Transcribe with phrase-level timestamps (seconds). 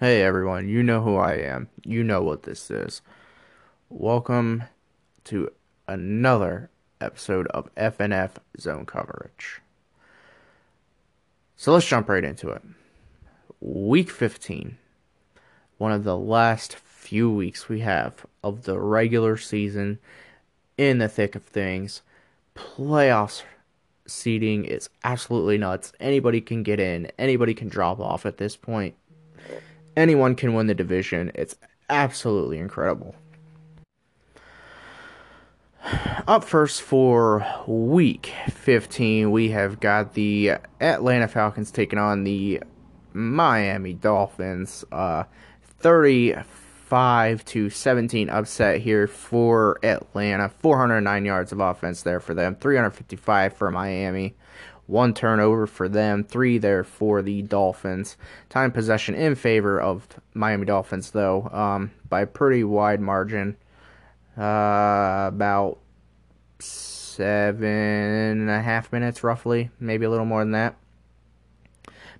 [0.00, 1.70] Hey everyone, you know who I am.
[1.84, 3.02] You know what this is.
[3.88, 4.62] Welcome
[5.24, 5.50] to
[5.88, 6.70] another
[7.00, 9.60] episode of FNF Zone Coverage.
[11.56, 12.62] So let's jump right into it.
[13.60, 14.78] Week 15,
[15.78, 19.98] one of the last few weeks we have of the regular season
[20.76, 22.02] in the thick of things.
[22.54, 23.42] Playoffs
[24.06, 25.92] seeding is absolutely nuts.
[25.98, 28.94] Anybody can get in, anybody can drop off at this point
[29.98, 31.32] anyone can win the division.
[31.34, 31.56] It's
[31.90, 33.16] absolutely incredible.
[36.26, 42.62] Up first for week 15, we have got the Atlanta Falcons taking on the
[43.12, 44.84] Miami Dolphins.
[44.92, 45.24] Uh,
[45.80, 50.48] 35 to 17 upset here for Atlanta.
[50.48, 54.34] 409 yards of offense there for them, 355 for Miami
[54.88, 58.16] one turnover for them, three there for the Dolphins.
[58.48, 63.56] Time possession in favor of Miami Dolphins, though, um, by a pretty wide margin.
[64.36, 65.78] Uh, about
[66.58, 70.76] seven and a half minutes, roughly, maybe a little more than that.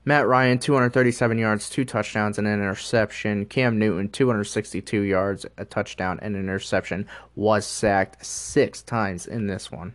[0.04, 3.46] Matt Ryan, 237 yards, two touchdowns, and an interception.
[3.46, 7.06] Cam Newton, 262 yards, a touchdown, and an interception.
[7.34, 9.94] Was sacked six times in this one.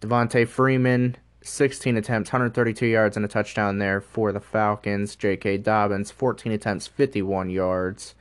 [0.00, 5.16] Devonta Freeman, 16 attempts, 132 yards, and a touchdown there for the Falcons.
[5.16, 5.58] J.K.
[5.58, 8.14] Dobbins, 14 attempts, 51 yards.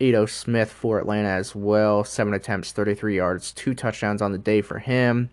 [0.00, 4.62] Ito Smith for Atlanta as well, 7 attempts, 33 yards, 2 touchdowns on the day
[4.62, 5.30] for him.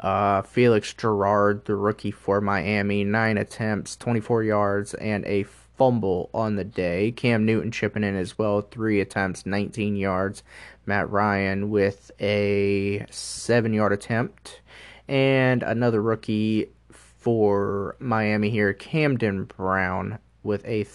[0.00, 6.56] Uh, Felix Gerard, the rookie for Miami, 9 attempts, 24 yards, and a fumble on
[6.56, 7.12] the day.
[7.12, 10.42] Cam Newton chipping in as well, 3 attempts, 19 yards.
[10.86, 14.60] Matt Ryan with a 7 yard attempt
[15.08, 20.88] and another rookie for Miami here, Camden Brown, with a th-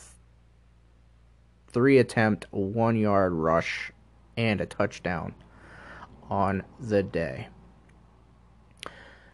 [1.68, 3.92] three attempt, one yard rush,
[4.38, 5.34] and a touchdown
[6.30, 7.48] on the day.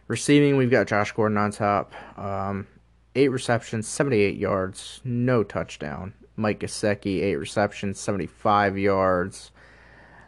[0.08, 1.92] Receiving, we've got Josh Gordon on top.
[2.18, 2.66] Um,
[3.14, 6.14] eight receptions, 78 yards, no touchdown.
[6.36, 9.50] Mike Gesicki, eight receptions, 75 yards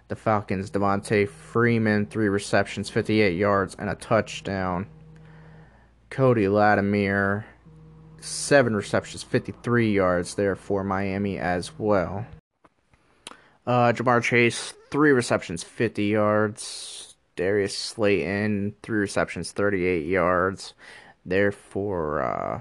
[0.08, 4.86] the Falcons, Devonta Freeman, three receptions, 58 yards, and a touchdown.
[6.10, 7.46] Cody Latimer,
[8.20, 12.26] seven receptions, 53 yards there for Miami as well.
[13.66, 17.16] Uh, Ja'Marr Chase, three receptions, 50 yards.
[17.36, 20.74] Darius Slayton, three receptions, 38 yards.
[21.24, 22.60] There for uh,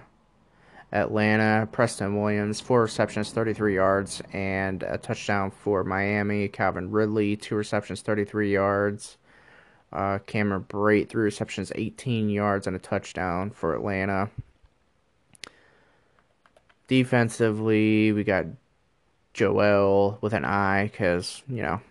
[0.91, 6.47] Atlanta, Preston Williams, four receptions, 33 yards, and a touchdown for Miami.
[6.47, 9.17] Calvin Ridley, two receptions, 33 yards.
[9.91, 14.29] Uh, Cameron Brate, three receptions, 18 yards, and a touchdown for Atlanta.
[16.87, 18.45] Defensively, we got
[19.33, 21.81] Joel with an I because, you know,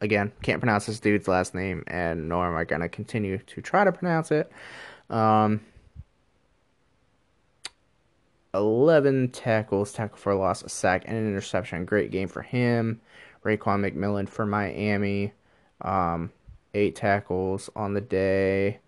[0.00, 3.62] again, can't pronounce this dude's last name, and nor am I going to continue to
[3.62, 4.50] try to pronounce it.
[5.10, 5.60] Um,
[8.54, 11.84] 11 tackles, tackle for a loss, a sack, and an interception.
[11.84, 13.00] Great game for him.
[13.44, 15.32] Raekwon McMillan for Miami.
[15.80, 16.32] Um,
[16.74, 18.80] eight tackles on the day.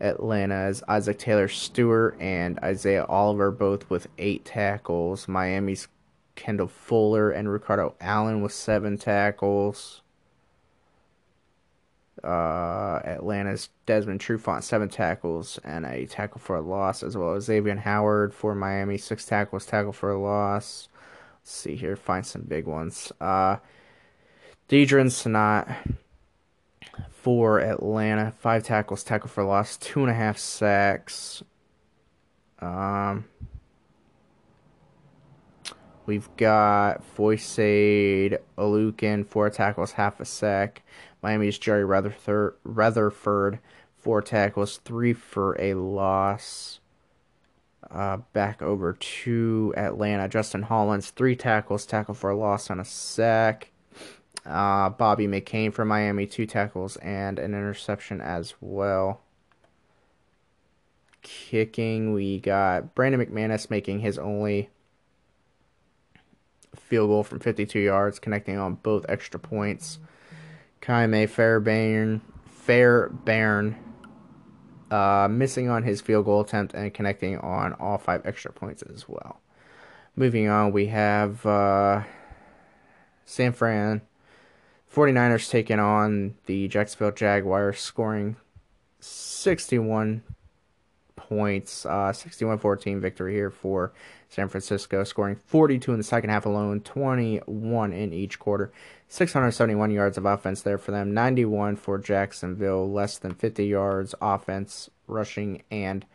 [0.00, 5.28] Atlanta's Isaac Taylor Stewart and Isaiah Oliver both with eight tackles.
[5.28, 5.88] Miami's
[6.36, 9.99] Kendall Fuller and Ricardo Allen with seven tackles.
[12.22, 17.48] Uh, Atlanta's Desmond Trufant, seven tackles and a tackle for a loss, as well as
[17.48, 20.88] Xavien Howard for Miami, six tackles, tackle for a loss.
[21.40, 23.10] Let's see here, find some big ones.
[23.20, 23.56] Uh,
[24.68, 25.96] Deadrin Senat
[27.10, 31.42] for Atlanta, five tackles, tackle for a loss, two and a half sacks.
[32.60, 33.24] Um,
[36.06, 40.82] we've got Foyesade Oluokun, four tackles, half a sack.
[41.22, 43.58] Miami's Jerry Rutherford, Rutherford
[44.00, 46.80] four tackles, three for a loss.
[47.90, 50.28] Uh, back over to Atlanta.
[50.28, 53.72] Justin Hollins, three tackles, tackle for a loss on a sack.
[54.46, 59.20] Uh, Bobby McCain for Miami, two tackles and an interception as well.
[61.22, 64.70] Kicking, we got Brandon McManus making his only
[66.74, 69.98] field goal from 52 yards, connecting on both extra points.
[70.80, 73.76] Ka'imi Fairbairn, Fairbairn
[74.90, 79.08] uh, missing on his field goal attempt and connecting on all five extra points as
[79.08, 79.40] well.
[80.16, 82.02] Moving on, we have uh,
[83.24, 84.02] San Fran
[84.92, 88.36] 49ers taking on the Jacksonville Jaguars, scoring
[88.98, 90.22] 61
[91.14, 91.86] points.
[91.86, 93.92] Uh, 61-14 victory here for
[94.30, 98.72] San Francisco, scoring 42 in the second half alone, 21 in each quarter.
[99.08, 104.88] 671 yards of offense there for them, 91 for Jacksonville, less than 50 yards offense,
[105.08, 106.06] rushing, and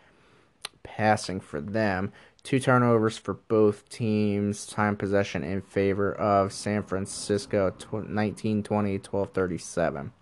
[0.82, 2.14] passing for them.
[2.42, 4.66] Two turnovers for both teams.
[4.66, 10.14] Time possession in favor of San Francisco, 19 20, 12 37.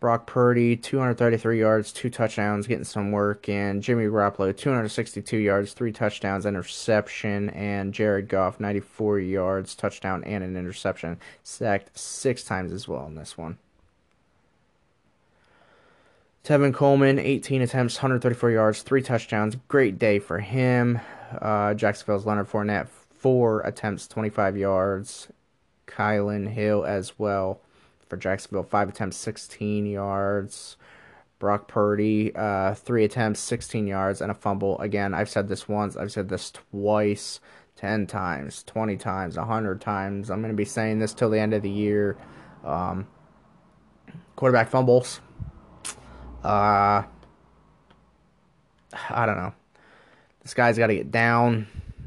[0.00, 3.50] Brock Purdy, 233 yards, two touchdowns, getting some work.
[3.50, 7.50] And Jimmy Garoppolo, 262 yards, three touchdowns, interception.
[7.50, 11.20] And Jared Goff, 94 yards, touchdown, and an interception.
[11.42, 13.58] Sacked six times as well in this one.
[16.42, 19.58] Tevin Coleman, 18 attempts, 134 yards, three touchdowns.
[19.68, 20.98] Great day for him.
[21.38, 25.28] Uh, Jacksonville's Leonard Fournette, four attempts, 25 yards.
[25.86, 27.60] Kylin Hill as well
[28.10, 30.76] for Jacksonville, five attempts, 16 yards.
[31.40, 34.78] Brock Purdy, uh, three attempts, 16 yards, and a fumble.
[34.78, 37.40] Again, I've said this once, I've said this twice,
[37.76, 40.30] 10 times, 20 times, 100 times.
[40.30, 42.18] I'm going to be saying this till the end of the year.
[42.62, 43.08] Um,
[44.36, 45.20] quarterback fumbles.
[46.44, 47.04] Uh,
[48.92, 49.54] I don't know.
[50.42, 51.66] This guy's got to get down.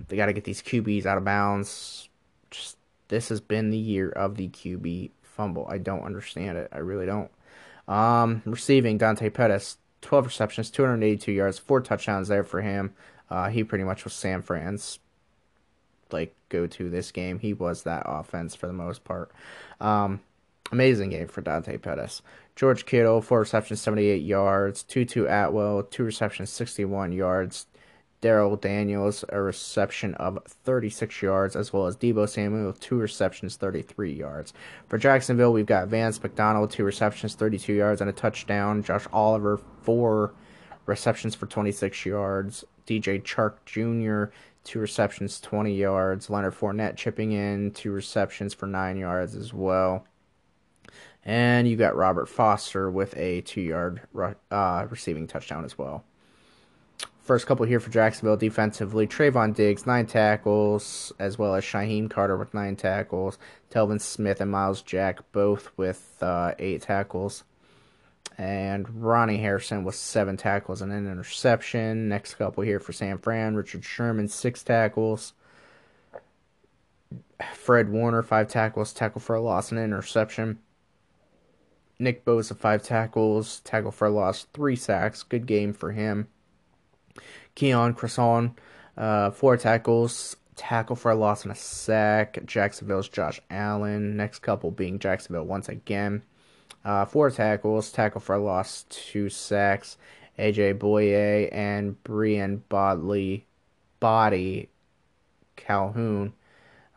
[0.09, 2.07] They got to get these QBs out of bounds.
[2.51, 2.77] Just
[3.07, 5.68] this has been the year of the QB fumble.
[5.69, 6.69] I don't understand it.
[6.71, 7.31] I really don't.
[7.88, 12.94] Um, receiving Dante Pettis, 12 receptions, 282 yards, four touchdowns there for him.
[13.30, 15.00] Uh, he pretty much was San Fran's
[16.13, 17.39] like go to this game.
[17.39, 19.31] He was that offense for the most part.
[19.81, 20.21] Um,
[20.71, 22.21] amazing game for Dante Pettis.
[22.56, 24.83] George Kittle, four receptions, 78 yards.
[24.83, 27.65] Tutu Atwell, two receptions, 61 yards.
[28.24, 33.58] Darrell Daniels, a reception of 36 yards, as well as Deebo Samuel, with two receptions,
[33.58, 34.54] 33 yards.
[34.88, 38.81] For Jacksonville, we've got Vance McDonald, two receptions, 32 yards, and a touchdown.
[38.81, 40.34] Josh Oliver, four
[40.86, 42.64] receptions for 26 yards.
[42.88, 44.31] DJ Chark Jr.,
[44.64, 46.30] two receptions, 20 yards.
[46.30, 50.08] Leonard Fournette chipping in, two receptions for nine yards as well.
[51.25, 54.00] And you got Robert Foster with a two yard
[54.50, 56.06] uh, receiving touchdown as well.
[57.24, 59.08] First couple here for Jacksonville defensively.
[59.08, 63.38] Trevon Diggs, nine tackles, as well as Shyheim Carter with nine tackles.
[63.72, 67.46] Telvin Smith and Myles Jack both with uh, eight tackles.
[68.38, 72.10] And Ronnie Harrison with seven tackles and an interception.
[72.10, 73.56] Next couple here for San Fran.
[73.56, 75.31] Richard Sherman, six tackles.
[77.54, 80.60] Fred Warner, five tackles, tackle for a loss and an interception.
[82.00, 85.24] Nick Bosa, five tackles, tackle for a loss, three sacks.
[85.24, 86.28] Good game for him.
[87.55, 88.57] Keon Croissant,
[88.97, 92.39] uh, four tackles, tackle for a loss and a sack.
[92.45, 94.17] Jacksonville's Josh Allen.
[94.17, 96.23] Next couple being Jacksonville once again.
[96.83, 99.97] Uh, four tackles, tackle for a loss, two sacks.
[100.38, 103.45] AJ Bouye and Brian Bodley,
[104.00, 104.69] Body
[105.55, 106.33] Calhoun.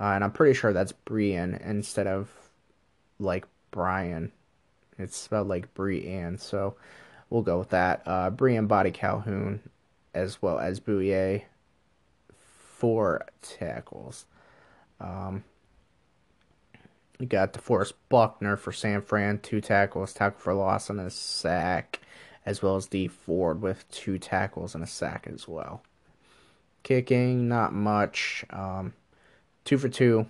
[0.01, 2.31] Uh, and I'm pretty sure that's Brian instead of
[3.19, 4.33] like Brian.
[4.99, 6.77] It's spelled like Brian, so
[7.29, 8.03] we'll go with that.
[8.07, 9.61] Uh, Brian Body Calhoun
[10.17, 11.45] as well as Bouye,
[12.33, 14.25] four tackles.
[14.99, 15.45] Um,
[17.19, 22.01] you got DeForest Buckner for San Fran, two tackles, tackle for loss and a sack,
[22.47, 25.83] as well as Dee Ford with two tackles and a sack as well.
[26.83, 28.45] Kicking, not much.
[28.51, 28.95] Um,
[29.65, 30.27] two for two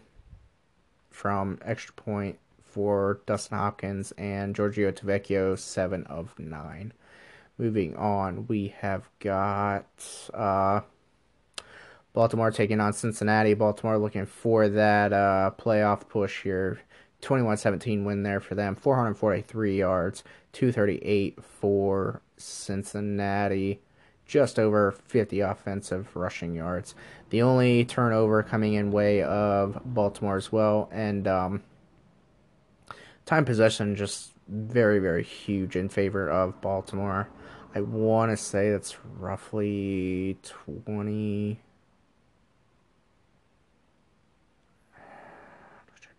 [1.11, 6.93] from extra point for Dustin Hopkins and Giorgio Tavecchio, seven of nine.
[7.59, 9.87] Moving on, we have got
[10.35, 10.81] uh,
[12.13, 13.55] Baltimore taking on Cincinnati.
[13.55, 16.81] Baltimore looking for that uh, playoff push here.
[17.23, 18.75] 21 17 win there for them.
[18.75, 20.23] 443 yards,
[20.53, 23.81] 238 for Cincinnati.
[24.27, 26.95] Just over 50 offensive rushing yards.
[27.31, 30.89] The only turnover coming in way of Baltimore as well.
[30.93, 31.63] And um,
[33.25, 37.29] time possession just very, very huge in favor of Baltimore.
[37.77, 41.61] I want to say that's roughly 20.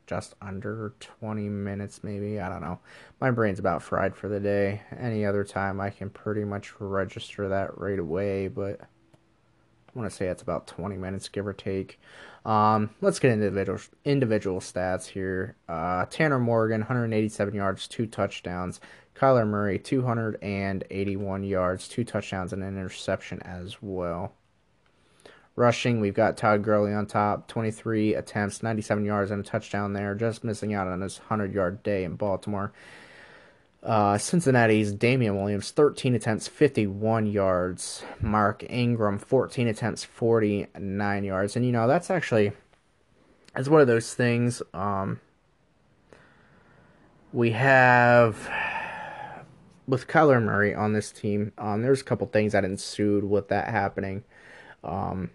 [0.06, 2.40] Just under 20 minutes, maybe.
[2.40, 2.78] I don't know.
[3.20, 4.84] My brain's about fried for the day.
[5.00, 8.86] Any other time, I can pretty much register that right away, but I
[9.96, 12.00] want to say it's about 20 minutes, give or take.
[12.46, 15.56] Um, let's get into individual, individual stats here.
[15.68, 18.80] Uh, Tanner Morgan, 187 yards, two touchdowns.
[19.18, 24.34] Kyler Murray, 281 yards, two touchdowns, and an interception as well.
[25.56, 30.14] Rushing, we've got Todd Gurley on top, 23 attempts, 97 yards, and a touchdown there,
[30.14, 32.72] just missing out on his 100 yard day in Baltimore.
[33.82, 38.04] Uh, Cincinnati's Damian Williams, 13 attempts, 51 yards.
[38.22, 41.56] Mark Ingram, 14 attempts, 49 yards.
[41.56, 42.52] And, you know, that's actually,
[43.56, 44.62] it's one of those things.
[44.74, 45.20] Um,
[47.34, 48.48] we have,
[49.88, 53.70] with Kyler Murray on this team, um, there's a couple things that ensued with that
[53.70, 54.24] happening.
[54.84, 55.32] Um,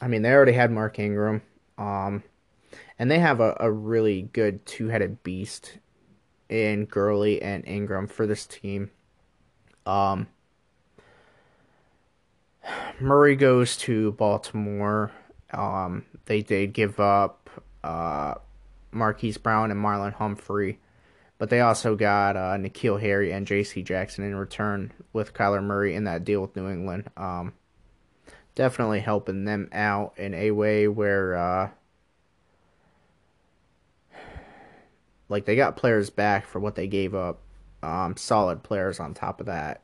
[0.00, 1.42] I mean, they already had Mark Ingram.
[1.78, 2.22] Um,
[2.98, 5.78] and they have a, a really good two headed beast
[6.48, 8.90] in Gurley and Ingram for this team.
[9.86, 10.28] Um,
[13.00, 15.12] Murray goes to Baltimore.
[15.52, 17.50] Um, they did give up
[17.82, 18.34] uh,
[18.92, 20.78] Marquise Brown and Marlon Humphrey,
[21.44, 23.82] but they also got uh, N'Keal Harry and J.C.
[23.82, 27.10] Jackson in return with Kyler Murray in that deal with New England.
[27.18, 27.52] Um,
[28.54, 31.70] definitely helping them out in a way where uh,
[35.28, 37.42] like they got players back for what they gave up,
[37.82, 39.82] um, solid players on top of that,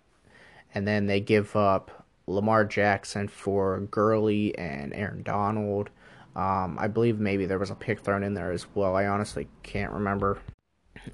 [0.75, 5.90] and then they give up Lamar Jackson for Gurley and Aaron Donald.
[6.35, 8.97] Um, I believe maybe there was a pick thrown in there as well.
[8.97, 10.38] I honestly can't remember.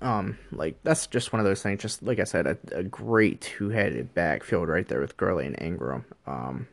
[0.00, 1.80] Um, like that's just one of those things.
[1.80, 6.04] Just like I said, a, a great two-headed backfield right there with Gurley and Ingram.
[6.26, 6.66] Um,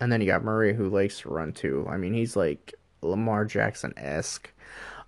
[0.00, 1.86] and then you got Murray who likes to run too.
[1.88, 4.50] I mean, he's like Lamar Jackson esque.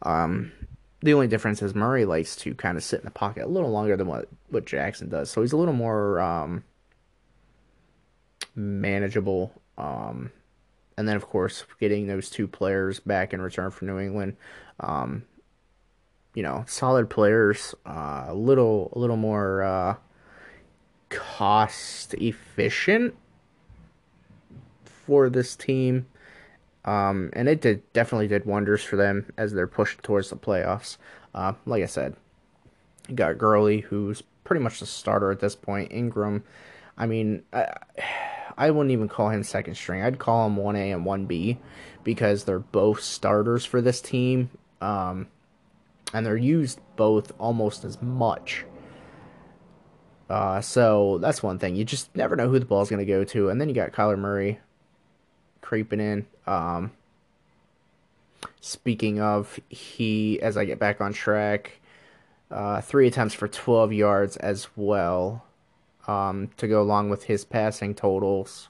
[0.02, 0.52] Um,
[1.00, 3.70] the only difference is Murray likes to kind of sit in the pocket a little
[3.70, 5.30] longer than what, what Jackson does.
[5.30, 6.64] So he's a little more um,
[8.54, 9.52] manageable.
[9.76, 10.30] Um,
[10.96, 14.36] and then, of course, getting those two players back in return for New England.
[14.80, 15.24] Um,
[16.34, 19.94] you know, solid players, uh, a little, a little more uh,
[21.08, 23.14] cost efficient
[24.84, 26.06] for this team.
[26.84, 30.98] Um, and it did definitely did wonders for them as they're pushed towards the playoffs.
[31.34, 32.14] Uh, like I said,
[33.08, 35.92] you got Gurley, who's pretty much the starter at this point.
[35.92, 36.44] Ingram,
[36.98, 37.72] I mean, I,
[38.56, 40.02] I wouldn't even call him second string.
[40.02, 41.58] I'd call him 1A and 1B
[42.02, 44.50] because they're both starters for this team.
[44.80, 45.28] Um,
[46.12, 48.64] and they're used both almost as much.
[50.28, 51.76] Uh, so that's one thing.
[51.76, 53.50] You just never know who the ball's going to go to.
[53.50, 54.58] And then you got Kyler Murray,
[55.60, 56.26] creeping in.
[56.46, 56.92] Um,
[58.60, 61.80] speaking of, he, as I get back on track,
[62.50, 65.44] uh, three attempts for 12 yards as well
[66.06, 68.68] um, to go along with his passing totals.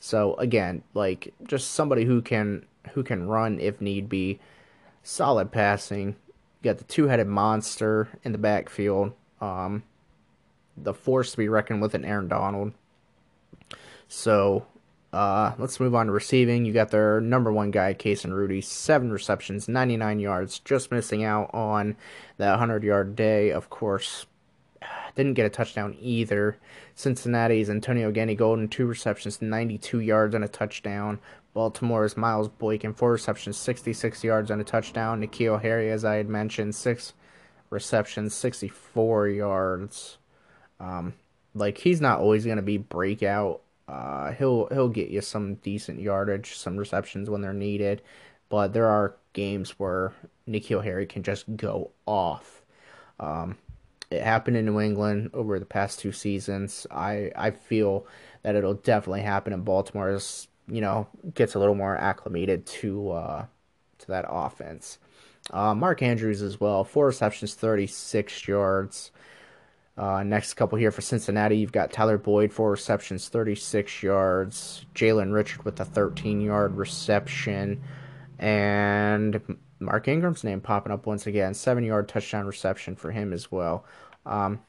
[0.00, 4.38] So again, like just somebody who can who can run if need be,
[5.02, 6.16] solid passing.
[6.64, 9.12] You got the two-headed monster in the backfield.
[9.38, 9.82] Um,
[10.78, 12.72] the force to be reckoned with in Aaron Donald.
[14.08, 14.64] So
[15.12, 16.64] uh, let's move on to receiving.
[16.64, 21.22] You got their number one guy, Case and Rudy, seven receptions, 99 yards, just missing
[21.22, 21.96] out on
[22.38, 23.50] that 100 yard day.
[23.50, 24.24] Of course,
[25.14, 26.56] didn't get a touchdown either.
[26.94, 31.20] Cincinnati's Antonio Gandy-Golden, two receptions, 92 yards and a touchdown.
[31.54, 35.22] Baltimore's Miles Boykin, four receptions, 66 yards and a touchdown.
[35.22, 37.14] N'Keal Harry, as I had mentioned, six
[37.70, 40.18] receptions, 64 yards.
[40.78, 41.14] Um,
[41.54, 46.00] like he's not always going to be breakout uh, he'll he'll get you some decent
[46.00, 48.02] yardage, some receptions when they're needed,
[48.48, 50.12] but there are games where
[50.48, 52.62] N'Keal Harry can just go off.
[53.20, 53.58] Um,
[54.10, 56.86] it happened in New England over the past two seasons.
[56.90, 58.06] I I feel
[58.42, 60.18] that it'll definitely happen in Baltimore
[60.68, 63.46] you know gets a little more acclimated to uh,
[63.98, 64.98] to that offense.
[65.50, 69.10] Uh, Mark Andrews as well, four receptions, thirty six yards.
[69.96, 74.84] Uh, next couple here for Cincinnati, you've got Tyler Boyd, four receptions, 36 yards.
[74.94, 77.80] Jalen Richard with a 13 yard reception.
[78.38, 79.40] And
[79.78, 81.54] Mark Ingram's name popping up once again.
[81.54, 83.84] Seven yard touchdown reception for him as well.
[84.26, 84.60] Um,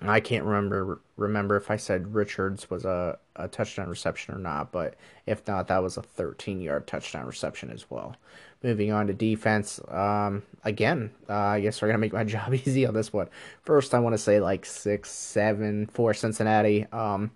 [0.00, 4.70] I can't remember remember if I said Richards was a, a touchdown reception or not,
[4.70, 4.94] but
[5.26, 8.14] if not, that was a 13 yard touchdown reception as well.
[8.62, 12.86] Moving on to defense, um, again, uh, I guess we're gonna make my job easy
[12.86, 13.28] on this one.
[13.62, 16.86] First, I want to say like six, seven for Cincinnati.
[16.92, 17.32] Um,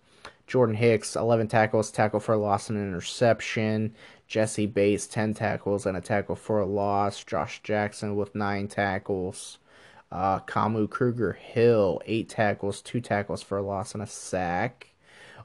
[0.47, 3.95] Jordan Hicks, 11 tackles, tackle for loss and an interception.
[4.29, 7.25] Jessie Bates, 10 tackles and a tackle for a loss.
[7.25, 9.59] Josh Jackson with 9 tackles.
[10.13, 14.89] Uh, Kamu Grugier Hill, eight tackles, two tackles for a loss and a sack.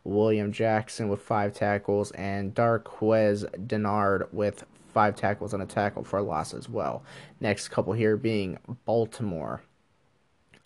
[0.04, 6.18] William Jackson with five tackles, and Darqueze Dennard with five tackles and a tackle for
[6.18, 7.04] a loss as well.
[7.40, 9.64] Next couple here being Baltimore.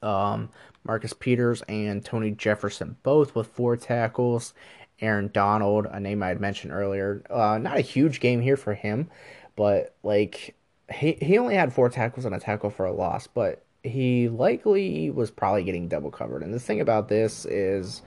[0.01, 0.49] Um,
[0.83, 4.53] Marcus Peters and Tony Jefferson, both with four tackles.
[4.99, 7.23] Aaron Donald, a name I had mentioned earlier.
[7.29, 9.09] Uh, not a huge game here for him,
[9.55, 10.55] but like
[10.91, 15.09] he he only had four tackles and a tackle for a loss, but he likely
[15.09, 16.43] was probably getting double covered.
[16.43, 18.01] And the thing about this is,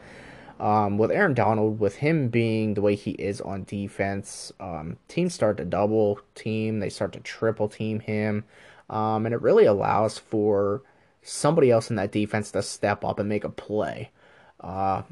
[0.61, 5.35] um, with Aaron Donald, with him being the way he is on defense, um, teams
[5.35, 8.45] start to double team, they start to triple team him,
[8.89, 10.83] um, and it really allows for
[11.23, 14.11] somebody else in that defense to step up and make a play.
[14.61, 15.03] Uh,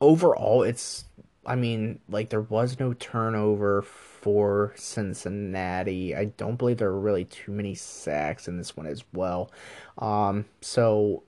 [0.00, 1.04] overall, it's,
[1.44, 3.82] I mean, like there was no turnover
[4.20, 6.14] for Cincinnati.
[6.14, 9.50] I don't believe there were really too many sacks in this one as well.
[9.98, 11.22] Um, so,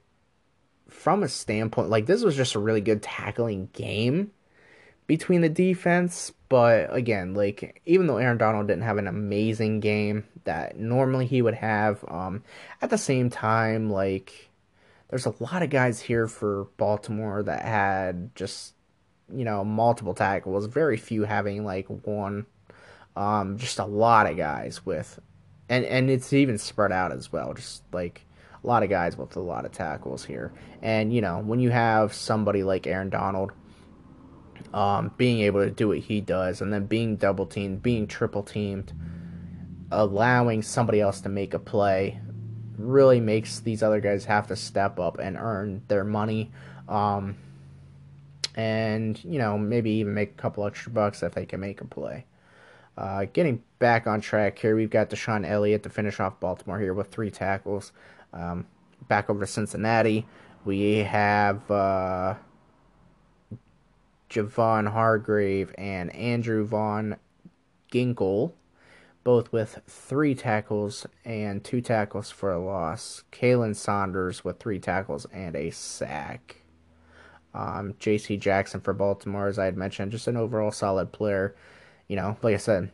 [0.88, 4.30] from a standpoint, like this was just a really good tackling game
[5.06, 6.32] between the defense.
[6.49, 11.40] But again, like even though Aaron Donald didn't have an amazing game that normally he
[11.40, 12.42] would have, um,
[12.82, 14.50] at the same time, like
[15.08, 18.75] there's a lot of guys here for Baltimore that had just
[19.34, 20.66] you know multiple tackles.
[20.66, 22.44] Very few having like one
[23.16, 25.21] um, just a lot of guys with,
[25.69, 27.54] and and it's even spread out as well.
[27.54, 28.25] Just like
[28.62, 30.52] a lot of guys with a lot of tackles here.
[30.81, 33.52] And you know when you have somebody like Aaron Donald,
[34.73, 38.42] um, being able to do what he does, and then being double teamed, being triple
[38.42, 38.92] teamed,
[39.90, 42.21] allowing somebody else to make a play,
[42.78, 46.50] really makes these other guys have to step up and earn their money.
[46.88, 47.37] Um,
[48.54, 51.87] and you know maybe even make a couple extra bucks if they can make a
[51.87, 52.25] play.
[52.96, 56.94] Uh, getting back on track here, we've got DeShon Elliott to finish off Baltimore here
[56.94, 57.92] with three tackles.
[58.32, 58.66] Um,
[59.08, 60.26] back over to Cincinnati,
[60.64, 62.34] we have uh,
[64.28, 67.16] Javon Hargrave and Andrew Van
[67.92, 68.52] Ginkel,
[69.25, 73.25] both with three tackles and two tackles for a loss.
[73.32, 76.56] Khalen Saunders with three tackles and a sack.
[77.54, 78.37] Um, J.C.
[78.37, 81.54] Jackson for Baltimore, as I had mentioned, just an overall solid player
[82.12, 82.90] you know, like I said,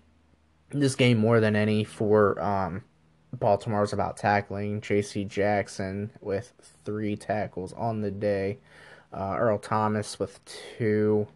[0.70, 2.84] this game more than any for um,
[3.32, 4.80] Baltimore was about tackling.
[4.80, 5.24] J.C.
[5.24, 6.52] Jackson with
[6.84, 8.58] three tackles on the day.
[9.12, 10.38] Uh, Earl Thomas with
[10.78, 11.26] two.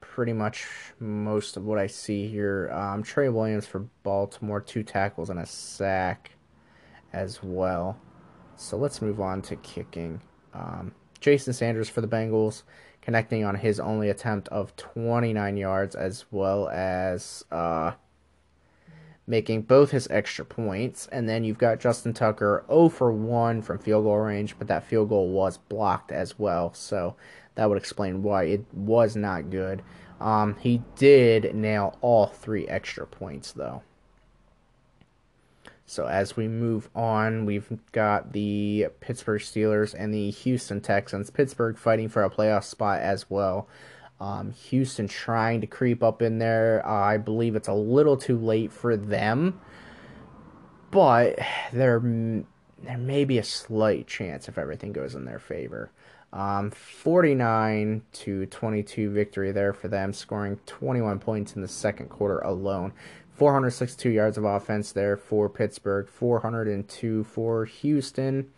[0.00, 0.66] Pretty much
[0.98, 2.70] most of what I see here.
[2.72, 6.30] Um, Trey Williams for Baltimore, two tackles and a sack
[7.12, 8.00] as well.
[8.56, 10.22] So let's move on to kicking.
[10.54, 12.62] Um, Jason Sanders for the Bengals
[13.02, 17.92] connecting on his only attempt of 29 yards, as well as uh,
[19.26, 21.08] making both his extra points.
[21.10, 24.84] And then you've got Justin Tucker 0 for 1 from field goal range, but that
[24.84, 26.74] field goal was blocked as well.
[26.74, 27.16] So
[27.54, 29.82] that would explain why it was not good.
[30.20, 33.82] Um, he did nail all three extra points, though.
[35.90, 41.30] So as we move on, we've got the Pittsburgh Steelers and the Houston Texans.
[41.30, 43.66] Pittsburgh fighting for a playoff spot as well.
[44.20, 46.86] Um, Houston trying to creep up in there.
[46.86, 49.60] Uh, I believe it's a little too late for them,
[50.92, 51.40] but
[51.72, 52.00] there
[52.84, 55.90] there may be a slight chance if everything goes in their favor.
[56.32, 62.38] Um, 49 to 22 victory there for them, scoring 21 points in the second quarter
[62.38, 62.92] alone.
[63.40, 68.50] 462 yards of offense there for Pittsburgh, 402 for Houston,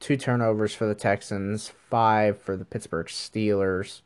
[0.00, 4.00] two turnovers for the Texans, five for the Pittsburgh Steelers,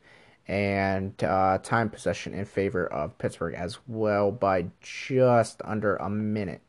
[0.48, 6.62] and uh, time possession in favor of Pittsburgh as well by just under a minute.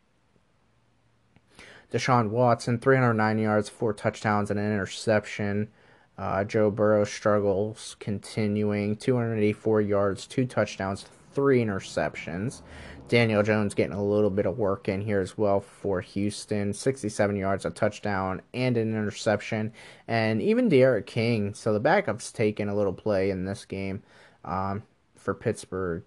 [1.91, 5.69] Deshaun Watson, 309 yards, four touchdowns, and an interception.
[6.15, 12.61] Uh, Joe Burrow struggles continuing, 284 yards, two touchdowns, three interceptions.
[13.07, 16.73] Daniel Jones getting a little bit of work in here as well for Houston.
[16.73, 19.71] 67 yards, a touchdown, and an interception.
[20.07, 21.53] And even D'Eriq King.
[21.53, 24.01] So the backup's taking a little play in this game
[24.43, 24.83] um,
[25.15, 26.03] for Pittsburgh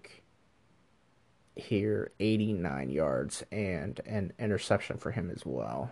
[1.55, 2.11] here.
[2.19, 5.91] 89 yards and an interception for him as well.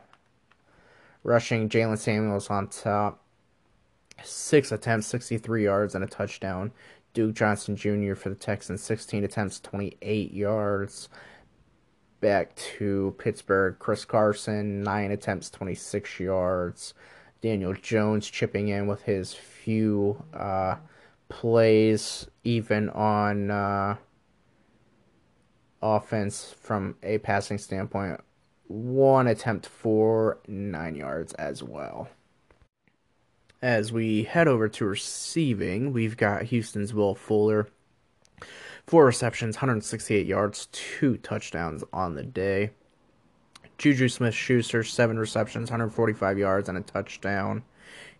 [1.23, 3.23] Rushing, Jaylen Samuels on top.
[4.23, 6.71] Six attempts, 63 yards, and a touchdown.
[7.17, 8.13] Duke Johnson Jr.
[8.13, 11.09] for the Texans, 16 attempts, 28 yards.
[12.19, 16.93] Back to Pittsburgh, Chris Carson, 9 attempts, 26 yards.
[17.41, 20.75] Daniel Jones chipping in with his few uh,
[21.27, 23.95] plays, even on uh,
[25.81, 28.21] offense from a passing standpoint.
[28.67, 32.09] One attempt for 9 yards as well.
[33.61, 37.67] As we head over to receiving, we've got Houston's Will Fuller.
[38.85, 42.69] Four receptions, 168 yards, two touchdowns on the day.
[43.77, 47.63] Juju Smith Schuster, seven receptions, 145 yards, and a touchdown.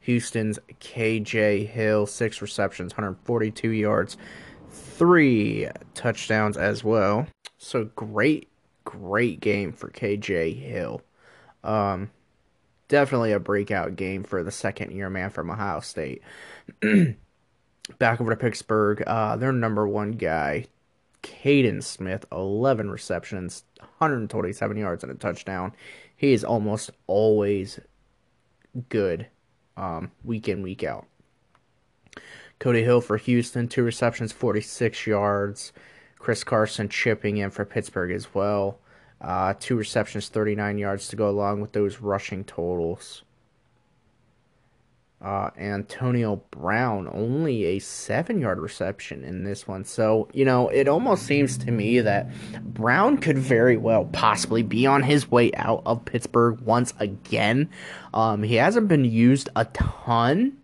[0.02, 4.18] Houston's KJ Hill, six receptions, 142 yards,
[4.70, 7.28] three touchdowns as well.
[7.58, 8.50] So great,
[8.86, 11.02] great game for KJ Hill.
[11.64, 12.10] Um,
[12.88, 16.22] definitely a breakout game for the second year man from Ohio State.
[18.00, 20.66] Back over to Pittsburgh, uh, their number one guy,
[21.24, 25.74] Caden Smith, 11 receptions, 127 yards, and a touchdown.
[26.16, 27.80] He is almost always
[28.90, 29.28] good
[29.78, 31.06] um, week in, week out.
[32.60, 35.72] Cody Hill for Houston, two receptions, 46 yards.
[36.18, 38.80] Chris Carson chipping in for Pittsburgh as well.
[39.20, 43.24] Uh, two receptions, 39 yards to go along with those rushing totals.
[45.20, 49.84] Uh, Antonio Brown, only a seven yard reception in this one.
[49.84, 52.30] So, you know, it almost seems to me that
[52.62, 57.72] Brown could very well possibly be on his way out of Pittsburgh once again.
[58.14, 60.56] Um, he hasn't been used a ton.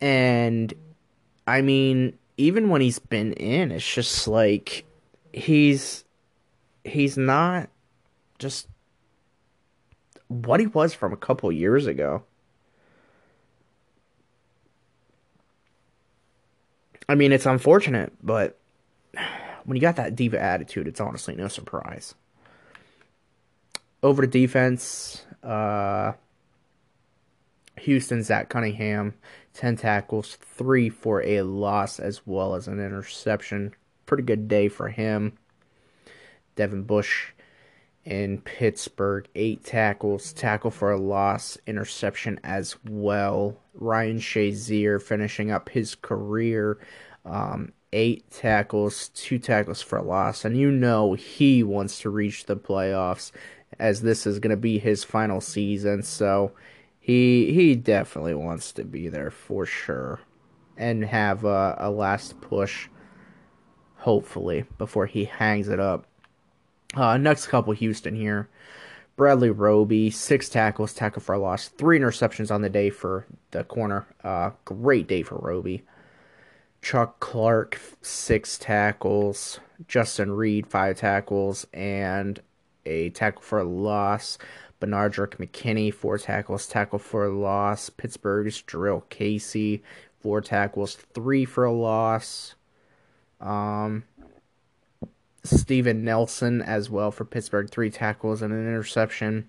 [0.00, 0.72] And,
[1.46, 4.86] I mean, even when he's been in, it's just like
[5.34, 6.04] he's
[6.88, 7.68] he's not
[8.38, 8.68] just
[10.28, 12.22] what he was from a couple years ago.
[17.08, 18.58] I mean, it's unfortunate, but
[19.64, 22.14] when you got that diva attitude, it's honestly no surprise.
[24.02, 26.12] Over to defense, uh,
[27.78, 29.14] Houston, Zach Cunningham,
[29.54, 33.74] 10 tackles, 3 for a loss, as well as an interception.
[34.04, 35.38] Pretty good day for him.
[36.58, 37.28] Devin Bush
[38.04, 43.56] in Pittsburgh, 8 tackles, tackle for a loss, interception as well.
[43.74, 46.78] Ryan Shazier finishing up his career.
[47.24, 52.46] Um, eight tackles, two tackles for a loss, and you know he wants to reach
[52.46, 53.32] the playoffs
[53.78, 56.02] as this is going to be his final season.
[56.02, 56.52] So
[56.98, 60.20] he he definitely wants to be there for sure
[60.76, 62.88] and have a, a last push,
[63.96, 66.06] hopefully, before he hangs it up.
[66.98, 68.48] Uh, next couple Houston here.
[69.14, 73.62] Bradley Roby, six tackles, tackle for a loss, three interceptions on the day for the
[73.62, 74.04] corner.
[74.24, 75.84] Uh, great day for Roby.
[76.82, 79.60] Chuck Clark, six tackles.
[79.86, 82.40] Justin Reid, five tackles, and
[82.84, 84.36] a tackle for a loss.
[84.80, 87.90] Benardrick McKinney, four tackles, tackle for a loss.
[87.90, 89.84] Pittsburgh's Jurrell Casey,
[90.20, 92.56] four tackles, three for a loss.
[93.40, 94.02] Um,
[95.44, 99.48] Steven Nelson as well for Pittsburgh, three tackles and an interception.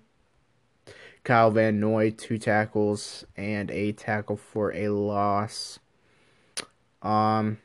[1.24, 5.78] Kyle Van Noy, two tackles and a tackle for a loss.
[7.02, 7.58] Um,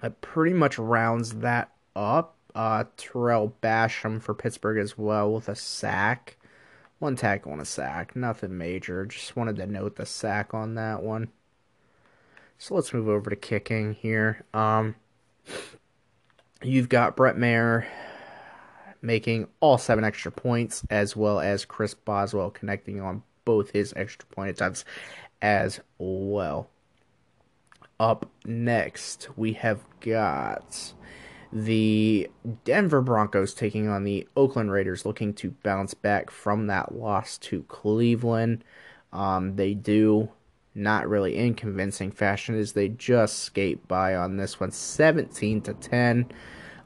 [0.00, 2.36] that pretty much rounds that up.
[2.54, 6.36] Uh, Tarell Basham for Pittsburgh as well with a sack.
[6.98, 8.16] One tackle and a sack.
[8.16, 9.06] Nothing major.
[9.06, 11.28] Just wanted to note the sack on that one.
[12.58, 14.44] So let's move over to kicking here.
[14.52, 14.96] Um,
[16.62, 17.86] You've got Brett Maher
[19.02, 24.28] making all seven extra points, as well as Chris Boswell connecting on both his extra
[24.28, 24.84] point attempts
[25.40, 26.68] as well.
[27.98, 30.92] Up next, we have got
[31.52, 32.30] the
[32.64, 37.62] Denver Broncos taking on the Oakland Raiders, looking to bounce back from that loss to
[37.64, 38.64] Cleveland.
[39.12, 40.30] Um, they do
[40.74, 45.74] not really in convincing fashion as they just skate by on this one 17 to
[45.74, 46.32] 10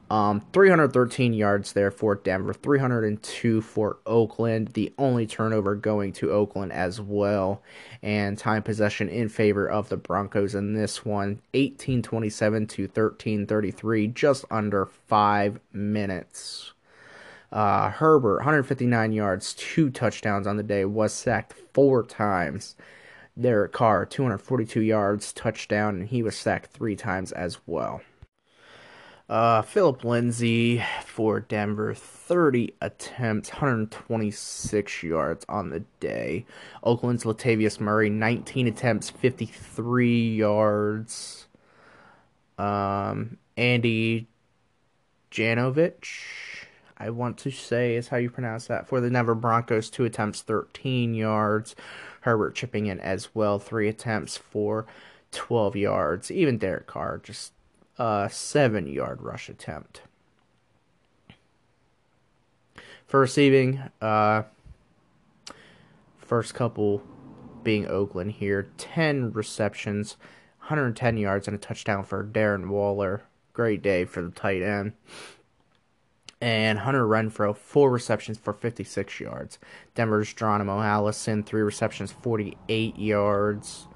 [0.09, 4.69] um, 313 yards there for Denver, 302 for Oakland.
[4.69, 7.63] The only turnover going to Oakland as well,
[8.03, 14.45] and time possession in favor of the Broncos in this one, 18:27 to 13:33, just
[14.51, 16.73] under five minutes.
[17.51, 22.75] Uh, Herbert, 159 yards, two touchdowns on the day, was sacked four times.
[23.39, 28.01] Derek Carr, 242 yards, touchdown, and he was sacked three times as well.
[29.27, 36.45] Uh, Phillip Lindsay for Denver, 30 attempts, 126 yards on the day.
[36.83, 41.47] Oakland's Latavius Murray, 19 attempts, 53 yards.
[42.59, 44.27] Um, Andy
[45.31, 46.65] Janovich,
[46.97, 50.43] I want to say is how you pronounce that, for the Denver Broncos, two attempts,
[50.43, 51.75] 13 yards.
[52.25, 54.87] Herbert chipping in as well, three attempts for
[55.31, 56.31] 12 yards.
[56.31, 57.53] Even Derek Carr, just
[57.99, 60.01] a seven yard rush attempt.
[63.05, 64.43] For receiving, uh,
[66.17, 67.03] first couple
[67.61, 70.17] being Oakland here, 10 receptions,
[70.61, 73.21] 110 yards, and a touchdown for Darren Waller.
[73.53, 74.93] Great day for the tight end
[76.41, 79.57] and Hunter Renfrow, four receptions for 56 yards.
[79.93, 83.87] Denver's Geronimo Allison, three receptions, 48 yards.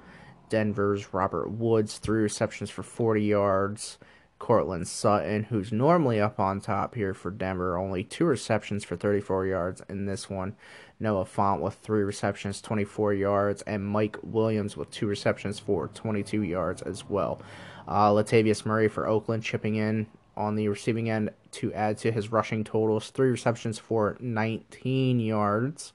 [0.48, 3.98] Denver's Robert Woods, three receptions for 40 yards.
[4.40, 9.46] Courtland Sutton, who's normally up on top here for Denver, only two receptions for 34
[9.46, 10.56] yards in this one.
[10.98, 16.42] Noah Fant with three receptions, 24 yards, and Mike Williams with two receptions for 22
[16.42, 17.40] yards as well.
[17.86, 22.32] Uh, Latavius Murray for Oakland chipping in on the receiving end to add to his
[22.32, 23.10] rushing totals.
[23.10, 25.92] Three receptions for 19 yards.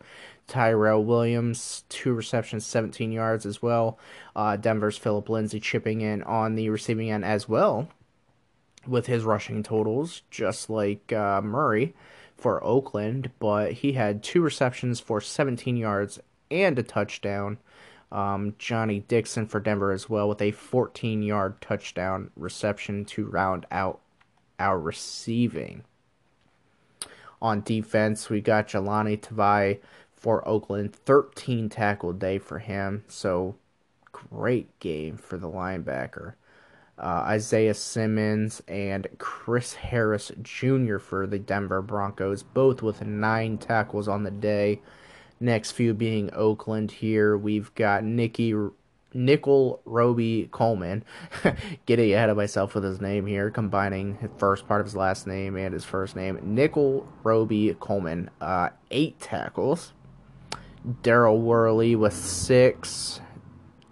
[0.47, 3.97] Tyrell Williams, two receptions, 17 yards as well.
[4.35, 7.89] Uh, Denver's Phillip Lindsay chipping in on the receiving end as well
[8.87, 11.95] with his rushing totals, just like uh, Murray
[12.37, 16.19] for Oakland, but he had two receptions for 17 yards
[16.51, 17.57] and a touchdown.
[18.11, 23.65] Um, Johnny Dixon for Denver as well with a 14 yard touchdown reception to round
[23.71, 23.99] out
[24.59, 25.83] our receiving.
[27.41, 29.79] On defense, we got Jahlani Tavai
[30.13, 33.55] for Oakland, 13 tackle day for him, so
[34.11, 36.33] great game for the linebacker.
[36.97, 40.97] Uh, Isaiah Simmons and Chris Harris Jr.
[40.97, 44.81] for the Denver Broncos, both with nine tackles on the day.
[45.39, 47.37] Next few being Oakland here.
[47.37, 48.53] We've got Nicky
[49.15, 51.03] Nickell Robey Coleman.
[51.85, 55.25] Getting ahead of myself with his name here, combining the first part of his last
[55.25, 56.39] name and his first name.
[56.43, 59.93] Nickell Robey Coleman, uh, eight tackles.
[61.01, 63.21] Daryl Worley with six.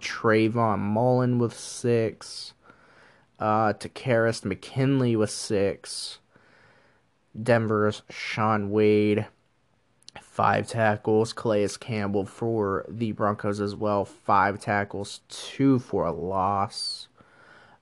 [0.00, 2.52] Trayvon Mullen with six.
[3.40, 6.18] Uh, Takkarist McKinley with six.
[7.40, 9.26] Denver's Sean Wade
[10.34, 11.32] five tackles.
[11.32, 17.06] Calais Campbell for the Broncos as well, five tackles, two for a loss.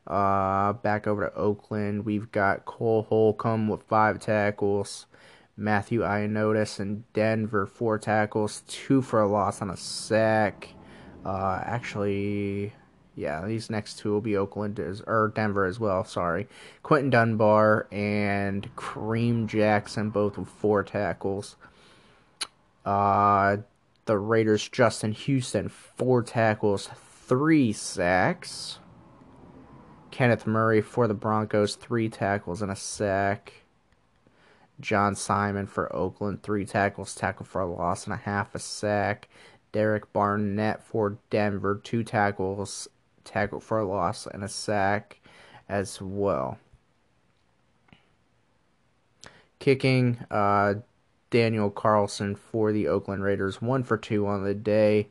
[0.07, 5.07] Uh, back over to Oakland, we've got Cole Holcomb with five tackles.
[5.57, 10.69] Matthew Ioannidis in Denver, four tackles, two for a loss on a sack.
[11.25, 12.75] Uh, actually,
[13.17, 16.05] yeah, these next two will be Oakland as, or Denver as well.
[16.05, 16.49] Sorry,
[16.83, 21.57] Quinton Dunbar and Kareem Jackson both with four tackles.
[22.85, 23.59] Uh,
[24.07, 26.89] the Raiders, Justin Houston, four tackles,
[27.27, 28.79] three sacks.
[30.11, 33.53] Kenneth Murray for the Broncos, three tackles and a sack.
[34.81, 39.29] John Simon for Oakland, three tackles, tackle for a loss and a half, a sack.
[39.71, 42.89] Derek Barnett for Denver, two tackles,
[43.25, 45.21] tackle for a loss and a sack
[45.69, 46.59] as well.
[49.59, 50.75] Kicking, uh,
[51.33, 55.09] Daniel Carlson for the Oakland Raiders, one for two on the day.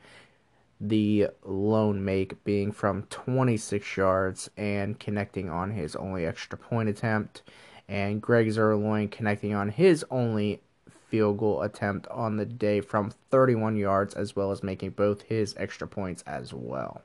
[0.80, 7.42] The lone make being from 26 yards and connecting on his only extra point attempt,
[7.90, 10.62] and Greg Zuerlein connecting on his only
[11.10, 15.56] field goal attempt on the day from 31 yards, as well as making both his
[15.58, 17.02] extra points as well.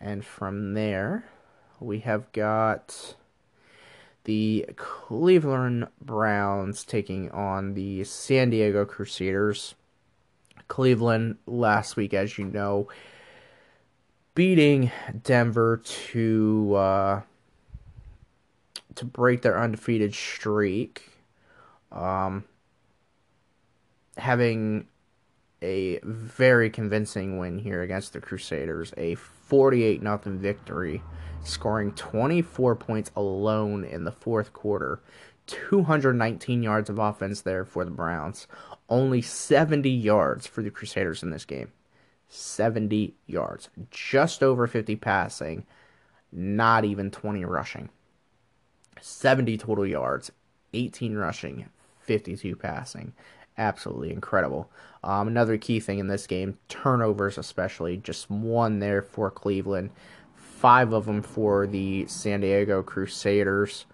[0.00, 1.26] And from there,
[1.80, 3.14] we have got
[4.28, 9.74] the Cleveland Browns taking on the San Diego Crusaders.
[10.68, 12.88] Cleveland last week, as you know,
[14.34, 17.20] beating Denver to uh,
[18.96, 21.04] to break their undefeated streak.
[21.90, 22.44] Um,
[24.18, 24.88] having
[25.62, 31.02] a very convincing win here against the Crusaders, a 48 0 victory
[31.48, 35.00] scoring 24 points alone in the fourth quarter.
[35.46, 38.46] 219 yards of offense there for the Browns.
[38.88, 41.72] Only 70 yards for the Crusaders in this game.
[42.28, 43.70] 70 yards.
[43.90, 45.66] Just over 50 passing.
[46.30, 47.88] Not even 20 rushing.
[49.00, 50.30] 70 total yards.
[50.74, 51.68] 18 rushing.
[52.00, 53.14] 52 passing.
[53.56, 54.70] Absolutely incredible.
[55.02, 59.90] Um, another key thing in this game, turnovers especially, just one there for Cleveland
[60.58, 63.86] five of them for the San Diego Crusaders.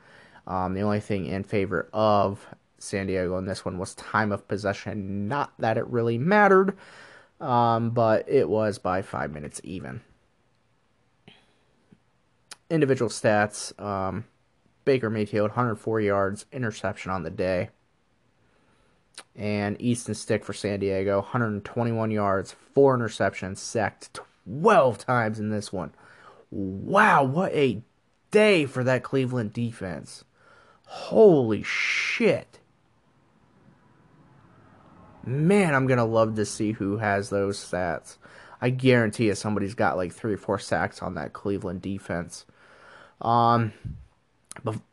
[0.47, 2.47] Um, the only thing in favor of
[2.79, 5.29] San Diego in this one was time of possession.
[5.29, 6.77] Not that it really mattered,
[7.41, 10.01] um, but it was by five minutes even.
[12.71, 14.25] Individual stats um,
[14.85, 17.71] Baker Mayfield, 104 yards, interception on the day.
[19.37, 25.73] And Easton Stick for San Diego, 121 yards, four interceptions, sacked 12 times in this
[25.73, 25.93] one.
[26.57, 27.83] Wow, what a
[28.31, 30.23] day for that Cleveland defense.
[30.87, 32.61] Holy shit.
[35.27, 38.19] Man, I'm going to love to see who has those stats.
[38.61, 42.47] I guarantee you somebody's got like three or four sacks on that Cleveland defense.
[43.21, 43.73] Um,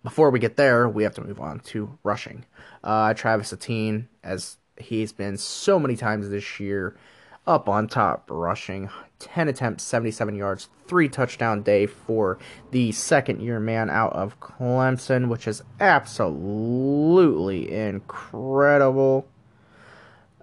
[0.02, 2.44] before we get there, we have to move on to rushing.
[2.84, 6.98] Uh, Travis Etienne, as he's been so many times this year,
[7.46, 8.90] up on top rushing
[9.22, 12.38] 10 attempts, 77 yards, three touchdown day for
[12.72, 19.28] the second year man out of Clemson, which is absolutely incredible.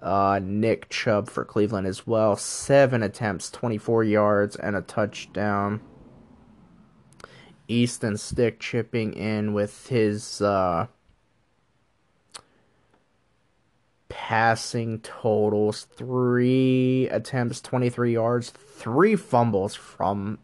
[0.01, 2.37] Uh, Nick Chubb for Cleveland as well.
[2.37, 5.81] Seven attempts, 24 yards, and a touchdown.
[7.67, 10.87] Easton Stick chipping in with his uh,
[14.09, 20.39] passing totals three attempts, 23 yards, three fumbles from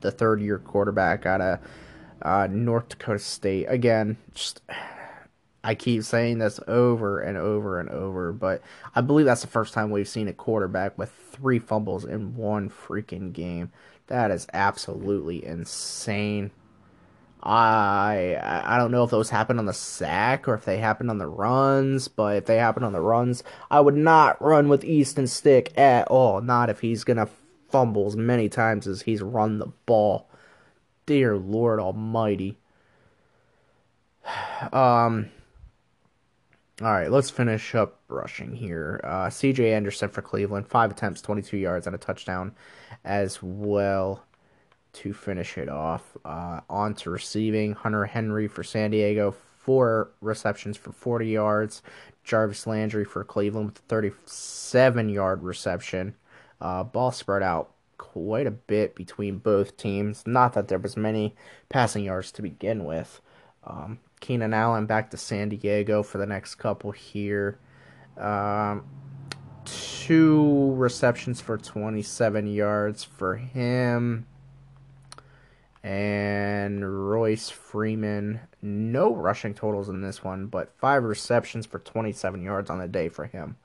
[0.00, 1.58] the third year quarterback out of
[2.22, 3.66] uh, North Dakota State.
[3.68, 4.62] Again, just
[5.62, 8.62] I keep saying this over and over and over, but
[8.94, 12.70] I believe that's the first time we've seen a quarterback with three fumbles in one
[12.70, 13.70] freaking game.
[14.06, 16.50] That is absolutely insane.
[17.42, 21.18] I I don't know if those happen on the sack or if they happen on
[21.18, 25.26] the runs, but if they happen on the runs, I would not run with Easton
[25.26, 26.40] Stick at all.
[26.42, 27.28] Not if he's gonna
[27.70, 30.28] fumble as many times as he's run the ball.
[31.06, 32.58] Dear Lord Almighty.
[34.72, 35.30] Um.
[36.82, 39.00] All right, let's finish up rushing here.
[39.04, 39.72] Uh, C.J.
[39.72, 42.54] Anderson for Cleveland, five attempts, 22 yards, and a touchdown
[43.04, 44.24] as well
[44.92, 46.16] to finish it off.
[46.24, 51.82] Uh, on to receiving, Hunter Henry for San Diego, four receptions for 40 yards.
[52.24, 56.14] Jarvis Landry for Cleveland with a 37 yard reception.
[56.60, 60.26] Uh, ball spread out quite a bit between both teams.
[60.26, 61.34] Not that there was many
[61.68, 63.20] passing yards to begin with.
[63.64, 67.58] Um, Keenan Allen back to San Diego for the next couple here.
[68.18, 68.84] Um,
[69.64, 74.26] two receptions for 27 yards for him
[75.82, 78.40] and Royce Freeman.
[78.60, 83.08] No rushing totals in this one, but five receptions for 27 yards on the day
[83.08, 83.56] for him.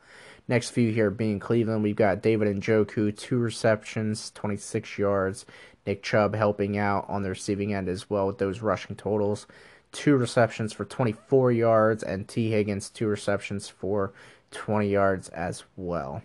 [0.48, 5.46] Next few here being Cleveland, we've got David and Njoku, two receptions, 26 yards.
[5.86, 9.48] Nick Chubb helping out on the receiving end as well with those rushing totals.
[9.92, 14.14] Two receptions for 24 yards, and Tee Higgins, two receptions for
[14.52, 16.22] 20 yards as well.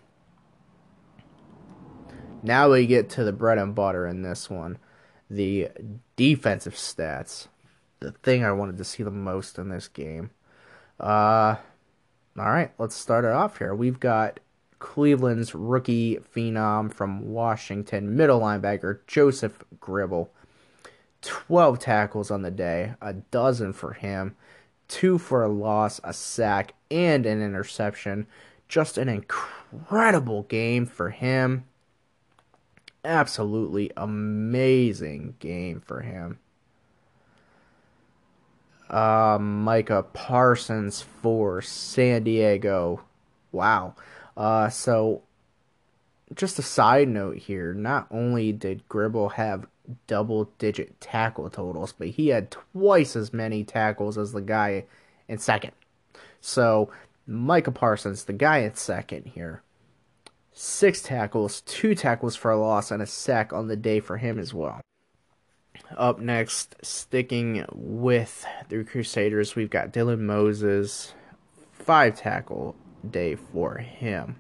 [2.43, 4.79] Now we get to the bread and butter in this one
[5.31, 5.69] the
[6.17, 7.47] defensive stats.
[8.01, 10.31] The thing I wanted to see the most in this game.
[10.99, 11.57] Uh,
[12.39, 13.75] all right, let's start it off here.
[13.75, 14.41] We've got
[14.81, 20.33] Cleveland's rookie phenom from Washington, middle linebacker Joseph Gribble.
[21.23, 24.37] 12 tackles on the day, a dozen for him,
[24.89, 28.27] two for a loss, a sack, and an interception.
[28.69, 31.65] Just an incredible game for him
[33.05, 36.39] absolutely amazing game for him.
[38.89, 43.03] Uh, Micah Parsons for San Diego.
[43.53, 43.95] Wow.
[44.37, 45.23] Uh, so,
[46.35, 49.67] just a side note here not only did Gribble have
[50.07, 54.85] double digit tackle totals, but he had twice as many tackles as the guy
[55.29, 55.73] in second.
[56.41, 56.91] So,
[57.27, 59.63] Micah Parsons, the guy in second here,
[60.53, 64.39] six tackles, two tackles for a loss, and a sack on the day for him
[64.39, 64.81] as well.
[65.97, 71.15] Up next, sticking with the Crusaders, we've got Dylan Moses,
[71.73, 72.77] five tackle
[73.09, 74.37] day for him.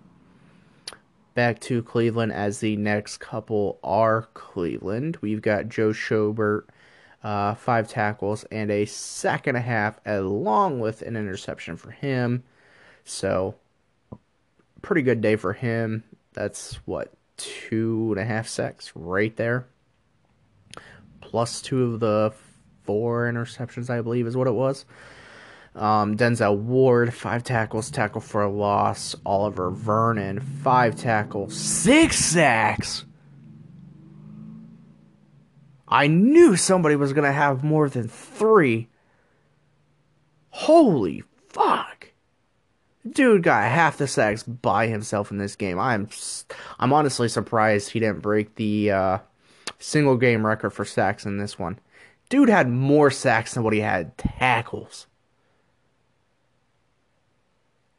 [1.35, 5.16] Back to Cleveland as the next couple are Cleveland.
[5.20, 6.64] We've got Joe Schobert,
[7.23, 12.42] uh, five tackles and a sack and a half, along with an interception for him.
[13.05, 13.55] So
[14.83, 16.05] pretty good day for him.
[16.33, 19.66] That's what two and a half sacks right there,
[21.21, 22.33] plus two of the
[22.85, 24.85] four interceptions, I believe, is what it was.
[25.75, 29.14] Um, Denzel Ward, five tackles, tackle for a loss.
[29.25, 33.05] Oliver Vernon, five tackles, six sacks.
[35.87, 38.88] I knew somebody was going to have more than three.
[40.51, 41.89] Holy fuck.
[43.09, 45.79] Dude got half the sacks by himself in this game.
[45.79, 46.09] I'm
[46.79, 49.19] I'm honestly surprised he didn't break the uh,
[49.79, 51.79] single game record for sacks in this one.
[52.29, 55.07] Dude had more sacks than what he had tackles.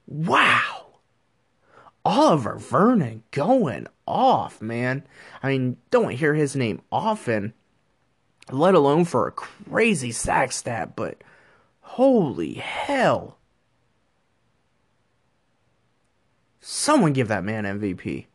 [0.08, 0.88] Wow.
[2.06, 5.04] Oliver Vernon going off, man.
[5.42, 7.54] I mean, don't hear his name often,
[8.52, 11.24] let alone for a crazy sack stat, but
[11.82, 13.38] holy hell.
[16.62, 18.28] Someone give that man MVP.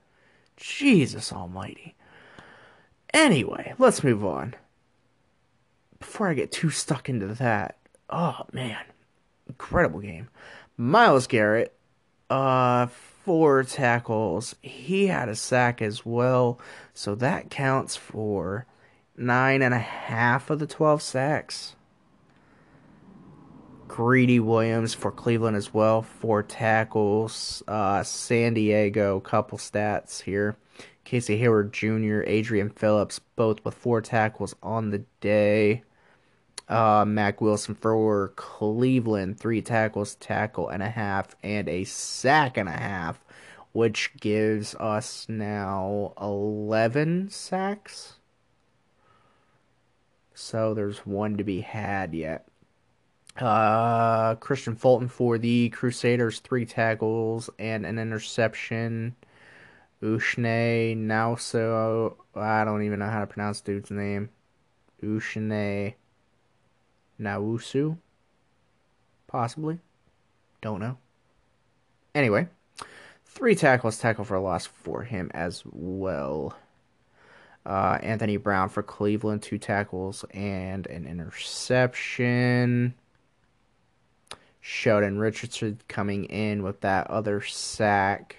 [0.57, 1.95] Jesus almighty.
[3.14, 4.55] Anyway, let's move on.
[6.01, 7.79] Before I get too stuck into that,
[8.11, 8.85] oh man,
[9.49, 10.29] incredible game.
[10.77, 11.72] Myles Garrett,
[12.29, 14.57] uh, four tackles.
[14.61, 16.61] He had a sack as well,
[16.93, 18.66] so that counts for
[19.16, 21.76] nine and a half of the 12 sacks.
[23.89, 27.62] Greedy Williams for Cleveland as well, four tackles.
[27.66, 30.57] Uh, San Diego, couple stats here.
[31.05, 35.84] Casey Hayward Jr., Adrian Phillips, both with four tackles on the day.
[36.68, 42.68] Uh, Mack Wilson for Cleveland, three tackles, tackle and a half, and a sack and
[42.68, 43.24] a half,
[43.72, 48.14] which gives us now 11 sacks.
[50.34, 52.49] So there's one to be had yet.
[53.39, 59.14] Uh, Kristian Fulton for the Crusaders, three tackles and an interception.
[60.03, 64.30] Ushne Nauso, I don't even know how to pronounce dude's name.
[65.03, 65.95] Ushne
[67.20, 67.99] Nausu,
[69.26, 69.78] possibly.
[70.62, 70.97] Don't know.
[72.14, 72.49] Anyway,
[73.26, 76.57] three tackles, tackle for a loss for him as well.
[77.66, 82.95] Uh, Anthony Brown for Cleveland, two tackles and an interception.
[84.68, 88.34] Sheldon Richardson coming in with that other sack.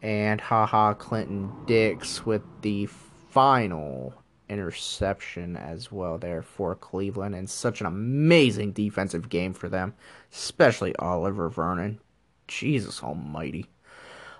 [0.00, 4.14] And Ha Ha Clinton-Dix with the final
[4.48, 7.34] interception as well there for Cleveland.
[7.34, 9.92] And such an amazing defensive game for them,
[10.32, 12.00] especially Oliver Vernon.
[12.48, 13.66] Jesus almighty.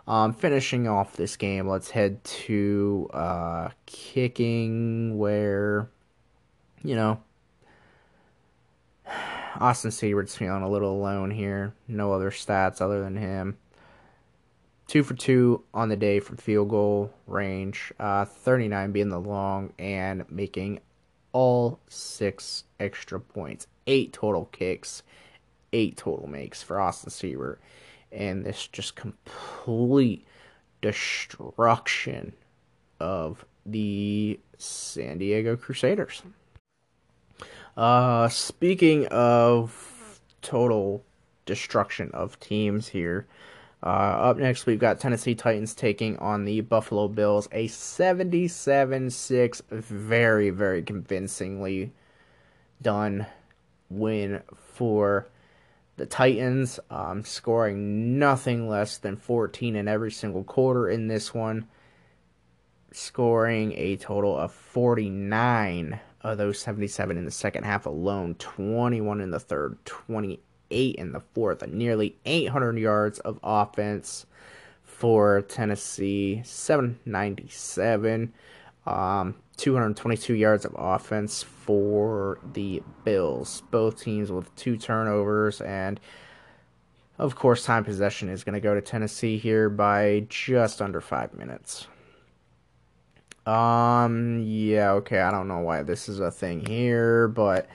[0.08, 5.90] Um, finishing off this game, let's head to uh, kicking, where,
[6.82, 7.20] you know,
[9.60, 11.74] Austin Seibert's feeling a little alone here.
[11.88, 13.56] No other stats other than him.
[14.86, 19.72] Two for two on the day from field goal range, uh, 39 being the long,
[19.78, 20.80] and making
[21.32, 23.66] all six extra points.
[23.86, 25.02] Eight total kicks,
[25.72, 27.58] eight total makes for Austin Seibert.
[28.12, 30.24] And this just complete
[30.80, 32.32] destruction
[33.00, 36.22] of the San Diego Crusaders.
[37.76, 41.04] Uh, speaking of total
[41.44, 43.26] destruction of teams here,
[43.82, 50.48] uh, up next we've got Tennessee Titans taking on the Buffalo Bills, a 77-6, very
[50.48, 51.92] very convincingly
[52.80, 53.26] done
[53.90, 55.28] win for
[55.98, 61.66] the Titans, um, scoring nothing less than 14 in every single quarter in this one,
[62.92, 69.30] scoring a total of 49 of those 77 in the second half alone, 21 in
[69.30, 74.26] the third, 28 in the fourth, and nearly 800 yards of offense
[74.82, 78.32] for Tennessee, 797,
[78.86, 83.62] um, 222 yards of offense for the Bills.
[83.70, 86.00] Both teams with two turnovers, and
[87.18, 91.32] of course, time possession is going to go to Tennessee here by just under five
[91.34, 91.86] minutes.
[93.46, 97.68] Um, yeah, okay, I don't know why this is a thing here, but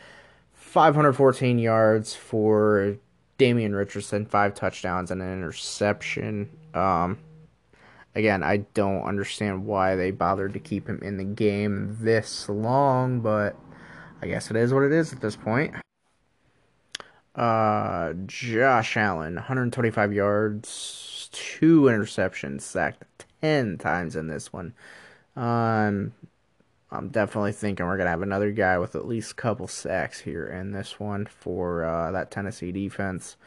[0.54, 2.98] 514 yards for
[3.38, 6.50] Damian Richardson, five touchdowns and an interception.
[6.74, 7.20] Um,
[8.16, 13.22] again, I don't understand why they bothered to keep him in the game this long,
[13.22, 13.56] but
[14.22, 15.74] I guess it is what it is at this point.
[17.34, 24.74] Uh, Josh Allen, 125 yards, two interceptions, sacked 10 times in this one.
[25.36, 26.14] Um,
[26.92, 30.46] I'm definitely thinking we're gonna have another guy with at least a couple sacks here
[30.46, 33.38] in this one for uh, that Tennessee defense.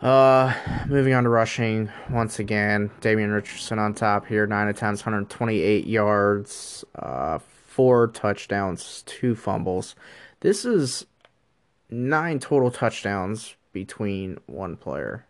[0.00, 0.54] Uh,
[0.86, 6.84] moving on to rushing once again, Damian Richardson on top here, nine attempts, 128 yards,
[6.96, 9.94] uh, four touchdowns, two fumbles.
[10.40, 11.06] This is
[11.90, 15.26] nine total touchdowns between one player.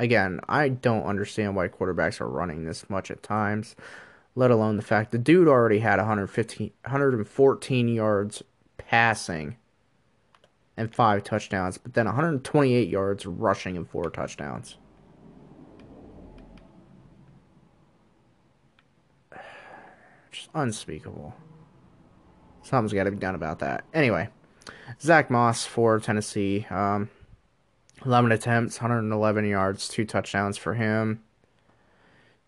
[0.00, 3.76] Again, I don't understand why quarterbacks are running this much at times
[4.34, 8.42] let alone the fact the dude already had 115, 114 yards
[8.76, 9.56] passing
[10.76, 14.76] and five touchdowns, but then 128 yards rushing and four touchdowns.
[20.32, 21.34] Just unspeakable.
[22.62, 23.84] Something's got to be done about that.
[23.92, 24.28] Anyway,
[25.00, 26.66] Zach Moss for Tennessee.
[26.70, 27.10] Um,
[28.04, 31.22] 11 attempts, 111 yards, two touchdowns for him.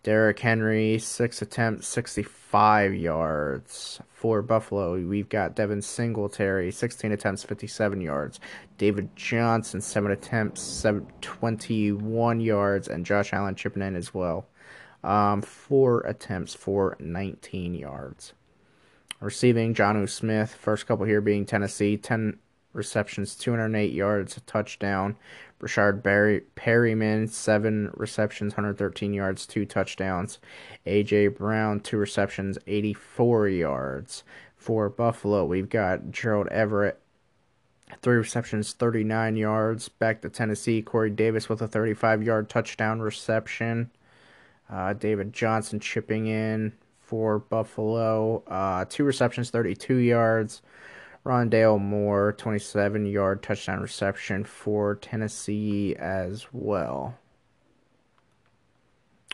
[0.03, 3.99] Derrick Henry, six attempts, 65 yards.
[4.13, 8.39] For Buffalo, we've got Devin Singletary, 16 attempts, 57 yards.
[8.77, 12.87] David Johnson, seven attempts, 7, 21 yards.
[12.87, 14.47] And Josh Allen chipping in as well.
[15.03, 18.33] Um, four attempts for 19 yards.
[19.19, 22.39] Receiving, Jonnu Smith, first couple here being Tennessee, 10
[22.73, 25.17] receptions, 208 yards, a touchdown.
[25.59, 30.39] Breshad Barry, Perriman, seven receptions, 113 yards, two touchdowns.
[30.85, 31.29] A.J.
[31.29, 34.23] Brown, two receptions, 84 yards.
[34.55, 36.99] For Buffalo, we've got Gerald Everett,
[38.01, 39.89] three receptions, 39 yards.
[39.89, 43.91] Back to Tennessee, Corey Davis with a 35 yard touchdown reception.
[44.69, 50.61] Uh, David Johnson chipping in for Buffalo, uh, two receptions, 32 yards.
[51.27, 57.17] Rondale Moore, 27 yard touchdown reception for Tennessee as well.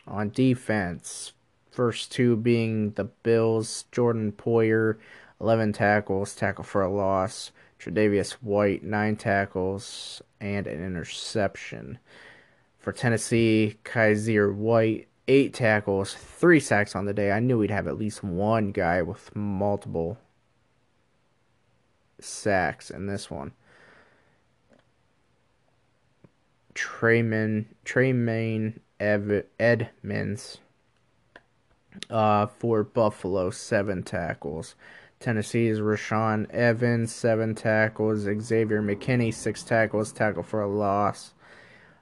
[0.08, 1.34] On defense,
[1.70, 4.98] first two being the Bills, Jordan Poyer,
[5.40, 7.52] 11 tackles, tackle for a loss.
[7.80, 12.00] Tre'Davious White, 9 tackles, and an interception.
[12.80, 17.32] For Tennessee, Kaiser White, 8 tackles, 3 sacks on the day.
[17.32, 20.18] I knew we'd have at least one guy with multiple
[22.24, 23.52] sacks in this one.
[26.74, 30.58] Tremaine Tremaine Ev- Edmunds
[32.10, 34.76] uh, for Buffalo, seven tackles.
[35.20, 38.22] Tennessee's Rashaan Evans, seven tackles.
[38.22, 41.34] Xavier McKinney, six tackles, tackle for a loss.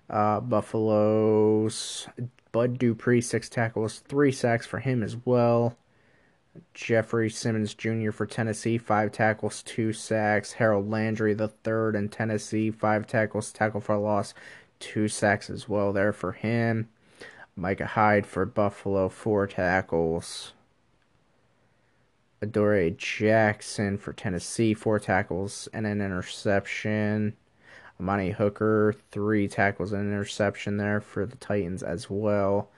[0.10, 2.08] Uh, Buffalo's
[2.52, 5.78] Bud Dupree, six tackles, three sacks for him as well.
[6.74, 8.12] Jeffrey Simmons Jr.
[8.12, 10.54] for Tennessee, five tackles, two sacks.
[10.54, 14.34] Harold Landry, the third in Tennessee, five tackles, tackle for loss,
[14.80, 16.90] two sacks as well there for him.
[17.56, 20.54] Micah Hyde for Buffalo, four tackles.
[22.42, 27.36] Adoree Jackson for Tennessee, four tackles and an interception.
[28.00, 32.72] Amani Hooker, three tackles and an interception there for the Titans as well.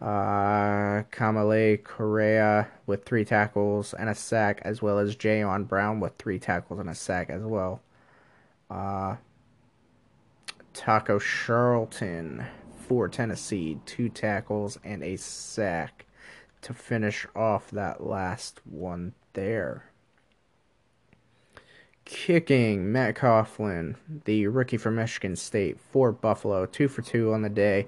[0.00, 6.16] Uh, Kamalei Correa with three tackles and a sack, as well as Jayon Brown with
[6.18, 7.80] three tackles and a sack as well.
[8.70, 9.16] Uh,
[10.74, 12.44] Taco Charlton
[12.76, 16.04] for Tennessee, two tackles and a sack
[16.60, 19.84] to finish off that last one there.
[22.04, 27.48] Kicking Matt Coghlin, the rookie from Michigan State for Buffalo, two for two on the
[27.48, 27.86] day,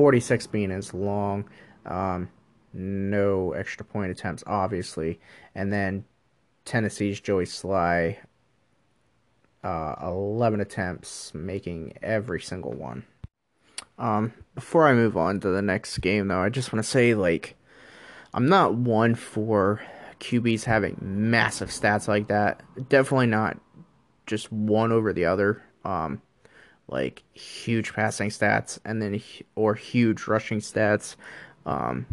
[0.00, 1.44] 46 being as long.
[1.84, 2.30] Um,
[2.72, 5.20] no extra point attempts, obviously.
[5.54, 6.06] And then
[6.64, 8.16] Tennessee's Joey Slye,
[9.62, 13.04] uh, 11 attempts, making every single one.
[13.98, 17.12] Um, before I move on to the next game, though, I just want to say,
[17.12, 17.56] like,
[18.32, 19.82] I'm not one for
[20.18, 22.62] QBs having massive stats like that.
[22.88, 23.58] Definitely not
[24.24, 25.62] just one over the other.
[25.84, 26.22] Um,
[26.90, 29.22] like huge passing stats and then
[29.54, 31.16] or huge rushing stats.
[31.64, 32.06] Um,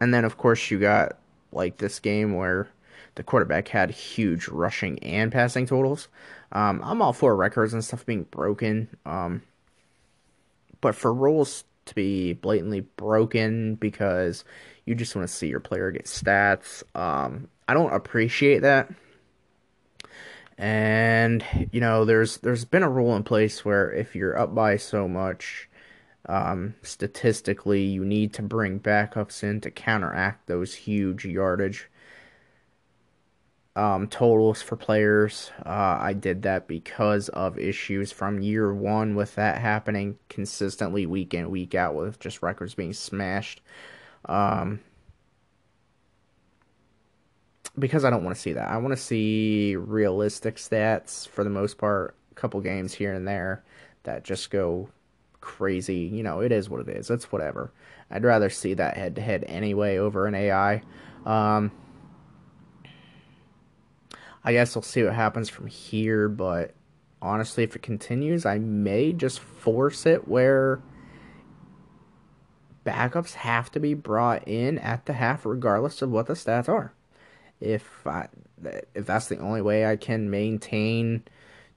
[0.00, 1.18] and then of course you got
[1.52, 2.68] like this game where
[3.16, 6.08] the quarterback had huge rushing and passing totals.
[6.52, 8.88] Um, I'm all for records and stuff being broken.
[9.04, 9.42] Um,
[10.80, 14.44] but for rules to be blatantly broken because
[14.84, 18.92] you just want to see your player get stats, um, I don't appreciate that
[20.56, 24.76] and you know there's there's been a rule in place where if you're up by
[24.76, 25.68] so much
[26.26, 31.90] um, statistically you need to bring backups in to counteract those huge yardage
[33.76, 35.50] um, totals for players.
[35.66, 41.34] Uh, i did that because of issues from year one with that happening consistently week
[41.34, 43.60] in week out with just records being smashed.
[44.26, 44.80] Um,
[47.78, 48.68] because I don't want to see that.
[48.68, 52.16] I want to see realistic stats for the most part.
[52.30, 53.64] A couple games here and there
[54.04, 54.88] that just go
[55.40, 55.98] crazy.
[55.98, 57.10] You know, it is what it is.
[57.10, 57.72] It's whatever.
[58.10, 60.82] I'd rather see that head to head anyway over an AI.
[61.24, 61.72] Um,
[64.44, 66.74] I guess we'll see what happens from here, but
[67.22, 70.82] honestly, if it continues, I may just force it where
[72.84, 76.92] backups have to be brought in at the half, regardless of what the stats are
[77.60, 78.28] if I,
[78.94, 81.22] if that's the only way I can maintain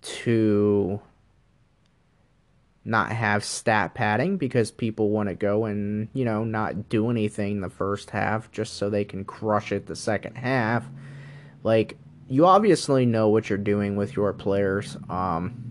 [0.01, 0.99] to
[2.85, 7.59] not have stat padding because people want to go and you know not do anything
[7.59, 10.85] the first half just so they can crush it the second half.
[11.63, 11.97] Like
[12.29, 15.63] you obviously know what you're doing with your players um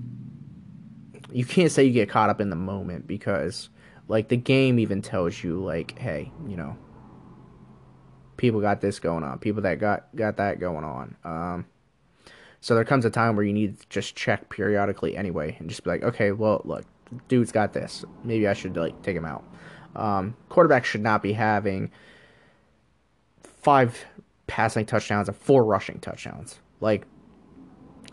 [1.33, 3.69] you can't say you get caught up in the moment because
[4.09, 6.77] like the game even tells you like hey you know
[8.37, 11.17] people got this going on, people that got got that going on.
[11.25, 11.67] Um,
[12.61, 15.85] so there comes a time where you need to just check periodically anyway, and just
[15.85, 16.85] be like, okay, well, look,
[17.29, 18.05] dude's got this.
[18.25, 19.45] Maybe I should like take him out.
[19.95, 21.91] Um, quarterback should not be having
[23.43, 24.05] five
[24.47, 26.59] passing touchdowns and four rushing touchdowns.
[26.81, 27.07] Like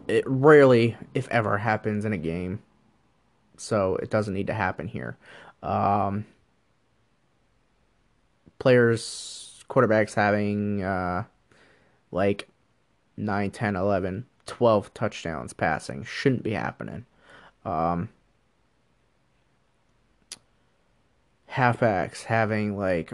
[0.08, 2.62] it rarely, if ever, happens in a game.
[3.58, 5.18] So it doesn't need to happen here.
[5.62, 6.26] Um,
[8.60, 11.24] players, quarterbacks having uh,
[12.12, 12.48] like
[13.18, 17.06] 9, 10, 11, 12 touchdowns passing shouldn't be happening.
[17.66, 18.10] Um,
[21.50, 23.14] halfbacks having like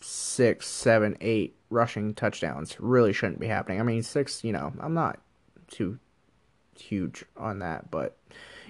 [0.00, 3.80] six, seven, eight rushing touchdowns really shouldn't be happening.
[3.80, 5.18] I mean, six, you know, I'm not
[5.68, 5.98] too
[6.78, 8.16] huge on that, but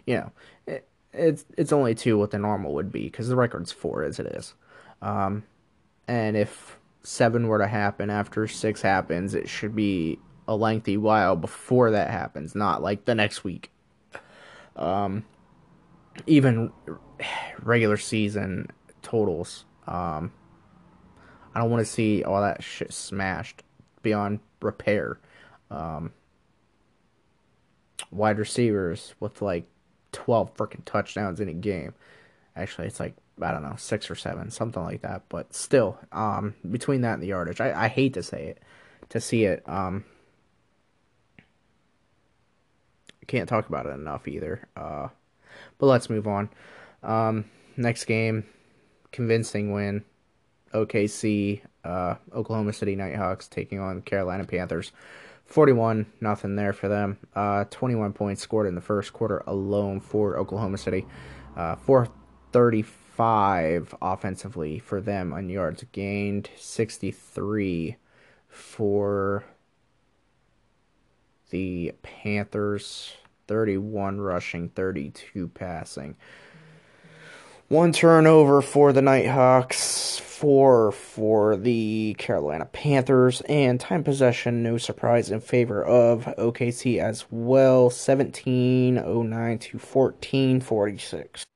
[0.07, 0.33] you know,
[0.67, 4.19] it, it's it's only two what the normal would be because the record's four as
[4.19, 4.55] it is.
[5.03, 5.45] Um,
[6.09, 11.37] and if seven were to happen after six happens, it should be a lengthy while
[11.37, 13.71] before that happens, not like the next week.
[14.77, 15.25] Um,
[16.27, 16.73] even
[17.61, 18.69] regular season
[19.03, 19.65] totals.
[19.87, 20.33] Um,
[21.55, 23.63] I don't want to see all that shit smashed
[24.03, 25.19] beyond repair.
[25.71, 26.13] Um,
[28.11, 29.67] wide receivers with like
[30.13, 31.95] 12 freaking touchdowns in a game.
[32.55, 35.23] Actually, it's like, I don't know, six or seven, something like that.
[35.29, 38.63] But still, um, between that and the yardage, I, I hate to say it,
[39.11, 39.63] to see it.
[39.69, 40.05] Um,
[43.27, 44.67] can't talk about it enough either.
[44.77, 45.09] Uh,
[45.79, 46.49] but let's move on.
[47.03, 47.45] Um,
[47.77, 48.45] next game,
[49.13, 50.05] convincing win.
[50.75, 54.93] OKC, uh, Oklahoma City Nighthawks taking on Carolina Panthers.
[55.47, 57.19] 41 nothing there for them.
[57.35, 61.07] Uh, 21 points scored in the first quarter alone for Oklahoma City.
[61.57, 66.51] Uh, 435 offensively for them on yards gained.
[66.57, 67.97] 63
[68.49, 69.45] for
[71.51, 73.15] the Panthers.
[73.49, 76.17] 31 rushing, 32 passing.
[77.69, 85.33] One turnover for the Nighthawks, four for the Carolina Panthers, and time possession, no surprise,
[85.33, 91.47] in favor of OKC as well, 1709 to 1446.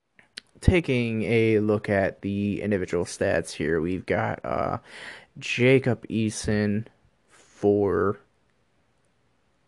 [0.61, 4.77] Taking a look at the individual stats here, we've got uh,
[5.39, 6.85] Jacob Eason
[7.29, 8.19] for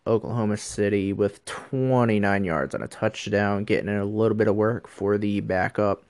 [0.06, 4.86] Oklahoma City with 29 yards on a touchdown, getting in a little bit of work
[4.86, 6.04] for the backup.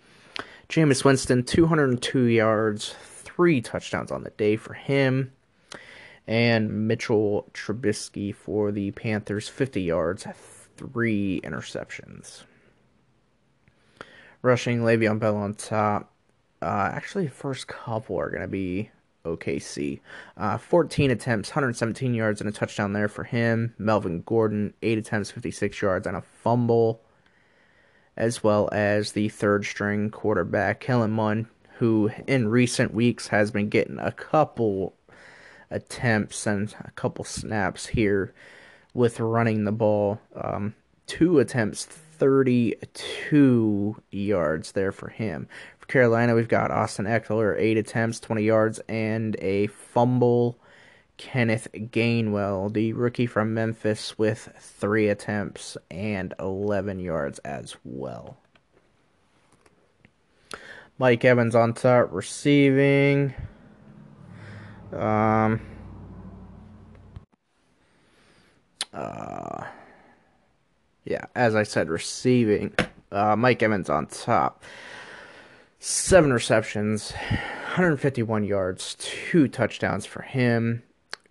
[0.68, 5.32] Jameis Winston, 202 yards, three touchdowns on the day for him.
[6.26, 10.26] And Mitchell Trubisky for the Panthers, 50 yards,
[10.76, 12.45] three interceptions.
[14.45, 16.13] Rushing Le'Veon Bell on top.
[16.61, 18.91] Uh, actually, first couple are going to be
[19.25, 20.01] OKC.
[20.37, 23.75] Uh, 14 attempts, 117 yards, and a touchdown there for him.
[23.79, 27.01] Melvin Gordon, 8 attempts, 56 yards, and a fumble
[28.19, 31.47] as well as the third string quarterback, Kellen Mond,
[31.79, 34.95] who in recent weeks has been getting a couple
[35.71, 38.35] attempts and a couple snaps here
[38.93, 40.21] with running the ball.
[40.37, 40.75] Um,
[41.07, 41.89] two attempts,
[42.25, 45.47] 32 yards there for him.
[45.77, 50.59] For Carolina, we've got Austin Ekeler, eight attempts, 20 yards, and a fumble.
[51.18, 58.39] Kenneth Gainwell, the rookie from Memphis, with three attempts and 11 yards as well.
[60.97, 63.35] Mike Evans on top receiving.
[64.95, 65.61] Um,
[68.95, 69.64] uh,
[71.05, 72.75] yeah, as I said, receiving.
[73.13, 74.63] Uh, Mike Evans on top.
[75.79, 80.83] Seven receptions, 151 yards, two touchdowns for him.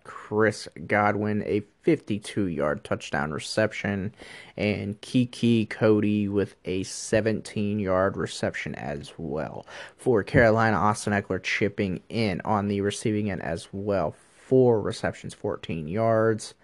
[0.04, 4.14] Chris Godwin a 52 yard touchdown reception,
[4.56, 9.66] and Kiki Cody with a 17 yard reception as well.
[9.96, 14.14] For Carolina, Austin Ekeler chipping in on the receiving end as well.
[14.46, 16.54] Four receptions, 14 yards.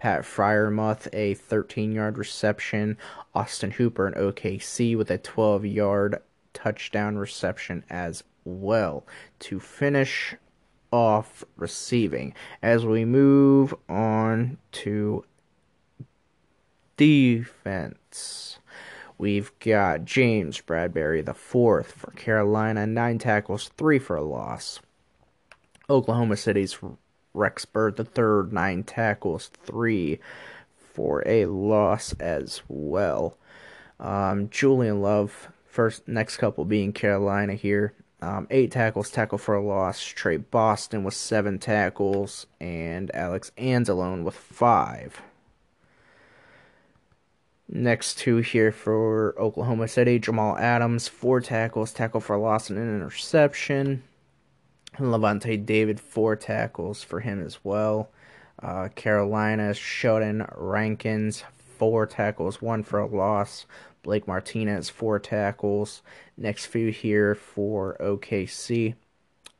[0.00, 2.96] Pat Freiermuth a 13 yard reception.
[3.34, 6.22] Austin Hooper and OKC with a 12 yard
[6.54, 9.06] touchdown reception as well.
[9.40, 10.34] To finish
[10.90, 12.32] off receiving.
[12.62, 15.26] As we move on to
[16.96, 18.58] defense,
[19.18, 24.80] we've got James Bradberry the fourth for Carolina, nine tackles, three for a loss.
[25.90, 26.78] Oklahoma City's
[27.34, 30.18] Rex Byrd, the third, nine tackles, three
[30.74, 33.36] for a loss as well.
[33.98, 39.62] Um, Julian Love, first next couple being Carolina here, um, eight tackles, tackle for a
[39.64, 40.02] loss.
[40.02, 45.22] Tre Boston with seven tackles, and Alex Anzalone with five.
[47.72, 52.78] Next two here for Oklahoma City Jamal Adams, four tackles, tackle for a loss, and
[52.78, 54.02] an interception.
[55.00, 58.10] And Lavonte David, four tackles for him as well.
[58.62, 61.42] Uh, Carolina, Sheldon Rankins,
[61.78, 63.64] four tackles, one for a loss.
[64.02, 66.02] Blake Martinez, four tackles.
[66.36, 68.94] Next few here for OKC.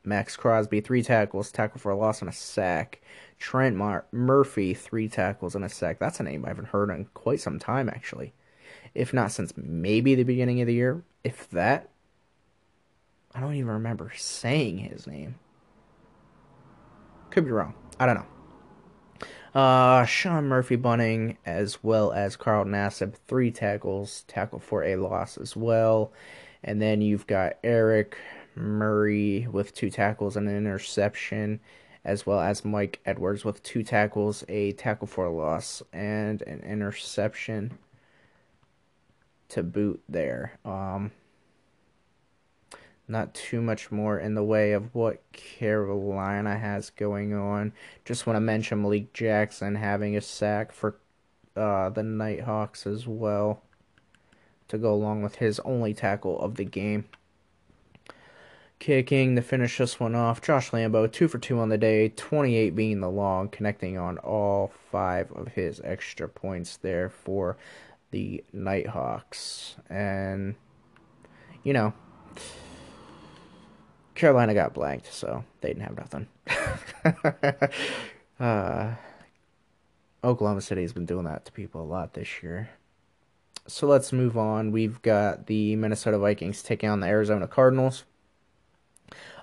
[0.03, 3.01] Maxx Crosby, three tackles, tackle for a loss and a sack.
[3.39, 5.99] Trent Mar- Murphy, three tackles and a sack.
[5.99, 8.33] That's a name I haven't heard in quite some time, actually.
[8.93, 11.03] If not since maybe the beginning of the year.
[11.23, 11.89] If that.
[13.33, 15.35] I don't even remember saying his name.
[17.29, 17.73] Could be wrong.
[17.99, 18.25] I don't know.
[19.53, 25.37] Uh, Sean Murphy Bunting, as well as Carl Nassib, three tackles, tackle for a loss
[25.37, 26.13] as well.
[26.63, 28.17] And then you've got Eric
[28.55, 31.59] Murray with two tackles and an interception,
[32.05, 36.61] as well as Mike Edwards with two tackles, a tackle for a loss, and an
[36.61, 37.77] interception
[39.49, 40.53] to boot there.
[40.63, 41.11] Um,
[43.11, 47.73] not too much more in the way of what Carolina has going on.
[48.05, 50.95] Just want to mention Malik Jackson having a sack for
[51.55, 53.61] uh, the Nighthawks as well
[54.69, 57.05] to go along with his only tackle of the game.
[58.79, 62.75] Kicking to finish this one off, Josh Lambo, 2 for 2 on the day, 28
[62.75, 67.57] being the long, connecting on all five of his extra points there for
[68.09, 69.75] the Nighthawks.
[69.87, 70.55] And,
[71.63, 71.93] you know,
[74.21, 76.27] Carolina got blanked, so they didn't have nothing.
[78.39, 78.93] uh,
[80.23, 82.69] Oklahoma City has been doing that to people a lot this year.
[83.65, 84.71] So let's move on.
[84.71, 88.03] We've got the Minnesota Vikings taking on the Arizona Cardinals.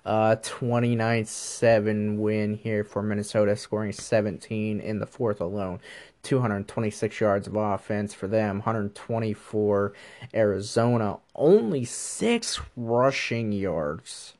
[0.06, 5.80] Uh, 29-7 win here for Minnesota, scoring 17 in the fourth alone.
[6.22, 9.92] 226 yards of offense for them, 124
[10.32, 14.34] Arizona, only 6 rushing yards.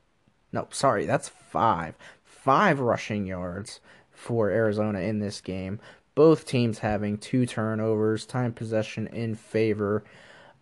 [0.52, 1.94] No, sorry, that's 5.
[2.24, 3.80] 5 rushing yards
[4.10, 5.80] for Arizona in this game.
[6.14, 10.04] Both teams having two turnovers, time possession in favor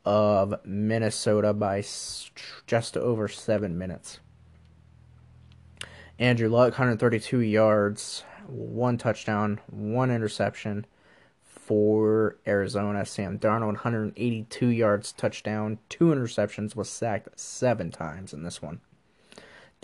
[0.05, 1.83] of Minnesota by
[2.67, 4.21] just over 7 minutes.
[6.19, 10.87] Andrew Luck, 132 yards, one touchdown, one interception
[11.43, 13.05] for Arizona.
[13.05, 18.81] Sam Darnold, 182 yards, touchdown, two interceptions, was sacked seven times in this one.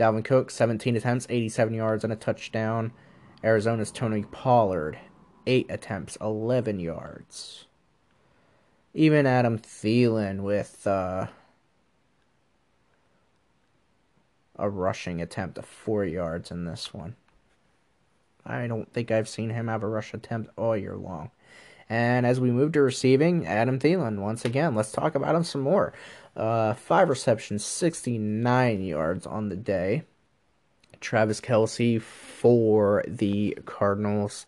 [0.03, 2.91] Dalvin Cook, 17 attempts, 87 yards, and a touchdown.
[3.45, 4.99] Arizona's Tony Pollard,
[5.47, 7.67] 8 attempts, 11 yards.
[8.95, 11.29] Even Adam Thielen with uh,
[14.57, 17.15] a rushing attempt of four yards in this one.
[18.45, 21.31] I don't think I've seen him have a rush attempt all year long.
[21.89, 25.61] And as we move to receiving, Adam Thielen, once again, let's talk about him some
[25.61, 25.93] more.
[26.37, 30.03] Uh, five receptions, 69 yards on the day.
[31.01, 34.47] Travis Kelce for the Cardinals,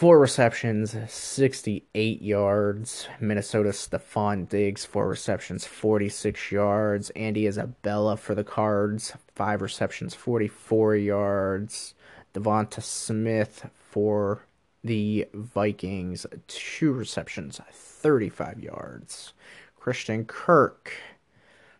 [0.00, 3.06] Four receptions, 68 yards.
[3.20, 7.10] Minnesota Stefon Diggs, four receptions, 46 yards.
[7.10, 11.92] Andy Isabella for the Cards, five receptions, 44 yards.
[12.32, 14.46] Devonta Smith for
[14.82, 19.34] the Vikings, two receptions, 35 yards.
[19.80, 20.92] Christian Kirk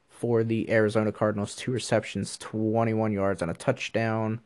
[0.08, 4.40] for the Arizona Cardinals, two receptions, 21 yards, and a touchdown.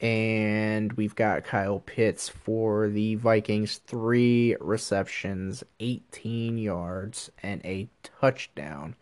[0.00, 8.96] And we've got Kyle Pitts for the Vikings, three receptions, 18 yards, and a touchdown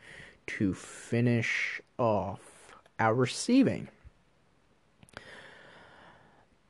[0.46, 3.88] to finish off our receiving.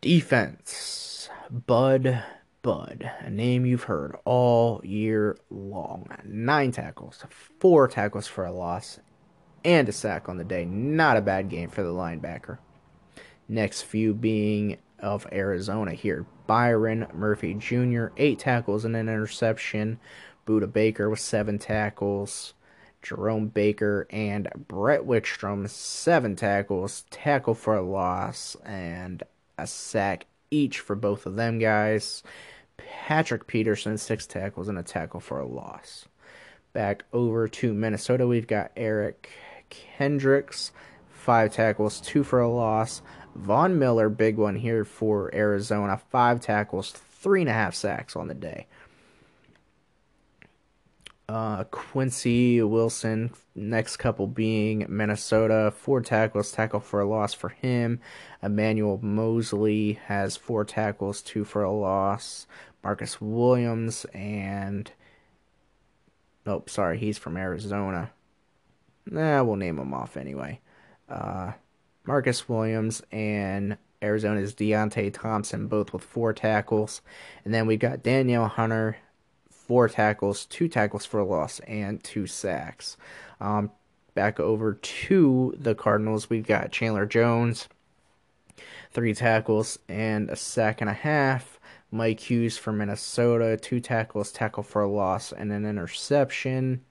[0.01, 2.25] Defense, Bud
[2.63, 6.07] Bud, a name you've heard all year long.
[6.25, 7.25] Nine tackles,
[7.59, 9.01] four tackles for a loss,
[9.65, 10.65] and a sack on the day.
[10.65, 12.59] Not a bad game for the linebacker.
[13.49, 16.25] Next few being of Arizona here.
[16.47, 19.99] Byron Murphy Jr., eight tackles and an interception.
[20.47, 22.55] Budda Baker with seven tackles.
[23.03, 29.25] Jerome Baker and Brett Wickstrom, seven tackles, tackle for a loss, and
[29.59, 32.23] a sack each for both of them guys.
[32.89, 36.07] Patrick Peterson, six tackles and a tackle for a loss.
[36.73, 39.31] Back over to Minnesota, we've got Eric
[39.69, 40.73] Kendricks,
[41.11, 43.03] five tackles, two for a loss.
[43.35, 46.01] Von Miller, big one here for Arizona.
[46.11, 48.67] Five tackles, three and a half sacks on the day.
[51.29, 58.01] Uh, Quincy Wilson, next couple being Minnesota, four tackles, tackle for a loss for him.
[58.43, 62.47] Emmanuel Moseley has four tackles, two for a loss.
[62.83, 64.91] Marcus Williams and.
[66.45, 68.11] Nope, sorry, he's from Arizona.
[69.07, 70.61] Nah, we'll name him off anyway.
[71.09, 71.53] Uh,
[72.05, 77.01] Marcus Williams and Arizona's Deionte Thompson, both with four tackles.
[77.45, 78.97] And then we got Danielle Hunter,
[79.51, 82.97] four tackles, two tackles for a loss, and two sacks.
[83.41, 83.71] Um,
[84.15, 87.69] back over to the Cardinals, we've got Chandler Jones,
[88.91, 91.52] three tackles and a sack and a half.
[91.95, 96.83] Mike Hughes from Minnesota, two tackles, tackle for a loss, and an interception.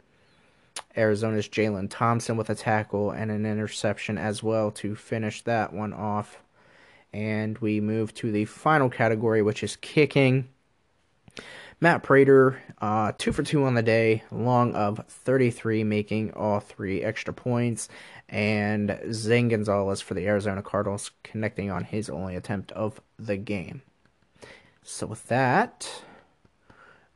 [0.95, 5.91] Arizona's Jalen Thompson with a tackle and an interception as well to finish that one
[5.91, 6.37] off.
[7.11, 10.47] And we move to the final category, which is kicking.
[11.79, 17.01] Matt Prater, uh, two for two on the day, long of 33, making all three
[17.01, 17.89] extra points.
[18.29, 23.81] And Zane Gonzalez for the Arizona Cardinals, connecting on his only attempt of the game.
[24.83, 26.03] So, with that,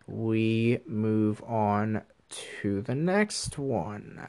[0.08, 4.22] we move on to the next one.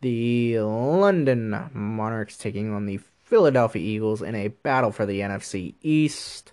[0.00, 6.52] The London Monarchs taking on the Philadelphia Eagles in a battle for the NFC East.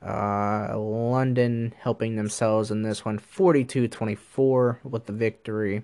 [0.00, 5.82] Uh, London helping themselves in this one 42 24 with the victory.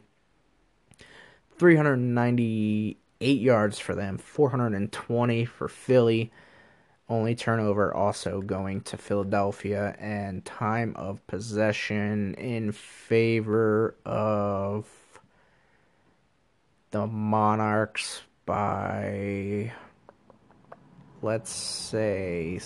[1.59, 6.33] 398 yards for them, 420 for Philly.
[7.13, 14.89] Only turnover also going to Philadelphia, and time of possession in favor of
[16.91, 19.75] the Monarchs by,
[21.21, 22.59] let's say,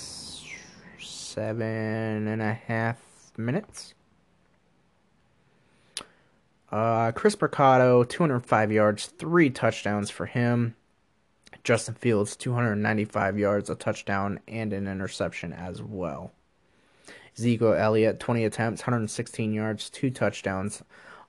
[1.00, 3.02] seven and a half
[3.36, 3.94] minutes.
[6.70, 10.76] Uh, Chris Mercado, 205 yards, three touchdowns for him.
[11.64, 16.32] Justin Fields, 295 yards, a touchdown, and an interception as well.
[17.36, 20.82] Ezekiel Elliott, 20 attempts, 116 yards, two touchdowns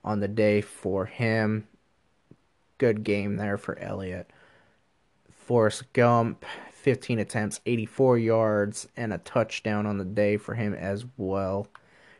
[0.04, 1.66] on the day for him.
[2.78, 4.30] Good game there for Elliott.
[5.30, 11.04] Forrest Gump, 15 attempts, 84 yards, and a touchdown on the day for him as
[11.16, 11.68] well.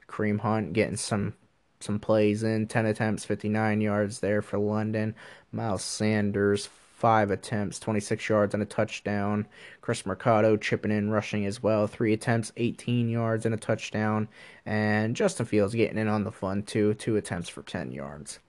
[0.09, 1.35] Kareem Hunt getting some
[1.81, 5.15] some plays in, 10 attempts, 59 yards there for London.
[5.53, 6.69] Miles Sanders,
[6.99, 9.47] five attempts, 26 yards, and a touchdown.
[9.81, 11.87] Chris Mercado chipping in, rushing as well.
[11.87, 14.27] Three attempts, 18 yards, and a touchdown.
[14.67, 16.95] And Justin Fields getting in on the fun, too.
[16.95, 18.41] Two attempts for 10 yards.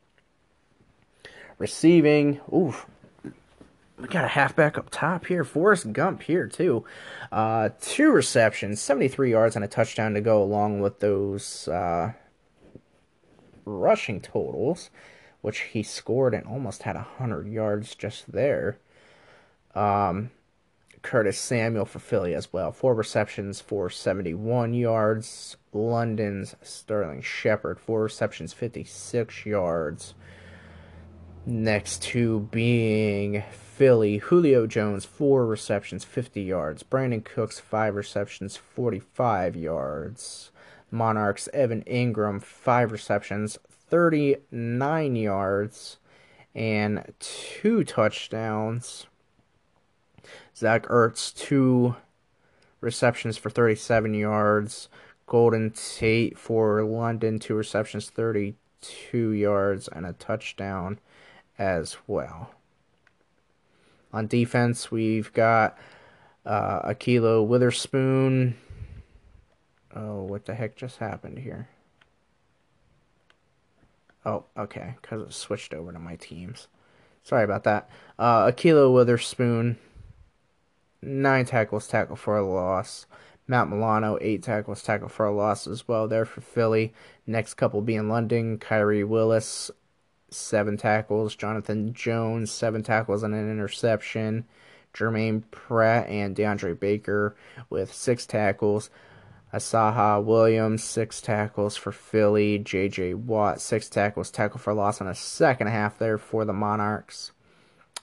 [1.59, 2.87] Receiving, oof.
[3.99, 5.43] We got a halfback up top here.
[5.43, 6.85] Forrest Gump here, too.
[7.31, 12.13] Uh, two receptions, 73 yards, and a touchdown to go along with those uh,
[13.63, 14.89] rushing totals
[15.41, 18.77] which he scored and almost had 100 yards just there.
[19.75, 20.31] Um,
[21.01, 22.71] Curtis Samuel for Philly as well.
[22.71, 25.57] Four receptions for 71 yards.
[25.71, 30.13] London's Sterling Shepard, four receptions, 56 yards.
[31.45, 36.83] Next to being Philly, Julio Jones, four receptions, 50 yards.
[36.83, 40.51] Brandin Cooks, five receptions, 45 yards.
[40.91, 43.57] Monarchs, Evan Engram, five receptions,
[43.89, 45.97] 39 yards
[46.55, 49.07] and two touchdowns.
[50.55, 51.95] Zach Ertz, two
[52.81, 54.89] receptions for 37 yards.
[55.25, 60.99] Golden Tate for London, two receptions, 32 yards, and a touchdown
[61.59, 62.51] as well.
[64.11, 65.77] On defense, we've got
[66.45, 68.57] uh, Ahkello Witherspoon.
[69.95, 71.69] Oh, what the heck just happened here?
[74.25, 76.67] Oh, okay, because it switched over to my teams.
[77.23, 77.89] Sorry about that.
[78.17, 79.77] Uh, Ahkello Witherspoon,
[81.01, 83.05] nine tackles, tackle for a loss.
[83.47, 86.93] Matt Milano, eight tackles, tackle for a loss as well there for Philly.
[87.25, 89.71] Next couple being London, Kyrie Willis,
[90.29, 91.35] seven tackles.
[91.35, 94.45] Jonathan Jones, seven tackles and an interception.
[94.93, 97.35] Germaine Pratt and DeAndre Baker
[97.69, 98.89] with six tackles.
[99.53, 102.59] Asaha Williams, six tackles for Philly.
[102.59, 103.15] J.J.
[103.15, 107.31] Watt, six tackles, tackle for loss on a second half there for the Monarchs.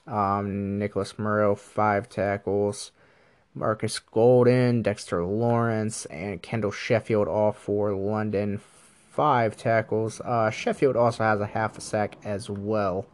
[0.05, 2.91] Um, Nicholas Morrow, five tackles.
[3.53, 8.59] Marcus Golden, Dexter Lawrence, and Kendall Sheffield, all for London,
[9.11, 10.21] five tackles.
[10.21, 13.07] Uh, Sheffield also has a half a sack as well.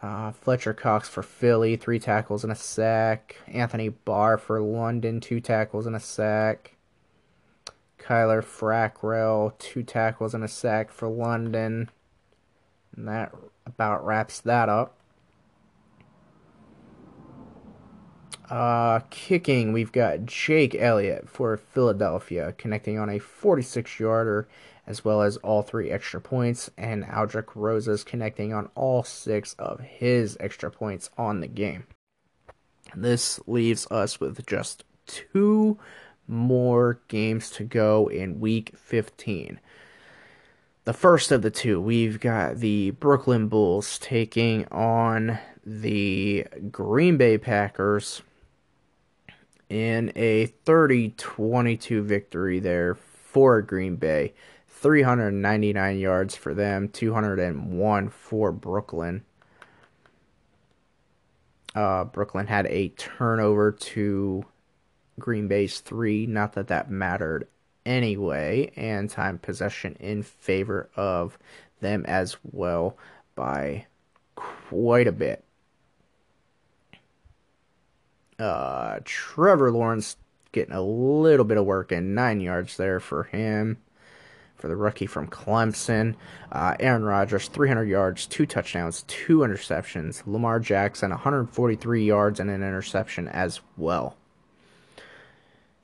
[0.00, 3.36] Uh, Fletcher Cox for Philly, three tackles and a sack.
[3.48, 6.76] Anthony Barr for London, two tackles and a sack.
[7.98, 11.90] Kyler Fackrell, two tackles and a sack for London.
[12.96, 13.34] And that
[13.66, 14.94] about wraps that up.
[18.48, 24.48] Uh, kicking, we've got Jake Elliott for Philadelphia, connecting on a 46 yarder
[24.88, 29.80] as well as all three extra points, and Aldrick Rosas connecting on all six of
[29.80, 31.84] his extra points on the game.
[32.96, 35.78] This leaves us with just two
[36.26, 39.60] more games to go in week 15.
[40.84, 47.36] The first of the two, we've got the Brooklyn Bulls taking on the Green Bay
[47.36, 48.22] Packers
[49.68, 54.32] in a 30 22 victory there for Green Bay.
[54.80, 59.24] 399 yards for them, 201 for Brooklyn.
[61.74, 64.44] Uh, Brooklyn had a turnover to
[65.18, 66.26] Green Bay's three.
[66.26, 67.48] Not that that mattered
[67.84, 71.38] anyway, and time possession in favor of
[71.80, 72.96] them as well
[73.34, 73.86] by
[74.36, 75.44] quite a bit.
[78.38, 80.16] Uh, Trevor Lawrence
[80.52, 83.78] getting a little bit of work in, nine yards there for him.
[84.58, 86.16] For the rookie from Clemson,
[86.50, 90.24] uh, Aaron Rodgers, 300 yards, two touchdowns, two interceptions.
[90.26, 94.16] Lamar Jackson, 143 yards and an interception as well.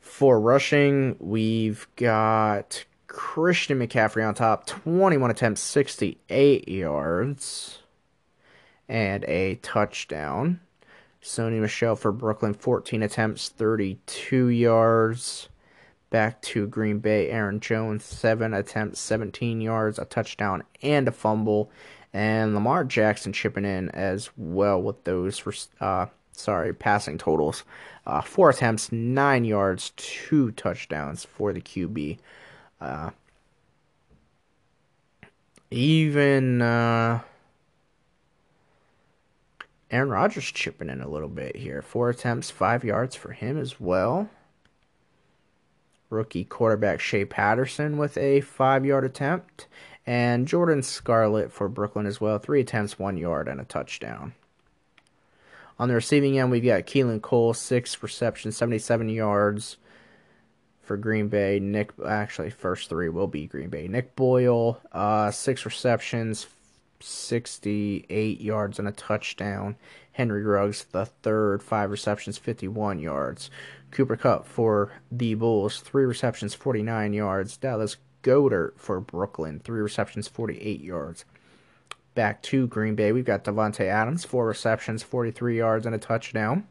[0.00, 7.78] For rushing, we've got Christian McCaffrey on top, 21 attempts, 68 yards,
[8.88, 10.58] and a touchdown.
[11.22, 15.48] Sony Michel for Brooklyn, 14 attempts, 32 yards.
[16.14, 21.72] Back to Green Bay, Aaron Jones, 7 attempts, 17 yards, a touchdown, and a fumble.
[22.12, 27.64] And Lamar Jackson chipping in as well with those uh, sorry, passing totals.
[28.06, 32.18] Uh, four attempts, nine yards, two touchdowns for the QB.
[32.80, 33.10] Uh,
[35.72, 37.22] even uh,
[39.90, 41.82] Aaron Rodgers chipping in a little bit here.
[41.82, 44.30] Four attempts, five yards for him as well.
[46.10, 49.66] Rookie quarterback Shea Patterson with a five yard attempt.
[50.06, 52.38] And Jordan Scarlett for Brooklyn as well.
[52.38, 54.34] Three attempts, one yard, and a touchdown.
[55.78, 59.78] On the receiving end, we've got Keelan Cole, six receptions, 77 yards
[60.82, 61.58] for Green Bay.
[61.58, 63.88] Nick, actually, first three will be Green Bay.
[63.88, 66.46] Nick Boyle, uh, six receptions,
[67.00, 69.76] 68 yards and a touchdown.
[70.12, 73.50] Henry Ruggs, the third, five receptions, 51 yards.
[73.94, 77.56] Cooper Kupp for the Bulls, three receptions, 49 yards.
[77.56, 81.24] Dallas Goedert for Brooklyn, three receptions, 48 yards
[82.14, 83.12] back to Green Bay.
[83.12, 86.66] We've got Davante Adams, four receptions, 43 yards, and a touchdown.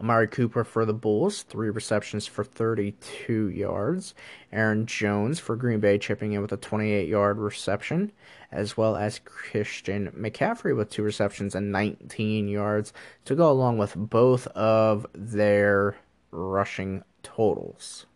[0.00, 4.14] Amari Cooper for the Bulls, three receptions for 32 yards.
[4.52, 8.12] Aaron Jones for Green Bay chipping in with a 28 yard reception,
[8.50, 12.92] as well as Christian McCaffrey with two receptions and 19 yards
[13.24, 15.96] to go along with both of their
[16.30, 18.06] rushing totals.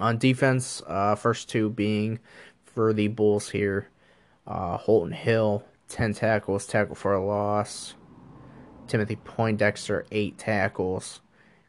[0.00, 2.18] On defense, uh, first two being
[2.64, 3.88] for the Bulls here
[4.46, 7.94] uh, Holton Hill, 10 tackles, tackle for a loss.
[8.92, 11.22] Timothy Poindexter, 8 tackles.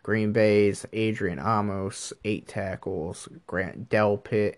[0.04, 3.30] Green Bay's Adrian Amos, 8 tackles.
[3.48, 4.56] Grant Delpit,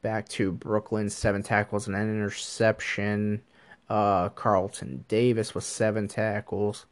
[0.00, 3.42] back to Brooklyn, 7 tackles and an interception.
[3.86, 6.86] Uh, Carlton Davis with 7 tackles.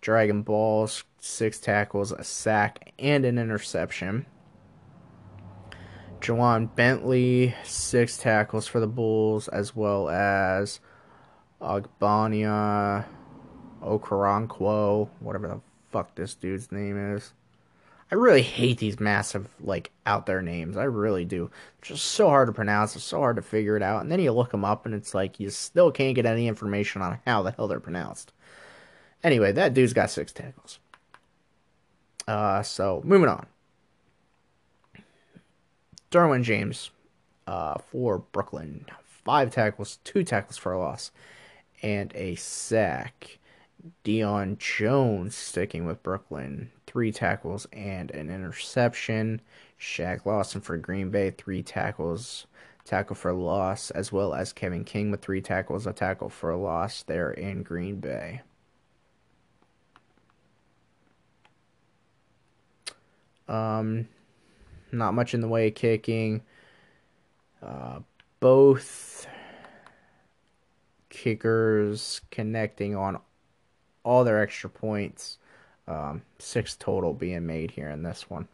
[0.00, 4.26] Dragon Balls, 6 tackles, a sack, and an interception.
[6.20, 10.80] Ja'Whaun Bentley, six tackles for the Bulls, as well as
[11.62, 13.06] Ogbonnia
[13.82, 15.60] Okoronkwo, whatever the
[15.90, 17.32] fuck this dude's name is.
[18.12, 20.76] I really hate these massive, like, out there names.
[20.76, 21.48] I really do.
[21.78, 22.96] It's just so hard to pronounce.
[22.96, 24.02] It's so hard to figure it out.
[24.02, 27.02] And then you look them up, and it's like you still can't get any information
[27.02, 28.32] on how the hell they're pronounced.
[29.22, 30.80] Anyway, that dude's got six tackles.
[32.26, 33.46] Uh, so moving on.
[36.10, 36.90] Derwin James
[37.46, 38.86] uh, for Brooklyn.
[39.04, 41.12] Five tackles, two tackles for a loss,
[41.82, 43.38] and a sack.
[44.04, 46.70] Deion Jones sticking with Brooklyn.
[46.86, 49.40] Three tackles and an interception.
[49.78, 51.30] Shaq Lawson for Green Bay.
[51.30, 52.46] Three tackles,
[52.84, 56.58] tackle for loss, as well as Kevin King with three tackles, a tackle for a
[56.58, 58.42] loss there in Green Bay.
[63.48, 64.06] Um,
[64.92, 66.42] not much in the way of kicking.
[67.62, 68.00] Uh,
[68.38, 69.26] both
[71.08, 73.18] kickers connecting on
[74.02, 75.38] all their extra points.
[75.88, 78.48] Um, six total being made here in this one.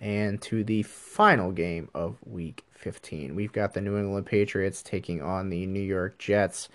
[0.00, 5.20] And to the final game of week 15, we've got the New England Patriots taking
[5.20, 6.68] on the New York Jets.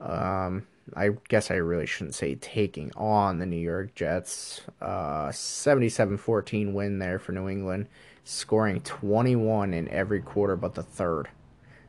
[0.00, 4.60] Um, I guess I really shouldn't say taking on the New York Jets.
[4.80, 7.86] Uh, 77-14 win there for New England,
[8.22, 11.28] scoring 21 in every quarter but the third.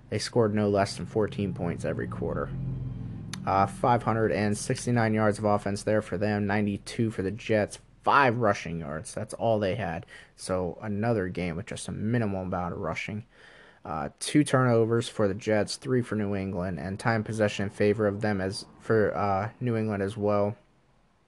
[0.09, 2.49] They scored no less than 14 points every quarter.
[3.45, 9.13] Uh, 569 yards of offense there for them, 92 for the Jets, five rushing yards.
[9.13, 10.05] That's all they had.
[10.35, 13.25] So another game with just a minimal amount of rushing.
[13.83, 18.07] Uh, two turnovers for the Jets, three for New England, and time possession in favor
[18.07, 20.55] of them as for uh, New England as well.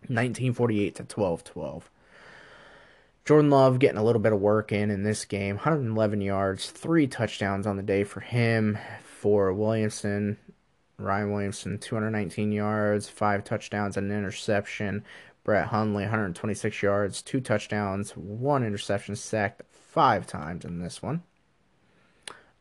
[0.07, 1.89] 1948 to 12 12.
[3.25, 5.57] Jordan Love getting a little bit of work in in this game.
[5.57, 8.77] 111 yards, three touchdowns on the day for him.
[9.19, 10.37] For Williamson,
[10.99, 15.03] Ryan Williamson, 219 yards, five touchdowns, and an interception.
[15.43, 21.23] Brett Hundley, 126 yards, two touchdowns, one interception, sacked five times in this one.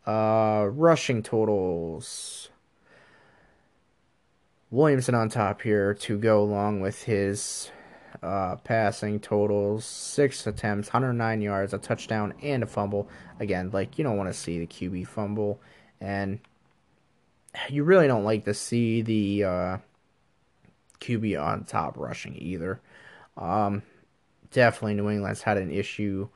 [0.07, 2.51] Uh, rushing totals.
[4.71, 7.71] Williamson on top here to go along with his
[8.23, 13.09] uh, passing totals six attempts, 109 yards, a touchdown, and a fumble.
[13.41, 15.61] Again, like you don't want to see the QB fumble,
[16.01, 16.41] and
[17.69, 19.79] you really don't like to see the uh,
[21.01, 22.81] QB on top rushing either.
[23.37, 23.83] Um,
[24.51, 26.29] definitely, New England's had an issue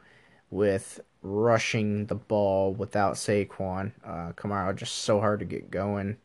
[0.51, 3.93] with rushing the ball without Saquon.
[4.05, 6.17] Uh, Kamara just so hard to get going.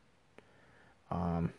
[1.12, 1.52] Um,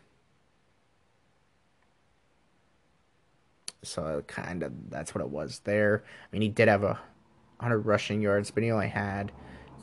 [3.83, 6.03] so kind of that's what it was there.
[6.05, 6.99] I mean, he did have a
[7.59, 9.33] 100 rushing yards, but he only had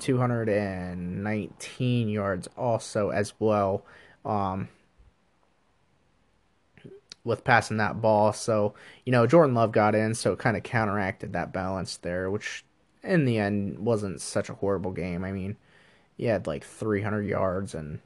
[0.03, 3.85] 219 yards also as well.
[4.25, 4.67] Um,
[7.23, 8.33] with passing that ball.
[8.33, 8.73] So,
[9.05, 12.65] you know, Jordan Love got in, so it kind of counteracted that balance there, which
[13.01, 15.23] in the end wasn't such a horrible game.
[15.23, 15.55] I mean,
[16.17, 17.99] he had like 300 yards and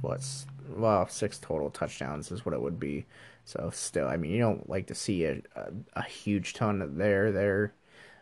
[0.00, 3.04] what's well, six total touchdowns is what it would be.
[3.44, 7.30] So still, I mean, you don't like to see a a, a huge ton there
[7.30, 7.74] there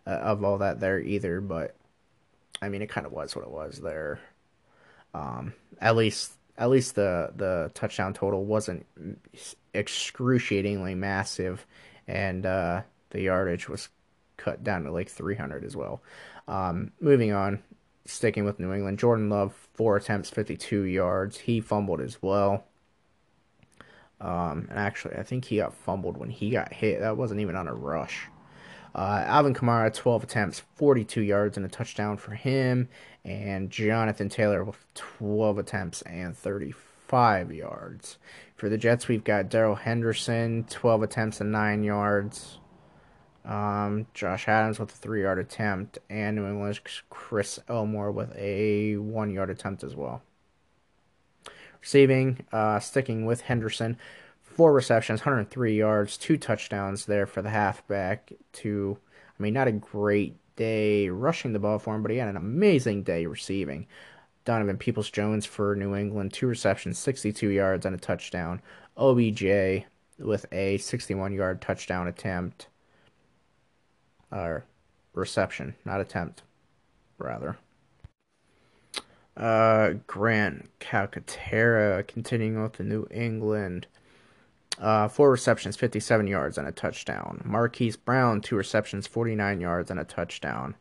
[0.07, 1.77] uh, of all that there either, but
[2.61, 4.21] I mean, it kind of was what it was there.
[5.15, 8.87] Um, at least at least the the touchdown total wasn't
[9.75, 11.67] excruciatingly massive,
[12.07, 13.89] and uh, the yardage was
[14.37, 16.03] cut down to like 300 as well.
[16.49, 17.63] Um, moving on,
[18.05, 21.39] sticking with New England, Jordan Love four attempts, 52 yards.
[21.39, 22.65] He fumbled as well.
[24.21, 27.01] Um, and actually, I think he got fumbled when he got hit.
[27.01, 28.29] That wasn't even on a rush.
[28.95, 32.89] Uh, Alvin Kamara, 12 attempts, 42 yards, and a touchdown for him.
[33.25, 38.19] And Jonathan Taylor with 12 attempts and 35 yards.
[38.57, 42.59] For the Jets, we've got Darrell Henderson, 12 attempts and 9 yards.
[43.45, 46.81] Um, Josh Adams with a three yard attempt, and New England's
[47.11, 50.23] Chris Elmore with a one yard attempt as well.
[51.81, 53.97] Receiving, uh, sticking with Henderson,
[54.53, 58.33] four receptions, 103 yards, two touchdowns there for the halfback.
[58.55, 58.99] To,
[59.39, 62.37] I mean, not a great day rushing the ball for him, but he had an
[62.37, 63.87] amazing day receiving.
[64.45, 68.61] Donovan Peoples Jones for New England, two receptions, 62 yards, and a touchdown.
[68.97, 69.85] OBJ
[70.19, 72.67] with a 61 yard touchdown attempt.
[74.31, 74.65] Or
[75.15, 76.43] reception, not attempt,
[77.19, 77.57] rather.
[79.37, 83.87] Uh, Grant Calcaterra continuing with the New England.
[84.83, 87.41] Uh, four receptions, 57 yards, and a touchdown.
[87.45, 90.75] Marquise Brown, two receptions, 49 yards, and a touchdown.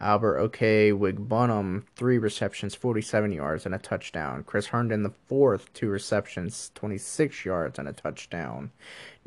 [0.00, 4.44] Albert Okwuegbunam, three receptions, 47 yards, and a touchdown.
[4.44, 8.70] Chris Herndon, the fourth, two receptions, 26 yards, and a touchdown.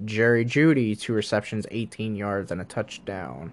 [0.06, 3.52] Jerry Jeudy, two receptions, 18 yards, and a touchdown.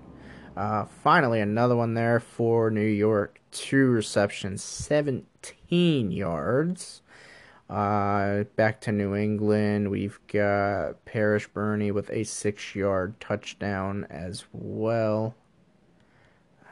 [0.55, 3.41] Uh, finally, another one there for New York.
[3.51, 7.01] Two receptions, 17 yards.
[7.69, 14.45] Uh, back to New England, we've got Parrish Burney with a six yard touchdown as
[14.53, 15.35] well.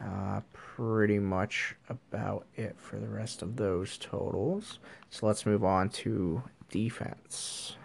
[0.03, 4.79] Uh, pretty much about it for the rest of those totals.
[5.11, 7.77] So let's move on to defense.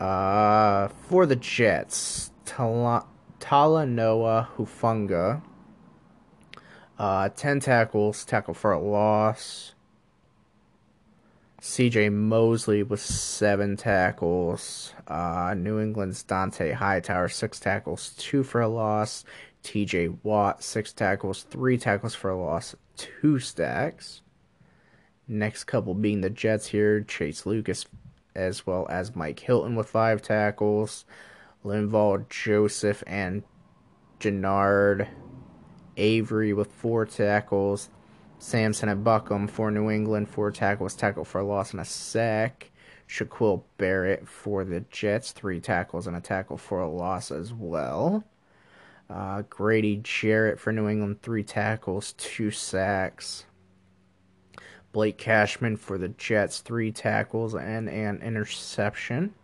[0.00, 3.08] Uh, for the Jets, Tal-
[3.38, 5.42] Talanoa Hufanga.
[6.98, 9.74] Uh, 10 tackles, tackle for a loss.
[11.62, 14.94] CJ Mosley with seven tackles.
[15.06, 19.24] Uh, New England's Dont'a Hightower, six tackles, two for a loss.
[19.62, 24.22] TJ Watt, six tackles, three tackles for a loss, two stacks.
[25.28, 27.86] Next couple being the Jets here Chase Lucas,
[28.34, 31.04] as well as Mike Hilton with five tackles.
[31.64, 33.44] Linval Joseph and
[34.18, 35.06] Genard
[35.96, 37.88] Avery with four tackles.
[38.42, 42.72] Samson Ebukam for New England, four tackles, tackle for a loss and a sack.
[43.08, 48.24] Shaquille Barrett for the Jets, three tackles and a tackle for a loss as well.
[49.08, 53.44] Uh, Grady Jarrett for New England, three tackles, two sacks.
[54.90, 59.34] Blake Cashman for the Jets, three tackles and an interception.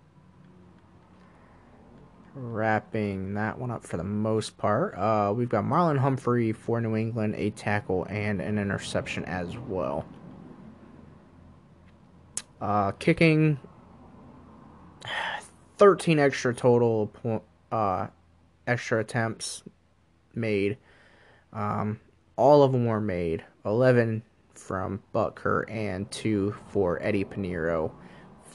[2.41, 4.97] Wrapping that one up for the most part.
[4.97, 10.07] Uh, we've got Marlon Humphrey for New England, a tackle and an interception as well.
[12.61, 13.59] Uh, kicking
[15.79, 17.11] 13 extra total
[17.73, 18.07] uh,
[18.69, 19.65] extra attempts
[20.33, 20.79] made.
[21.53, 21.99] Um,
[22.37, 23.45] all of them were made.
[23.65, 24.23] 11
[24.55, 27.91] from Butker and 2 for Eddie Piñeiro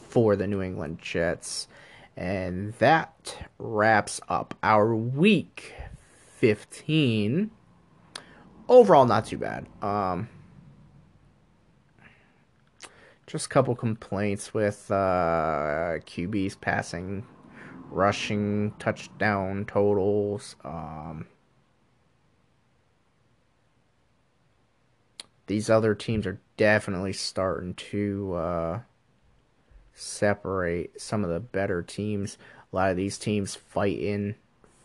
[0.08, 1.68] for the New England Jets.
[2.16, 5.74] And that wraps up our week
[6.38, 7.50] 15.
[8.70, 9.68] Overall, not too bad.
[9.82, 10.30] Um,
[13.26, 17.26] just a couple complaints with uh, QBs passing,
[17.90, 20.56] rushing, touchdown totals.
[20.64, 21.26] Um,
[25.48, 28.80] these other teams are definitely starting to uh,
[30.04, 32.38] separate some of the better teams.
[32.72, 34.36] A lot of these teams fighting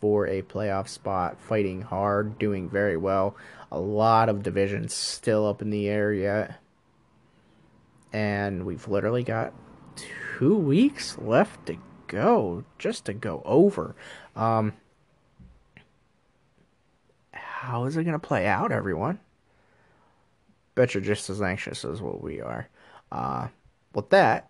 [0.01, 3.37] for a playoff spot, fighting hard, doing very well.
[3.71, 6.61] A lot of divisions still up in the air yet.
[8.13, 9.53] And we've literally got
[10.39, 11.77] two weeks left to
[12.07, 13.95] go just to go over.
[14.37, 14.73] Um,
[17.33, 19.19] how is it going to play out, everyone?
[20.75, 22.69] Bet you're just as anxious as what we are.
[23.11, 23.49] Uh,
[23.95, 24.49] with that,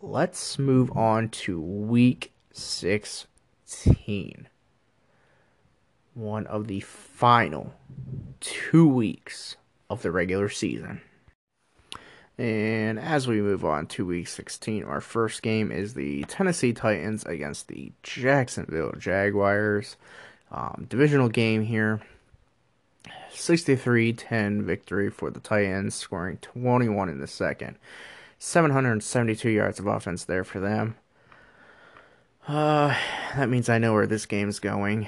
[0.00, 4.48] let's move on to week 16.
[6.14, 7.74] One of the final
[8.40, 9.56] two weeks
[9.88, 11.02] of the regular season.
[12.38, 17.24] And as we move on to week 16, our first game is the Tennessee Titans
[17.26, 19.96] against the Jacksonville Jaguars.
[20.50, 22.00] Um, divisional game here.
[23.32, 27.76] 63 10 victory for the Titans, scoring 21 in the second.
[28.42, 30.96] 772 yards of offense there for them.
[32.48, 32.96] Uh,
[33.36, 35.06] that means I know where this game's going.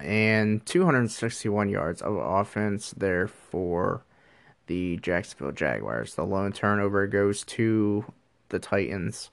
[0.00, 4.04] And 261 yards of offense there for
[4.68, 6.14] the Jacksonville Jaguars.
[6.14, 8.06] The lone turnover goes to
[8.48, 9.28] the Titans,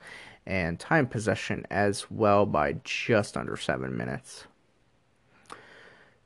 [0.46, 4.48] and time possession as well by just under seven minutes.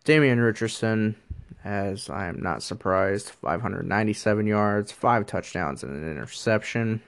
[0.04, 1.16] Damian Richardson
[1.64, 3.30] as I am not surprised.
[3.30, 7.02] 597 yards, five touchdowns, and an interception.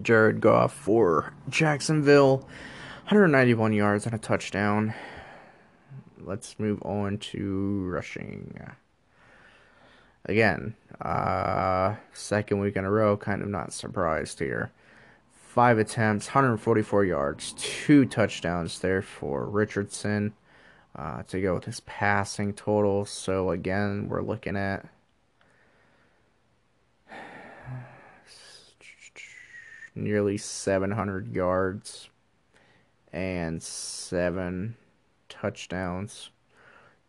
[0.00, 2.38] Jared Goff for Jacksonville,
[3.08, 4.94] 191 yards and a touchdown.
[6.18, 8.56] Let's move on to rushing.
[10.26, 14.70] Again, uh, second week in a row, kind of not surprised here.
[15.32, 20.34] Five attempts, 144 yards, two touchdowns there for Richardson
[20.96, 23.04] uh, to go with his passing total.
[23.04, 24.86] So again, we're looking at
[29.94, 32.08] nearly 700 yards
[33.12, 34.76] and seven
[35.28, 36.30] touchdowns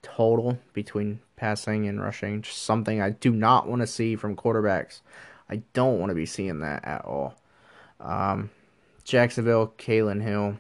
[0.01, 2.41] total between passing and rushing.
[2.41, 5.01] Just something I do not want to see from quarterbacks.
[5.49, 7.35] I don't want to be seeing that at all.
[7.99, 8.49] Um,
[9.03, 10.57] Jacksonville, Kalen Hill.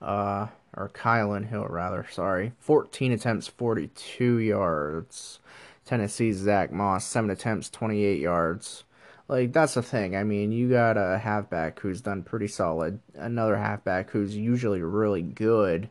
[0.00, 0.46] Uh,
[0.76, 2.52] or Kylan Hill rather, sorry.
[2.60, 5.40] 14 attempts, 42 yards.
[5.84, 8.84] Tennessee's Zach Moss, 7 attempts, 28 yards.
[9.28, 10.16] Like, that's the thing.
[10.16, 13.00] I mean, you got a halfback who's done pretty solid.
[13.14, 15.88] Another halfback who's usually really good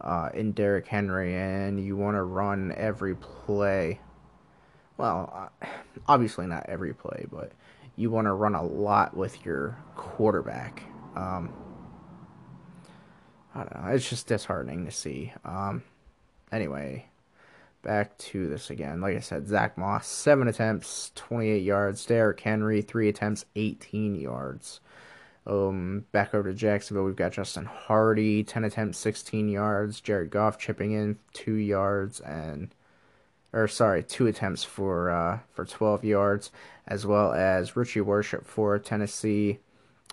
[0.00, 4.00] uh, in Derrick Henry, and you want to run every play.
[4.98, 5.66] Well, uh,
[6.08, 7.52] obviously not every play, but
[7.96, 10.82] you want to run a lot with your quarterback.
[11.14, 11.50] Um,
[13.56, 13.90] I don't know.
[13.92, 15.32] It's just disheartening to see.
[15.44, 15.82] Um,
[16.52, 17.06] anyway,
[17.82, 19.00] back to this again.
[19.00, 22.04] Like I said, Zach Moss, seven attempts, 28 yards.
[22.04, 24.80] Derrick Henry, three attempts, 18 yards.
[25.46, 30.00] Um, back over to Jacksonville, we've got Justin Hardy, 10 attempts, 16 yards.
[30.02, 32.74] Jared Goff chipping in two yards and,
[33.54, 36.50] or sorry, two attempts for uh, for 12 yards,
[36.86, 39.60] as well as Richie Worship for Tennessee,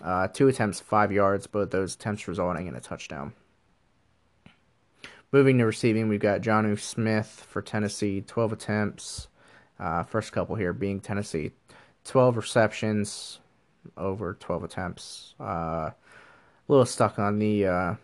[0.02, 3.32] uh, two attempts, five yards, both those attempts resulting in a touchdown.
[5.32, 9.28] Moving to receiving, we've got Jonnu Smith for Tennessee, 12 attempts.
[9.78, 11.50] Uh, first couple here being Tennessee,
[12.04, 13.40] 12 receptions,
[13.96, 15.34] over 12 attempts.
[15.40, 15.94] Uh, a
[16.68, 17.94] little stuck on the uh,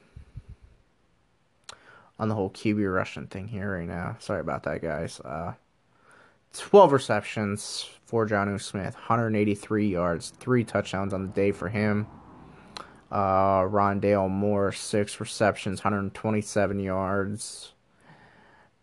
[2.18, 4.16] on the whole QB Russian thing here right now.
[4.18, 5.20] Sorry about that, guys.
[6.52, 12.06] Uh, 12 receptions for Jonnu Smith, 183 yards, three touchdowns on the day for him.
[13.10, 17.72] Uh, Rondale Moore, six receptions, 127 yards.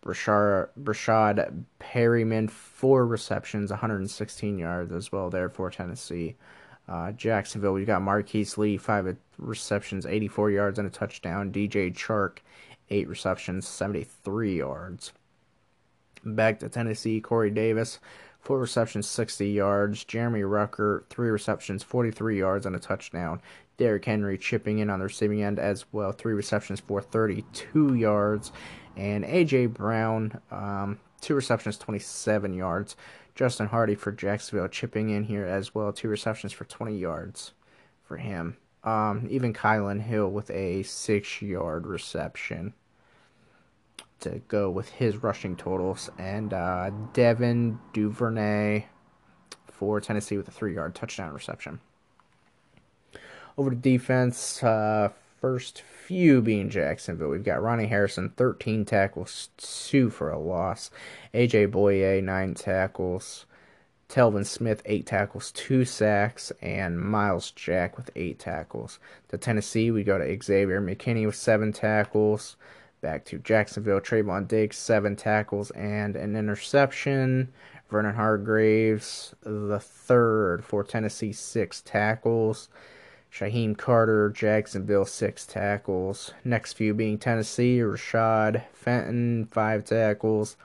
[0.06, 6.36] Rashard, Rashad Perriman, four receptions, 116 yards as well there for Tennessee.
[6.88, 11.52] Uh, Jacksonville, we've got Marquise Lee, five receptions, 84 yards and a touchdown.
[11.52, 12.38] DJ Chark,
[12.90, 15.12] eight receptions, 73 yards.
[16.24, 18.00] Back to Tennessee, Corey Davis,
[18.40, 20.04] four receptions, 60 yards.
[20.04, 23.42] Jeremy Rucker, three receptions, 43 yards and a touchdown.
[23.78, 28.52] Derrick Henry chipping in on the receiving end as well, three receptions for 32 yards.
[28.96, 29.68] And A.J.
[29.68, 32.96] Brown, um, two receptions, 27 yards.
[33.36, 37.54] Justin Hardy for Jacksonville chipping in here as well, two receptions for 20 yards
[38.04, 38.58] for him.
[38.84, 42.74] Um, even Kylan Hill with a six yard reception
[44.22, 46.10] to go with his rushing totals.
[46.18, 48.86] And uh, Devin Duvernay
[49.72, 51.80] for Tennessee with a three yard touchdown reception.
[53.58, 57.30] Over to defense, uh, first few being Jacksonville.
[57.30, 60.92] We've got Ronnie Harrison, 13 tackles, 2 for a loss.
[61.34, 63.46] AJ Bouye, 9 tackles.
[64.10, 66.52] Telvin Smith, 8 tackles, 2 sacks.
[66.62, 69.00] And Myles Jack with 8 tackles.
[69.30, 72.56] To Tennessee, we go to Xavier McKinney with 7 tackles.
[73.02, 77.54] Back to Jacksonville, Trevon Diggs, 7 tackles and an interception.
[77.90, 82.70] Vernon Hargreaves, the third for Tennessee, 6 tackles.
[83.32, 86.34] Shaheem Carter, Jacksonville, six tackles.
[86.44, 90.58] Next few being Tennessee, Rashad Fenton, five tackles.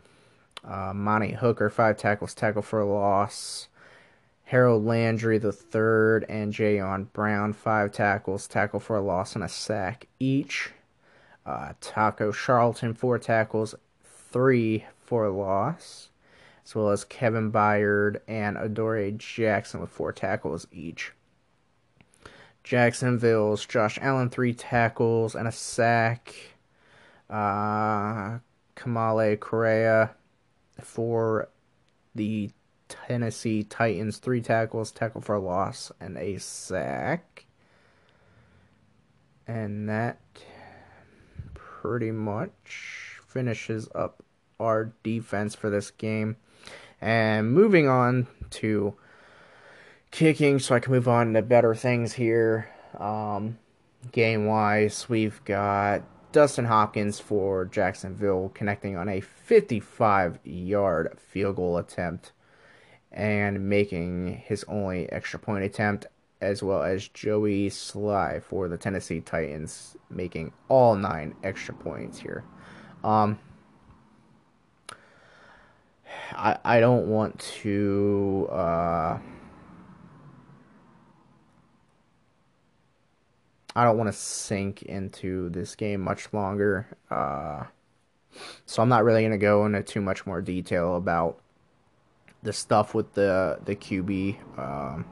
[0.65, 3.69] Uh, Monty Hooker, five tackles, tackle for a loss.
[4.45, 9.49] Harold Landry, the third, and Jayon Brown, five tackles, tackle for a loss, and a
[9.49, 10.71] sack each.
[11.45, 13.75] Uh, Taco Charlton, four tackles,
[14.05, 16.11] three for loss,
[16.65, 21.13] as well as Kevin Byard and Adoree Jackson with four tackles each.
[22.65, 26.35] Jacksonville's Josh Allen, three tackles and a sack.
[27.29, 28.39] Uh,
[28.77, 30.11] Kamalei Correa
[30.81, 31.49] for
[32.15, 32.51] the
[32.89, 37.47] Tennessee Titans, three tackles, tackle for loss, and a sack.
[39.47, 40.19] And that
[41.83, 44.23] pretty much finishes up
[44.61, 46.37] our defense for this game.
[47.01, 48.95] And moving on to
[50.13, 52.71] kicking, so I can move on to better things here.
[52.97, 53.59] Um,
[54.13, 61.79] game wise, we've got Dustin Hopkins for Jacksonville connecting on a 55 yard field goal
[61.79, 62.31] attempt
[63.11, 66.07] and making his only extra point attempt,
[66.43, 72.45] as well as Joey Slye for the Tennessee Titans making all nine extra points here.
[73.05, 73.39] Um,
[76.33, 78.49] I, I don't want to.
[78.51, 79.19] Uh,
[83.75, 86.99] I don't want to sink into this game much longer.
[87.09, 87.65] Uh,
[88.67, 91.39] so I'm not really going to go into too much more detail about
[92.43, 95.05] the stuff with the the QB um,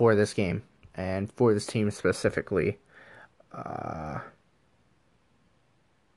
[0.00, 0.62] for this game
[0.94, 2.78] and for this team specifically.
[3.52, 4.18] Uh,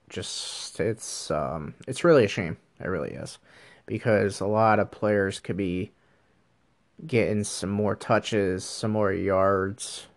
[0.07, 2.55] just it's um, it's really a shame.
[2.80, 3.39] It really is
[3.85, 5.91] because a lot of players could be
[7.05, 10.07] getting some more touches, some more yards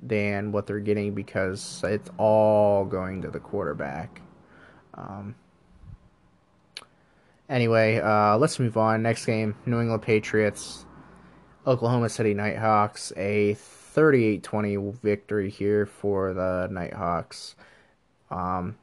[0.00, 4.22] than what they're getting because it's all going to the quarterback.
[4.94, 5.34] Um,
[7.50, 9.02] anyway, uh, let's move on.
[9.02, 10.86] Next game New England Patriots,
[11.66, 13.12] Oklahoma City Nighthawks.
[13.16, 17.54] A 38 20 victory here for the Nighthawks.
[18.30, 18.76] Um,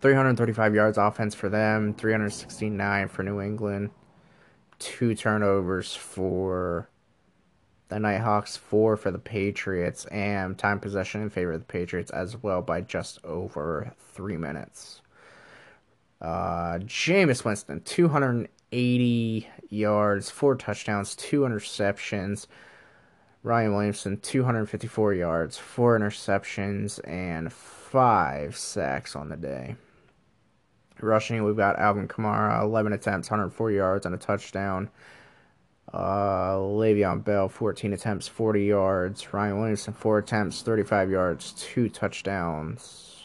[0.00, 3.90] 335 yards offense for them, 369 for New England.
[4.78, 6.88] Two turnovers for
[7.88, 12.42] the Nighthawks, four for the Patriots, and time possession in favor of the Patriots as
[12.42, 15.00] well by just over three minutes.
[16.20, 17.80] Uh, Jameis Winston,
[18.76, 22.46] 280 yards, four touchdowns, two interceptions.
[23.42, 29.76] Ryan Williamson, 254 yards, four interceptions, and five sacks on the day.
[31.00, 34.90] Rushing, we've got Alvin Kamara, 11 attempts, 104 yards, and a touchdown.
[35.90, 39.32] Uh, Le'Veon Bell, 14 attempts, 40 yards.
[39.32, 43.15] Ryan Williamson, 4 attempts, 35 yards, 2 touchdowns.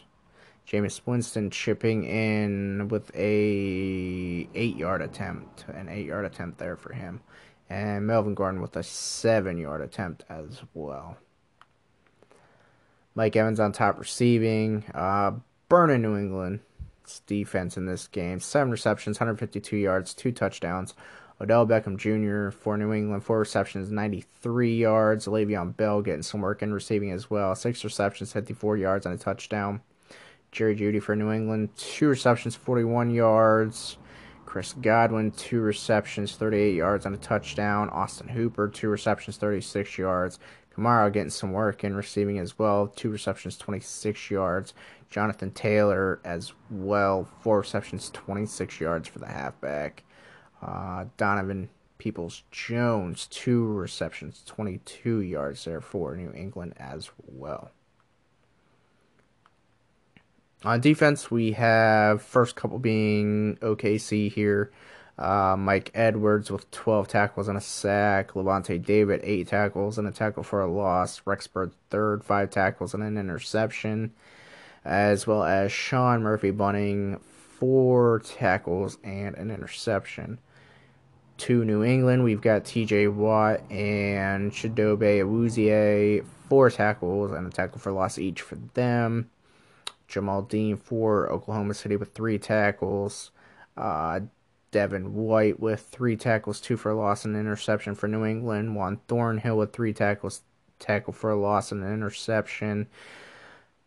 [0.68, 7.20] Jameis Winston chipping in with a 8-yard attempt, an 8-yard attempt there for him.
[7.68, 11.16] And Melvin Gordon with a 7-yard attempt as well.
[13.14, 14.84] Mike Evans on top receiving.
[14.94, 15.32] Uh,
[15.68, 16.60] burning New England
[17.26, 18.40] defense in this game.
[18.40, 20.94] 7 receptions, 152 yards, 2 touchdowns.
[21.40, 22.56] Odell Beckham Jr.
[22.56, 25.26] for New England, four receptions, 93 yards.
[25.26, 27.54] Le'Veon Bell getting some work in receiving as well.
[27.56, 29.80] Six receptions, 54 yards, and a touchdown.
[30.52, 33.96] Jerry Jeudy for New England, two receptions, 41 yards.
[34.44, 37.88] Chris Godwin, two receptions, 38 yards and a touchdown.
[37.88, 40.38] Austin Hooper, two receptions, 36 yards.
[40.76, 44.74] Kamara getting some work in receiving as well, two receptions, 26 yards.
[45.08, 50.02] Jonathan Taylor as well, four receptions, 26 yards for the halfback.
[50.60, 57.70] Uh, Donovan Peoples Jones, two receptions, 22 yards there for New England as well.
[60.64, 64.70] On defense, we have first couple being OKC here.
[65.18, 68.32] Uh, Mike Edwards with 12 tackles and a sack.
[68.32, 71.20] Lavonte David, 8 tackles and a tackle for a loss.
[71.24, 74.12] Rex Burkhead, third, 5 tackles and an interception.
[74.84, 77.18] As well as Sean Murphy Bunting,
[77.58, 80.38] 4 tackles and an interception.
[81.38, 87.80] To New England, we've got TJ Watt and Chidobe Awuzie, 4 tackles and a tackle
[87.80, 89.28] for loss each for them.
[90.12, 93.30] Jamel Dean for Oklahoma City with three tackles.
[93.76, 94.20] Uh,
[94.70, 98.74] Devin White with three tackles, two for loss and interception for New England.
[98.74, 100.42] Juan Thornhill with three tackles,
[100.78, 102.88] tackle for a loss and an interception.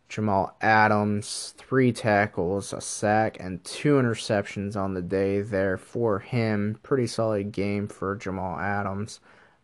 [0.07, 6.77] Jamal Adams, three tackles, a sack, and two interceptions on the day there for him.
[6.84, 9.19] Pretty solid game for Jamal Adams.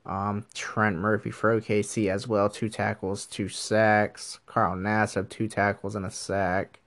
[0.05, 4.39] Um, Trent Murphy for OKC as well, two tackles, two sacks.
[4.45, 6.79] Carl Nassib, two tackles and a sack.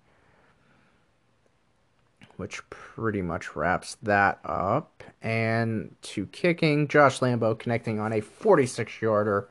[2.36, 5.04] Which pretty much wraps that up.
[5.22, 9.48] And to kicking, Josh Lambo connecting on a 46 yarder,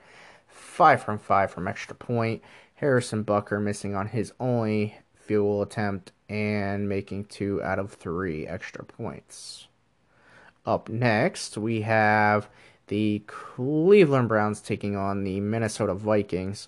[0.49, 2.41] 5 from 5 from extra point.
[2.76, 8.84] Harrison Butker missing on his only field attempt and making 2 out of 3 extra
[8.84, 9.68] points.
[10.65, 12.49] Up next, we have
[12.94, 16.68] the Cleveland Browns taking on the Minnesota Vikings.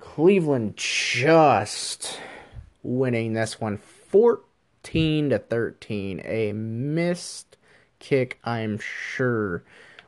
[0.00, 2.18] Cleveland just
[2.82, 6.20] winning this one 14 to 13.
[6.24, 7.56] A missed
[8.00, 9.62] kick, I'm sure,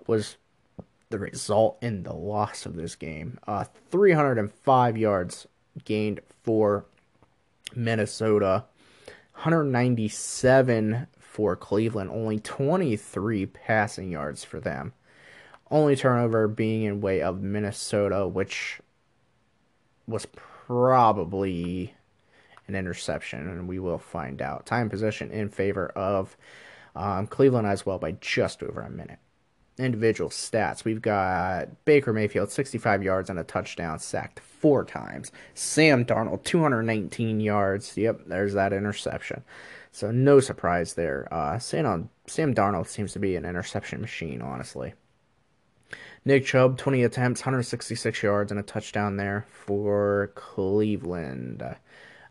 [0.08, 0.38] was
[1.08, 3.38] the result in the loss of this game.
[3.46, 3.62] Uh,
[3.92, 5.46] 305 yards
[5.84, 6.84] gained for
[7.76, 8.64] Minnesota,
[9.34, 14.94] 197 for Cleveland, only 23 passing yards for them.
[15.70, 18.80] Only turnover being in way of Minnesota, which
[20.06, 21.94] was probably
[22.66, 24.66] an interception, and we will find out.
[24.66, 26.36] Time possession in favor of
[26.94, 29.18] um, Cleveland as well by just over a minute.
[29.78, 35.30] Individual stats we've got Baker Mayfield, 65 yards and a touchdown, sacked four times.
[35.54, 37.96] Sam Darnold, 219 yards.
[37.96, 39.44] Yep, there's that interception.
[39.92, 41.28] So no surprise there.
[41.32, 44.94] Uh, Sam, Sam Darnold seems to be an interception machine, honestly.
[46.28, 51.62] Nick Chubb, 20 attempts, 166 yards, and a touchdown there for Cleveland.
[51.62, 51.72] Uh,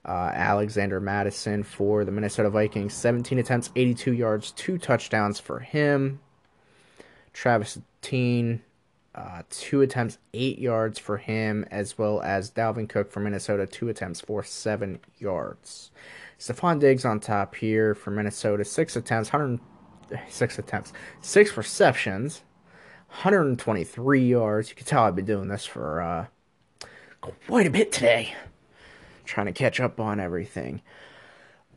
[0.06, 6.19] Alexander Mattison for the Minnesota Vikings, 17 attempts, 82 yards, two touchdowns for him.
[7.34, 8.61] Travis Etienne,
[9.15, 13.90] uh, two attempts, eight yards for him, as well as Dalvin Cook for Minnesota, two
[13.90, 15.90] attempts for seven yards.
[16.38, 19.60] Stefon Diggs on top here for Minnesota, six attempts, 100,
[20.30, 22.44] six attempts, six receptions,
[23.09, 24.69] 123 yards.
[24.69, 26.25] You can tell I've been doing this for uh,
[27.47, 28.34] quite a bit today.
[29.25, 30.81] Trying to catch up on everything.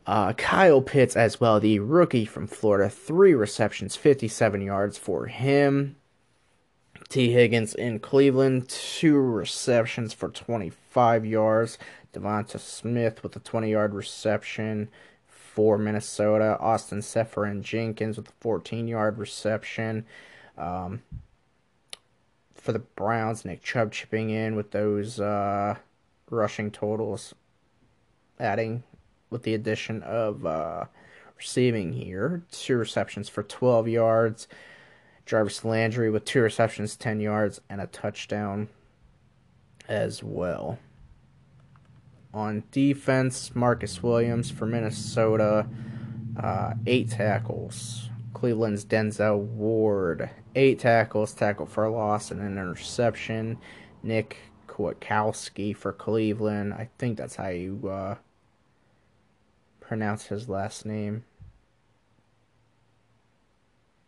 [0.05, 5.95] Uh, Kyle Pitts as well, the rookie from Florida, three receptions, 57 yards for him.
[7.09, 11.77] Tee Higgins in Cleveland, two receptions for 25 yards.
[12.13, 14.89] Devonta Smith with a 20 yard reception
[15.27, 16.57] for Minnesota.
[16.59, 20.05] Austin Seferian-Jenkins with a 14 yard reception.
[20.57, 21.01] Um,
[22.55, 25.75] for the Browns, Nick Chubb chipping in with those uh,
[26.29, 27.33] rushing totals,
[28.39, 28.83] adding
[29.29, 30.85] with the addition of uh,
[31.37, 32.43] receiving here.
[32.51, 34.47] Two receptions for 12 yards.
[35.25, 38.67] Jarvis Landry with two receptions, 10 yards, and a touchdown
[39.87, 40.77] as well.
[42.33, 45.67] On defense, Marcus Williams for Minnesota,
[46.37, 48.09] uh, eight tackles.
[48.33, 53.57] Cleveland's Denzel Ward, eight tackles, tackle for loss, and an interception.
[54.03, 54.37] Nick
[54.67, 56.73] Kwiatkowski for Cleveland.
[56.73, 58.15] I think that's how you uh,
[59.79, 61.25] pronounce his last name.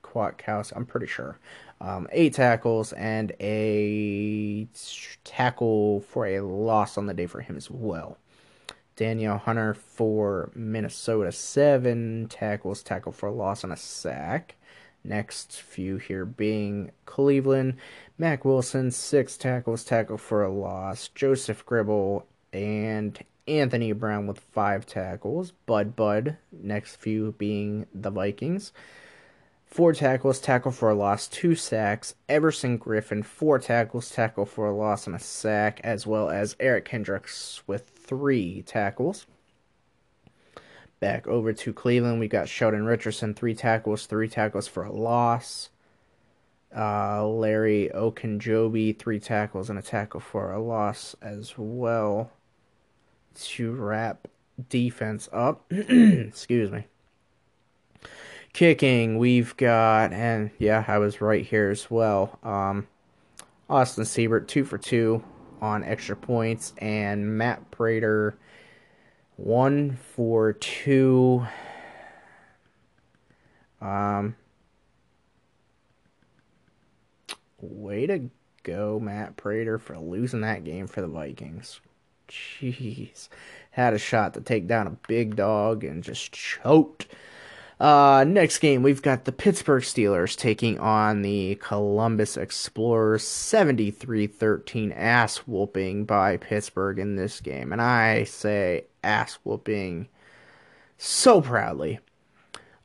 [0.03, 1.39] Kwiatkowski, I'm pretty sure.
[1.81, 4.67] Um, eight tackles and a
[5.23, 8.17] tackle for a loss on the day for him as well.
[8.95, 14.55] Danielle Hunter for Minnesota, seven tackles, tackle for a loss, and a sack.
[15.03, 17.75] Next few here being Cleveland,
[18.17, 21.09] Mack Wilson, six tackles, tackle for a loss.
[21.09, 25.51] Joseph Gribble and Anthony Brown with five tackles.
[25.65, 28.71] Bud Bud, next few being the Vikings.
[29.65, 32.15] Four tackles, tackle for a loss, two sacks.
[32.29, 36.85] Everson Griffen, four tackles, tackle for a loss, and a sack, as well as Eric
[36.85, 39.25] Kendricks with three tackles.
[41.03, 45.69] Back over to Cleveland, we got Sheldon Richardson, three tackles, three tackles for a loss.
[46.73, 52.31] Uh, Larry Ogunjobi, three tackles and a tackle for a loss as well.
[53.35, 54.29] To wrap
[54.69, 55.65] defense up.
[55.71, 56.85] Excuse me.
[58.53, 62.39] Kicking, we've got, and yeah, I was right here as well.
[62.43, 62.87] Um,
[63.69, 65.21] Austin Seibert, two for two
[65.59, 68.37] on extra points, and Matt Prater,
[69.37, 71.45] one for two.
[73.81, 74.35] Um,
[77.59, 78.29] way to
[78.63, 81.81] go, Matt Prater, for losing that game for the Vikings.
[82.29, 83.27] Jeez.
[83.71, 87.07] Had a shot to take down a big dog and just choked.
[87.79, 93.23] Uh, next game, we've got the Pittsburgh Steelers taking on the Columbus Explorers.
[93.23, 97.71] 73 13 ass whooping by Pittsburgh in this game.
[97.71, 100.07] And I say ass whooping
[100.97, 101.99] so proudly.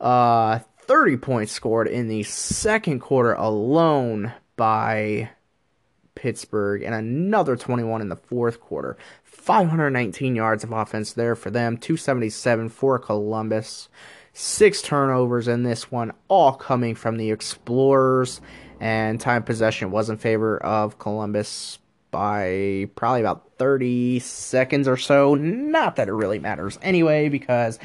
[0.01, 5.31] Uh, 30 points scored in the second quarter alone by
[6.15, 8.97] Pittsburgh and another 21 in the fourth quarter.
[9.23, 13.89] 519 yards of offense there for them, 277 for Columbus.
[14.41, 18.41] Six turnovers in this one, all coming from the Explorers,
[18.79, 21.81] and time possession was in favor of Columbus
[22.13, 25.35] by probably about 30 seconds or so.
[25.35, 27.81] Not that it really matters anyway, because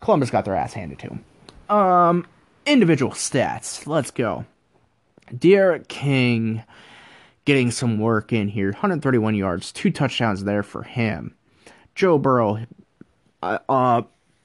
[0.00, 1.24] Columbus got their ass handed to them.
[1.68, 2.26] Um,
[2.66, 3.86] individual stats.
[3.86, 4.46] Let's go.
[5.32, 6.64] D'Eriq King
[7.44, 8.72] getting some work in here.
[8.72, 11.36] 131 yards, two touchdowns there for him.
[11.94, 12.66] Joe Burrow,
[13.44, 14.02] uh, uh,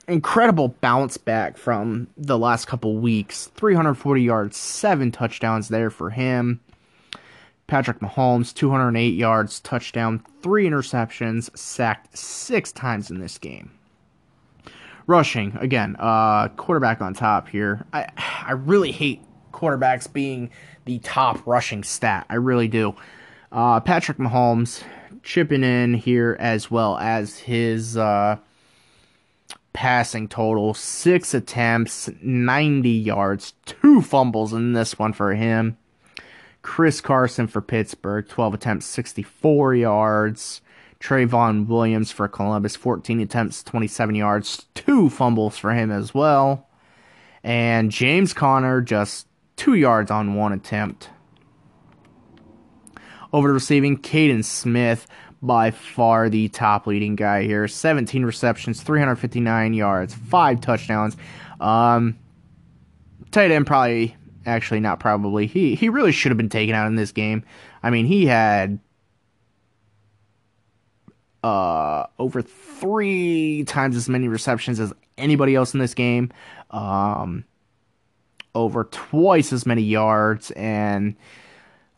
[0.08, 3.48] incredible bounce back from the last couple weeks.
[3.56, 6.60] 340 yards, seven touchdowns there for him.
[7.68, 13.72] Patrick Mahomes, 208 yards, touchdown, three interceptions, sacked six times in this game.
[15.08, 17.86] Rushing, again, uh, quarterback on top here.
[17.92, 18.08] I
[18.46, 19.22] I really hate
[19.52, 20.50] quarterbacks being
[20.86, 22.26] the top rushing stat.
[22.30, 22.96] I really do.
[23.52, 24.84] Uh, Patrick Mahomes
[25.22, 28.38] chipping in here as well as his uh,
[29.74, 35.78] passing total six attempts, 90 yards, two fumbles in this one for him.
[36.62, 40.62] Chris Carson for Pittsburgh, 12 attempts, 64 yards.
[41.04, 46.70] Trayveon Williams for Columbus, 14 attempts, 27 yards, two fumbles for him as well.
[47.44, 49.28] And James Conner just
[49.58, 51.10] two yards on one attempt.
[53.34, 55.06] Over to receiving, Kaden Smith,
[55.44, 57.68] by far the top leading guy here.
[57.68, 61.18] 17 receptions, 359 yards, five touchdowns.
[61.60, 62.18] Um,
[63.30, 64.16] tight end probably,
[64.46, 65.46] actually not probably.
[65.46, 67.44] He he really should have been taken out in this game.
[67.84, 68.80] I mean, he had
[71.44, 76.32] uh, over three times as many receptions as anybody else in this game.
[76.72, 77.44] Um,
[78.56, 81.16] over twice as many yards, and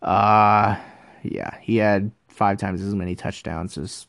[0.01, 0.77] uh,
[1.21, 4.07] yeah, he had five times as many touchdowns as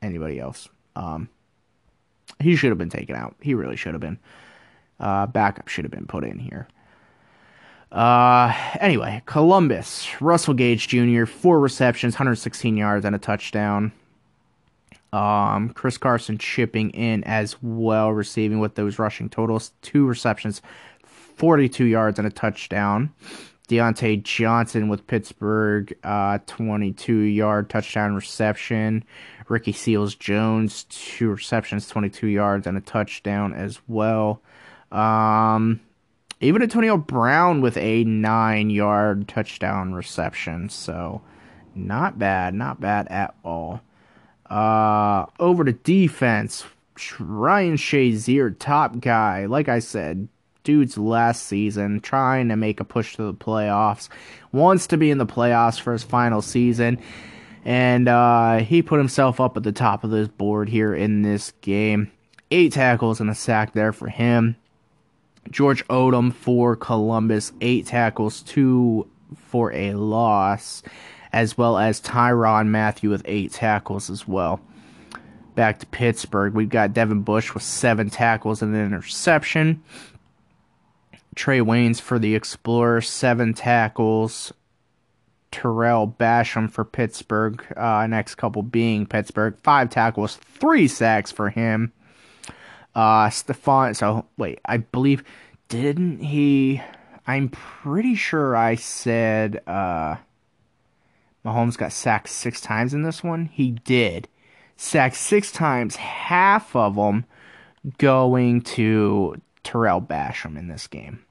[0.00, 0.68] anybody else.
[0.94, 1.28] Um,
[2.40, 3.34] he should have been taken out.
[3.40, 4.18] He really should have been.
[5.00, 6.68] Uh, backup should have been put in here.
[7.90, 13.92] Uh, anyway, Columbus, Russell Gage Jr., four receptions, 116 yards, and a touchdown.
[15.12, 20.62] Um, Chris Carson chipping in as well, receiving with those rushing totals, two receptions,
[21.04, 23.12] 42 yards and a touchdown.
[23.68, 29.04] Diontae Johnson with Pittsburgh, uh, 22 yard touchdown reception.
[29.48, 34.40] Ricky Seals Jones, two receptions, 22 yards and a touchdown as well.
[34.90, 35.80] Um,
[36.40, 40.68] even Antonio Brown with a nine yard touchdown reception.
[40.68, 41.22] So,
[41.74, 43.80] not bad, not bad at all.
[44.50, 46.64] Uh, over to defense.
[47.18, 49.46] Ryan Shazier, top guy.
[49.46, 50.28] Like I said,
[50.64, 54.08] dude's last season, trying to make a push to the playoffs,
[54.52, 57.00] wants to be in the playoffs for his final season,
[57.64, 61.52] and uh, he put himself up at the top of this board here in this
[61.60, 62.10] game.
[62.50, 64.56] Eight tackles and a sack there for him.
[65.50, 70.82] George Odum for Columbus, eight tackles, two for a loss,
[71.32, 74.60] as well as Tyrann Mathieu with eight tackles as well.
[75.54, 79.82] Back to Pittsburgh, we've got Devin Bush with seven tackles and an interception.
[81.36, 84.52] Trae Waynes for the Explorers, seven tackles,
[85.50, 87.64] Tarell Basham for Pittsburgh.
[87.76, 89.56] Uh, next couple being Pittsburgh.
[89.62, 91.92] Five tackles, three sacks for him.
[92.94, 93.96] Uh, Stephon.
[93.96, 95.24] So wait, I believe
[95.68, 96.82] didn't he?
[97.26, 100.16] I'm pretty sure I said uh,
[101.44, 103.46] Mahomes got sacked six times in this one.
[103.46, 104.28] He did
[104.82, 107.24] sacked six times, half of them
[107.98, 111.24] going to Tarell Basham in this game.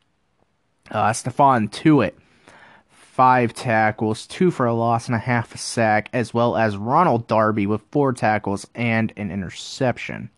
[0.90, 2.14] Uh, Stephon Tuitt,
[2.90, 7.28] five tackles, two for a loss and a half a sack, as well as Ronald
[7.28, 10.30] Darby with four tackles and an interception.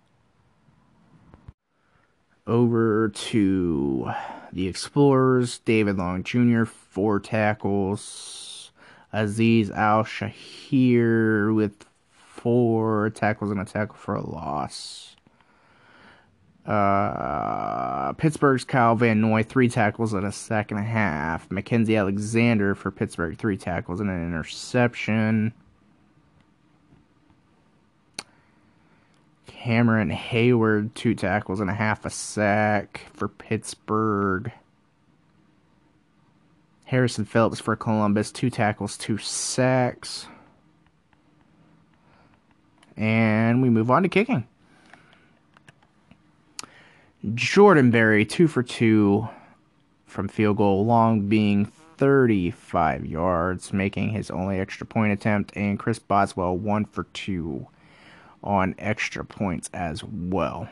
[2.45, 4.11] Over to
[4.51, 8.71] the Explorers, David Long Jr., four tackles.
[9.13, 15.12] Azeez Al Shaair with four tackles and a tackle for a loss.
[16.65, 21.51] Uh, Pittsburgh's Kyle Van Noy, three tackles and a sack and a half.
[21.51, 25.53] Mackenzie Alexander for Pittsburgh, three tackles and an interception.
[29.45, 34.51] Cameron Heyward, two tackles and a half a sack for Pittsburgh.
[36.85, 40.27] Harrison Phillips for Columbus, two tackles, two sacks.
[42.95, 44.47] And we move on to kicking.
[47.33, 49.29] Jordan Berry, two for two
[50.05, 55.99] from field goal, long being 35 yards, making his only extra point attempt, and Chris
[55.99, 57.67] Boswell, one for two
[58.43, 60.67] on extra points as well.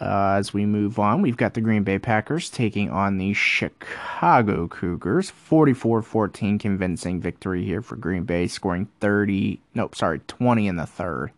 [0.00, 4.68] Uh, as we move on, we've got the Green Bay Packers taking on the Chicago
[4.68, 5.30] Cougars.
[5.30, 10.84] 44 14 convincing victory here for Green Bay, scoring 30, nope, sorry, 20 in the
[10.84, 11.30] third.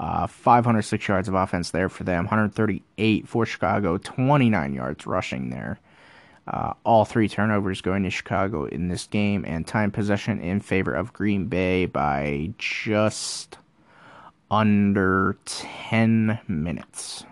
[0.00, 5.78] Uh, 506 yards of offense there for them, 138 for Chicago, 29 yards rushing there.
[6.46, 10.92] Uh, all three turnovers going to Chicago in this game, and time possession in favor
[10.92, 13.56] of Green Bay by just
[14.50, 17.24] under 10 minutes.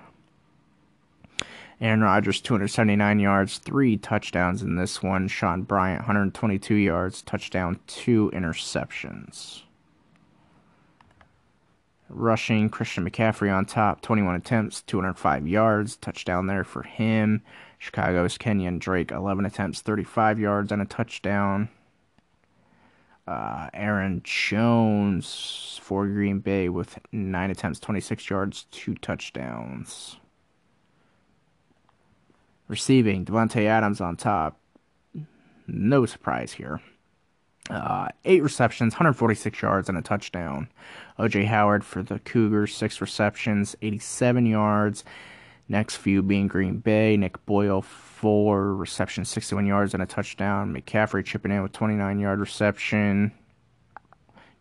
[1.80, 5.26] Aaron Rodgers, 279 yards, three touchdowns in this one.
[5.26, 9.62] Sean Bryant, 122 yards, touchdown, two interceptions.
[12.12, 17.42] Rushing, Christian McCaffrey on top, 21 attempts, 205 yards, touchdown there for him.
[17.78, 21.68] Chicago's Kenyon Drake, 11 attempts, 35 yards, and a touchdown.
[23.26, 30.18] Uh, Aaron Jones for Green Bay with 9 attempts, 26 yards, 2 touchdowns.
[32.68, 34.58] Receiving, Davante Adams on top.
[35.66, 36.80] No surprise here.
[37.70, 40.68] Uh, eight receptions, 146 yards, and a touchdown.
[41.18, 45.04] OJ Howard for the Cougars, six receptions, 87 yards.
[45.68, 47.16] Next few being Green Bay.
[47.16, 50.74] Nick Boyle, four receptions, 61 yards, and a touchdown.
[50.74, 53.32] McCaffrey chipping in with 29 yard reception.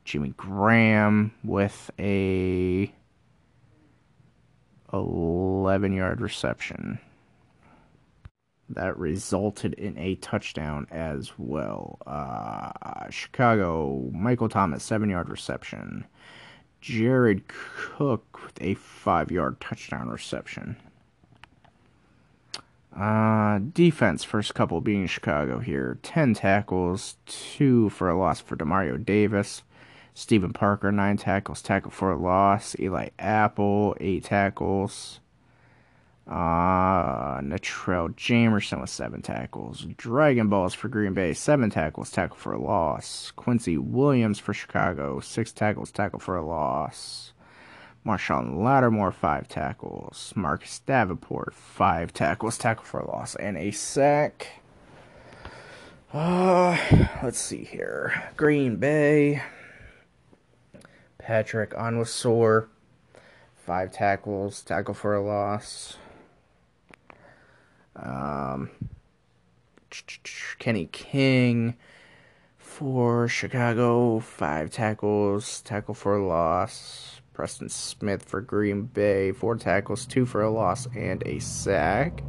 [0.05, 2.91] Jimmy Graham with a
[4.93, 6.99] 11 yard reception
[8.75, 11.99] that resulted in a touchdown as well.
[12.05, 16.05] Uh, Chicago, Michael Thomas, seven yard reception.
[16.81, 20.77] Jared Cook with a five yard touchdown reception.
[22.95, 25.97] Uh, defense, first couple being Chicago here.
[26.03, 29.63] 10 tackles, 2 for a loss for Demario Davis.
[30.13, 32.75] Stephen Parker, 9 tackles, tackle for a loss.
[32.79, 35.21] Eli Apple, 8 tackles.
[36.31, 39.85] Uh, Natrell Jamerson with seven tackles.
[39.97, 43.31] Dragon Balls for Green Bay, seven tackles, tackle for a loss.
[43.35, 47.33] Quincy Williams for Chicago, six tackles, tackle for a loss.
[48.05, 50.31] Marshon Lattimore, five tackles.
[50.33, 54.61] Marcus Davenport, five tackles, tackle for a loss, and a sack.
[56.13, 56.77] Uh,
[57.21, 58.31] let's see here.
[58.37, 59.43] Green Bay.
[61.17, 62.67] Patrick Onwuasor,
[63.65, 65.97] five tackles, tackle for a loss.
[68.01, 68.69] Um,
[70.59, 71.75] Kenny King
[72.57, 77.21] for Chicago, five tackles, tackle for a loss.
[77.33, 82.23] Preston Smith for Green Bay, four tackles, two for a loss, and a sack.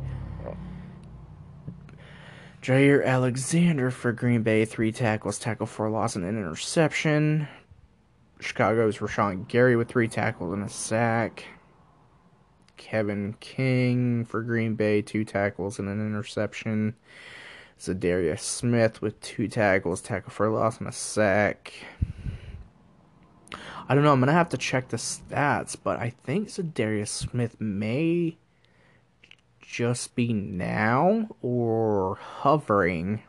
[2.62, 7.48] Jaire Alexander for Green Bay, three tackles, tackle for a loss, and an interception.
[8.40, 11.44] Chicago's Rashan Gary with three tackles and a sack.
[12.82, 16.94] Kevin King for Green Bay, two tackles and an interception.
[17.78, 21.72] Za'Darius Smith with two tackles, tackle for loss and a sack.
[23.88, 24.12] I don't know.
[24.12, 28.36] I'm gonna have to check the stats, but I think Za'Darius Smith may
[29.60, 33.22] just be now or hovering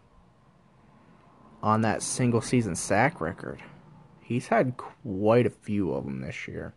[1.61, 3.61] on that single season sack record.
[4.19, 6.73] He's had quite a few of them this year.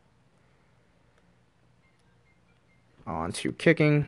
[3.07, 4.07] On to kicking.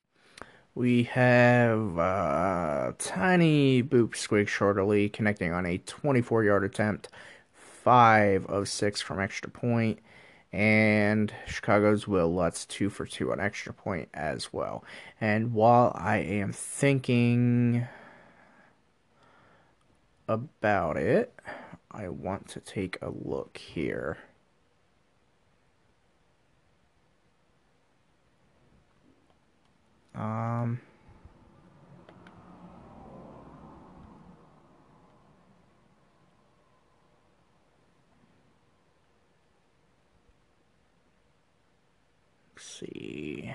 [0.75, 7.09] We have uh, tiny boop squig shortly connecting on a 24 yard attempt,
[7.53, 9.99] 5 of 6 from extra point,
[10.53, 14.85] and Chicago's Will Lutz 2 for 2 on extra point as well.
[15.21, 17.87] And while I am thinking
[20.29, 21.35] about it,
[21.91, 24.19] I want to take a look here.
[30.19, 30.81] Um,
[42.59, 43.55] see.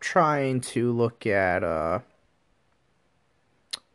[0.00, 1.98] trying to look at uh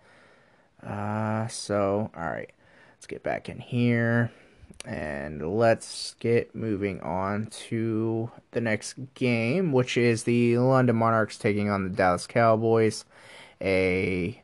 [0.85, 2.51] Uh, so all right,
[2.95, 4.31] let's get back in here
[4.85, 11.69] and let's get moving on to the next game, which is the London Monarchs taking
[11.69, 13.05] on the Dallas Cowboys.
[13.61, 14.41] A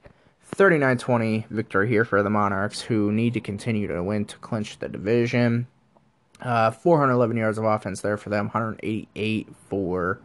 [0.55, 4.88] 39-20 victory here for the Monarchs, who need to continue to win to clinch the
[4.88, 5.67] division.
[6.41, 10.22] Uh, 411 yards of offense there for them, 188 for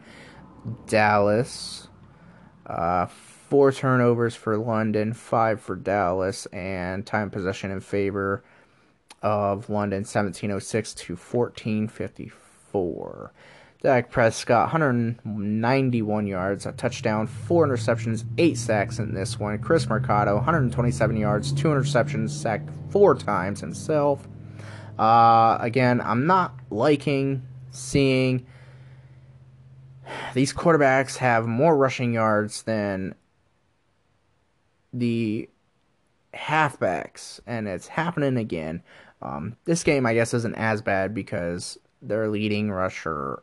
[0.86, 1.88] Dallas.
[2.66, 8.42] Uh, four turnovers for London, five for Dallas, and time possession in favor
[9.22, 13.32] of London, 1706 to 1454.
[13.82, 19.58] Dak Prescott, 191 yards, a touchdown, four interceptions, eight sacks in this one.
[19.58, 24.26] Chris Mercado, 127 yards, two interceptions, sacked four times himself.
[24.98, 28.46] Uh, again, I'm not liking seeing
[30.34, 33.14] these quarterbacks have more rushing yards than
[34.92, 35.48] the
[36.34, 38.82] halfbacks, and it's happening again.
[39.22, 43.42] Um, this game, I guess, isn't as bad because their leading rusher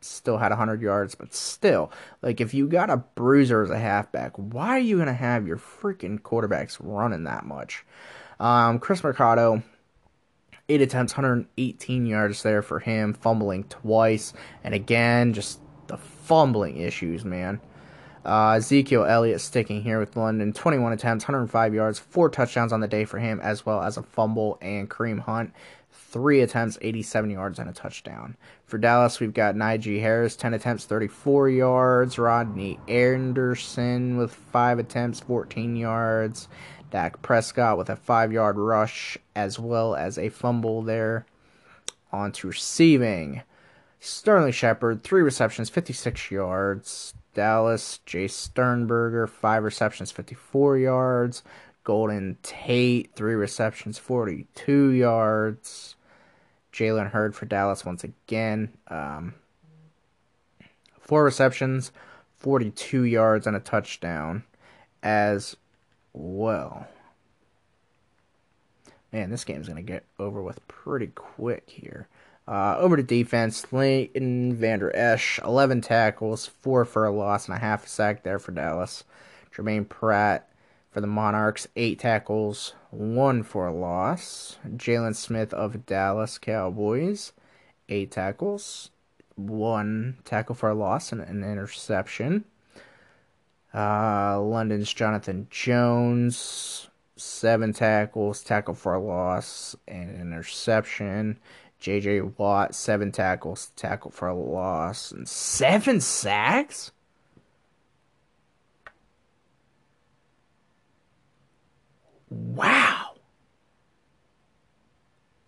[0.00, 1.90] still had 100 yards, but still,
[2.22, 5.46] like, if you got a bruiser as a halfback, why are you going to have
[5.46, 7.84] your freaking quarterbacks running that much?
[8.38, 9.62] Um, Chris Mercado,
[10.68, 14.32] eight attempts, 118 yards there for him, fumbling twice,
[14.64, 17.60] and again, just the fumbling issues, man.
[18.24, 22.88] Uh, Ezekiel Elliott sticking here with London, 21 attempts, 105 yards, four touchdowns on the
[22.88, 24.58] day for him, as well as a fumble.
[24.60, 25.52] And Kareem Hunt,
[25.92, 28.36] three attempts, 87 yards, and a touchdown.
[28.64, 32.18] For Dallas, we've got Najee Harris, 10 attempts, 34 yards.
[32.18, 36.48] Rodney Anderson with five attempts, 14 yards.
[36.96, 41.26] Dak Prescott with a five yard rush, as well as a fumble there.
[42.10, 43.42] On to receiving.
[44.00, 47.12] Sterling Shepard, three receptions, 56 yards.
[47.34, 51.42] Dallas, Jace Sternberger, five receptions, 54 yards.
[51.84, 55.96] Golden Tate, three receptions, 42 yards.
[56.72, 58.72] Jalen Hurd for Dallas once again.
[58.88, 59.34] Um,
[60.98, 61.92] four receptions,
[62.38, 64.44] 42 yards, and a touchdown
[65.02, 65.56] as
[66.16, 66.88] well.
[69.12, 72.08] Man, this game's going to get over with pretty quick here.
[72.48, 77.60] Uh, over to defense, Leighton Vander Esch, 11 tackles, 4 for a loss, and a
[77.60, 79.04] half a sack there for Dallas.
[79.54, 80.48] Germaine Pratt
[80.90, 84.58] for the Monarchs, 8 tackles, 1 for a loss.
[84.68, 87.32] Jaylon Smith of Dallas Cowboys,
[87.88, 88.90] 8 tackles,
[89.34, 92.44] 1 tackle for a loss, and an interception.
[93.76, 101.38] Uh, London's Jonathan Jones, 7 tackles, tackle for a loss, and interception.
[101.78, 102.22] J.J.
[102.22, 106.90] Watt, seven tackles, tackle for a loss, and seven sacks?
[112.30, 113.16] Wow.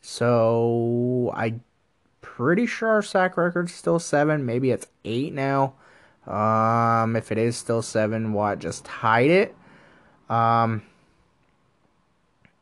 [0.01, 1.55] So I
[2.21, 4.45] pretty sure our sack record's still seven.
[4.47, 5.75] Maybe it's eight now.
[6.29, 8.59] Um, if it is still seven, what?
[8.59, 9.57] Just hide it.
[10.29, 10.83] Um,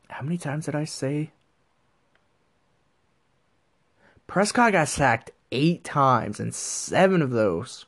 [0.09, 1.31] how many times did I say?
[4.25, 7.85] Prescott got sacked eight times, and seven of those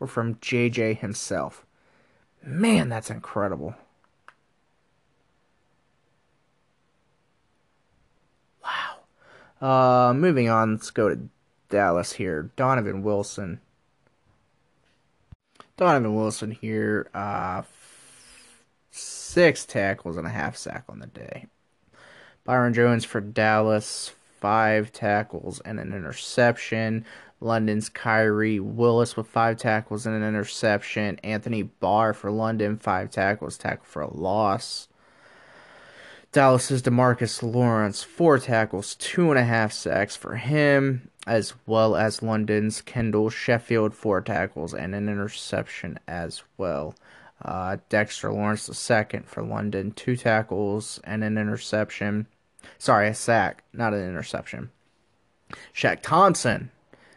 [0.00, 1.64] were from JJ himself.
[2.44, 3.76] Man, that's incredible.
[8.64, 10.08] Wow.
[10.08, 11.28] Uh, moving on, let's go to
[11.68, 12.50] Dallas here.
[12.56, 13.60] Donovan Wilson.
[15.80, 17.08] Donovan Wilson here.
[17.14, 17.62] Uh,
[18.90, 21.46] six tackles and a half sack on the day.
[22.44, 27.06] Byron Jones for Dallas, five tackles and an interception.
[27.40, 31.18] London's Khari Willis with five tackles and an interception.
[31.24, 34.89] Anthony Barr for London, five tackles, tackle for a loss.
[36.32, 42.22] Dallas's Demarcus Lawrence, four tackles, two and a half sacks for him, as well as
[42.22, 46.94] London's Kendall Sheffield, four tackles and an interception as well.
[47.44, 52.26] Uh, Dexter Lawrence, the second for London, two tackles and an interception.
[52.78, 54.70] Sorry, a sack, not an interception.
[55.74, 56.70] Shaq Thompson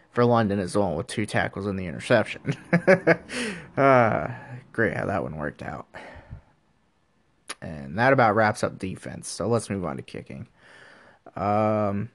[0.09, 2.55] for London is the one with two tackles and the interception.
[3.77, 4.27] uh,
[4.71, 5.85] great how that one worked out.
[7.63, 9.29] And that about wraps up defense.
[9.29, 10.47] So let's move on to kicking.
[11.35, 12.09] Um,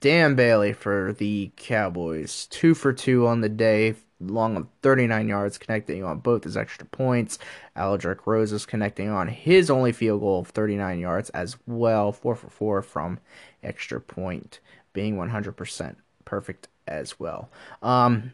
[0.00, 5.56] Dan Bailey for the Cowboys, two for two on the day, long of 39 yards,
[5.56, 7.38] connecting on both his extra points.
[7.76, 12.50] Aldrick Rosas connecting on his only field goal of 39 yards as well, four for
[12.50, 13.18] four from
[13.62, 14.60] extra point,
[14.92, 15.96] being 100%
[16.26, 17.48] perfect as well.
[17.82, 18.32] Um,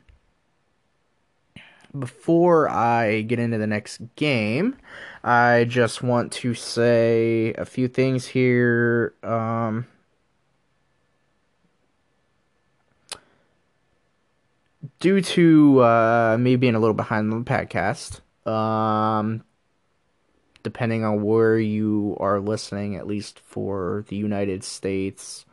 [1.99, 4.77] before I get into the next game,
[5.23, 9.15] I just want to say a few things here.
[9.23, 9.87] Um,
[15.01, 19.45] due to uh, me being a little behind on the podcast, um,
[20.63, 25.45] depending on where you are listening, at least for the United States,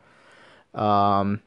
[0.74, 1.42] um,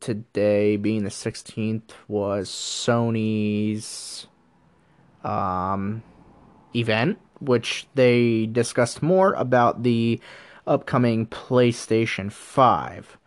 [0.00, 4.26] today being the 16th was Sony's
[5.24, 6.02] um,
[6.74, 10.20] event, which they discussed more about the
[10.66, 13.18] upcoming PlayStation 5.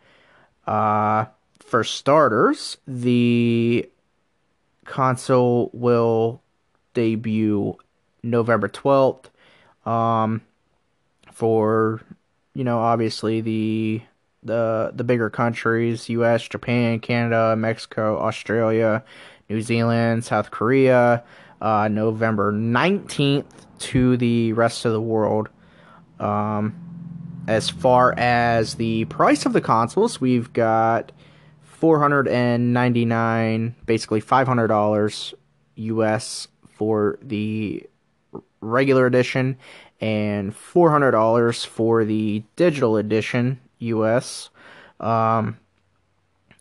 [0.66, 1.26] Uh,
[1.60, 3.88] for starters, the
[4.84, 6.42] console will
[6.94, 7.76] debut
[8.22, 9.26] November 12th.
[9.84, 10.42] Um,
[11.32, 12.02] for,
[12.54, 14.02] you know, obviously the
[14.42, 19.04] the the bigger countries US, Japan, Canada, Mexico, Australia,
[19.48, 21.22] New Zealand, South Korea,
[21.60, 23.44] uh, November 19th
[23.78, 25.48] to the rest of the world.
[26.18, 26.74] Um,
[27.48, 31.10] as far as the price of the consoles, we've got
[31.62, 35.34] 499 basically $500
[35.74, 37.84] US for the
[38.60, 39.56] regular edition
[40.00, 44.50] and $400 for the digital edition US
[45.00, 45.58] um,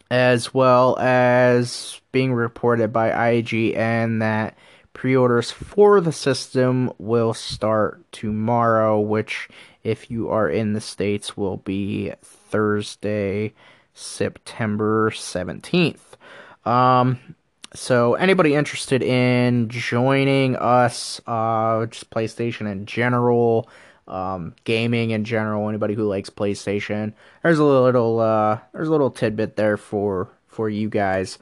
[0.10, 4.58] as well as being reported by IGN that
[4.94, 9.48] pre-orders for the system will start tomorrow which
[9.84, 13.54] if you are in the states will be Thursday
[13.94, 16.00] September 17th.
[16.66, 17.36] Um,
[17.74, 23.70] so anybody interested in joining us, uh, just PlayStation in general,
[24.12, 27.14] um, gaming in general, anybody who likes PlayStation,
[27.44, 31.40] there's a little, uh, there's a little tidbit there for for you guys.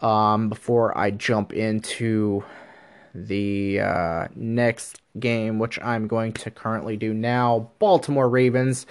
[0.00, 2.44] Um, before I jump into
[3.14, 8.86] the uh, next game, which I'm going to currently do now, Baltimore Ravens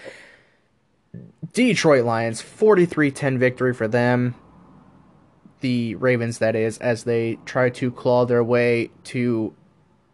[1.53, 4.35] Detroit Lions, 43 10 victory for them.
[5.59, 9.53] The Ravens, that is, as they try to claw their way to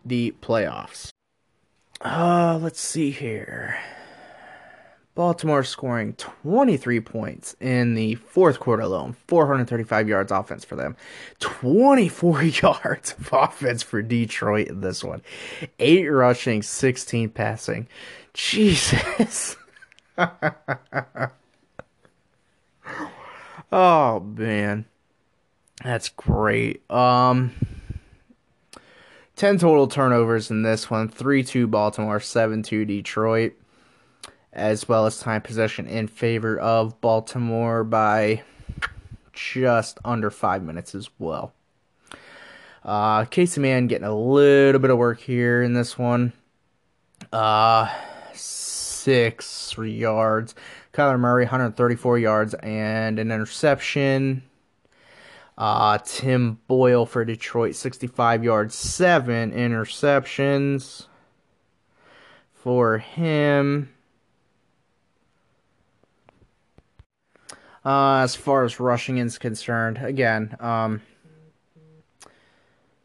[0.03, 1.09] the playoffs.
[2.01, 3.77] Uh, let's see here.
[5.15, 9.15] Baltimore scoring 23 points in the fourth quarter alone.
[9.27, 10.95] 435 yards offense for them.
[11.39, 15.23] 24 yards of offense for Detroit in this one.
[15.79, 17.87] 8 rushing, 16 passing.
[18.35, 19.55] Jesus.
[23.71, 24.85] oh man.
[25.83, 26.87] That's great.
[26.91, 27.53] Um
[29.37, 31.07] 10 total turnovers in this one.
[31.07, 33.53] 3-2 Baltimore, 7-2 Detroit.
[34.51, 38.41] As well as time possession in favor of Baltimore by
[39.31, 41.53] just under 5 minutes as well.
[42.83, 46.31] Uh Casey Mann getting a little bit of work here in this one.
[47.33, 47.93] Uh
[48.33, 50.55] six yards.
[50.93, 54.41] Kyler Murray, 134 yards and an interception.
[55.57, 61.07] Uh, Tim Boyle for Detroit, 65 yards, seven interceptions
[62.53, 63.89] for him.
[67.83, 71.01] Uh, as far as rushing is concerned, again, um,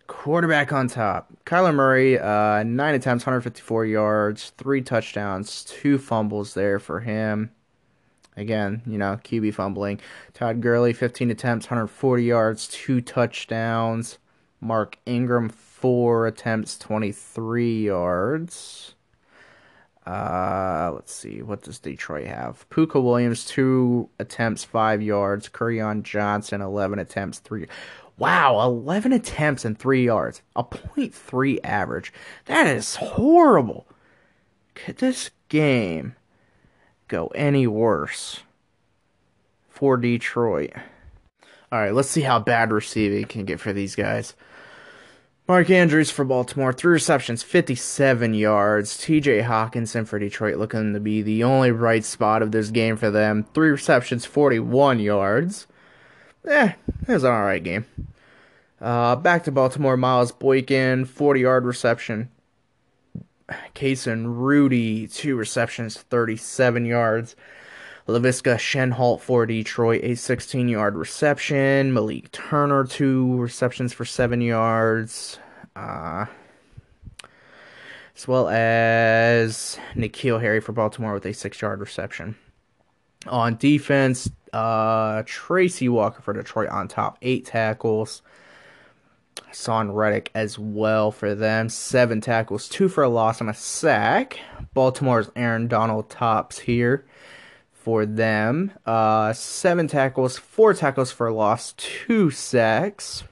[0.08, 1.32] quarterback on top.
[1.46, 7.52] Kyler Murray, uh, nine attempts, 154 yards, three touchdowns, two fumbles there for him.
[8.36, 10.00] Again, you know, QB fumbling.
[10.32, 14.18] Todd Gurley, 15 attempts, 140 yards, two touchdowns.
[14.60, 18.94] Mark Ingram, four attempts, 23 yards.
[20.06, 22.68] Uh, let's see, what does Detroit have?
[22.70, 25.48] Puka Williams, two attempts, five yards.
[25.48, 27.66] Kerryon Johnson, 11 attempts, three.
[28.18, 30.42] Wow, 11 attempts and three yards.
[30.56, 32.12] A .3 average.
[32.46, 33.86] That is horrible.
[34.96, 36.14] This game
[37.12, 38.40] go any worse
[39.68, 40.72] for Detroit.
[41.70, 44.34] All right, let's see how bad receiving can get for these guys.
[45.46, 48.96] Mark Andrews for Baltimore, three receptions, 57 yards.
[48.96, 53.10] TJ Hockenson for Detroit looking to be the only bright spot of this game for
[53.10, 53.46] them.
[53.52, 55.66] Three receptions, 41 yards.
[56.48, 56.72] Eh,
[57.06, 57.84] it was an alright game.
[58.80, 62.30] Uh, back to Baltimore, Miles Boykin, 40 yard reception,
[63.74, 67.36] Kason Rudy, two receptions, 37 yards.
[68.08, 71.92] Laviska Shenault for Detroit, a 16 yard reception.
[71.92, 75.38] Malik Turner, two receptions for seven yards.
[75.76, 76.26] Uh,
[78.16, 82.36] as well as N'Keal Harry for Baltimore with a six yard reception.
[83.28, 88.22] On defense, uh, Tracy Walker for Detroit on top, eight tackles.
[89.36, 91.68] Haason Reddick as well for them.
[91.68, 94.38] Seven tackles, two for a loss and a sack.
[94.74, 97.04] Baltimore's Aaron Donald tops here
[97.72, 98.72] for them.
[98.86, 103.24] Uh, seven tackles, four tackles for a loss, two sacks.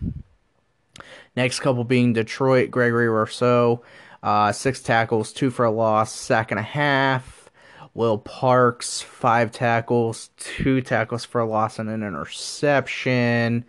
[1.37, 3.83] Next couple being Detroit, Gregory Rousseau.
[4.23, 7.51] Uh, six tackles, two for a loss, sack and a half.
[7.95, 13.65] Will Parks, five tackles, two tackles for a loss and an interception.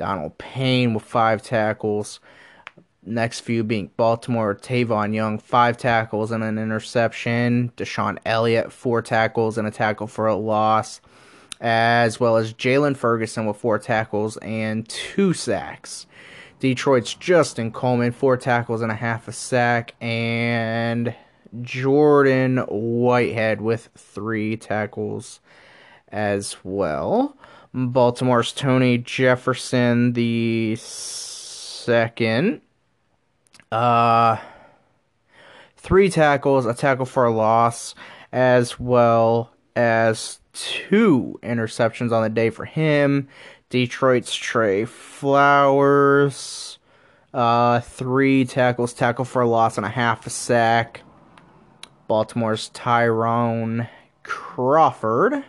[0.00, 2.20] Donald Payne with five tackles.
[3.04, 7.70] Next few being Baltimore, Tavon Young, five tackles and an interception.
[7.76, 11.02] DeShon Elliott, four tackles and a tackle for a loss.
[11.60, 16.06] As well as Jaylon Ferguson with four tackles and two sacks.
[16.60, 19.92] Detroit's Justin Coleman, four tackles and a half a sack.
[20.00, 21.14] And
[21.60, 25.40] Jordan Whitehead with three tackles
[26.08, 27.36] as well.
[27.72, 32.60] Baltimore's Tony Jefferson the second.
[33.70, 34.36] Uh,
[35.76, 37.94] three tackles, a tackle for a loss,
[38.32, 43.28] as well as two interceptions on the day for him.
[43.68, 46.78] Detroit's Trey Flowers,
[47.32, 51.02] uh, three tackles, tackle for a loss, and a half a sack.
[52.08, 53.88] Baltimore's Tyrone
[54.24, 55.44] Crawford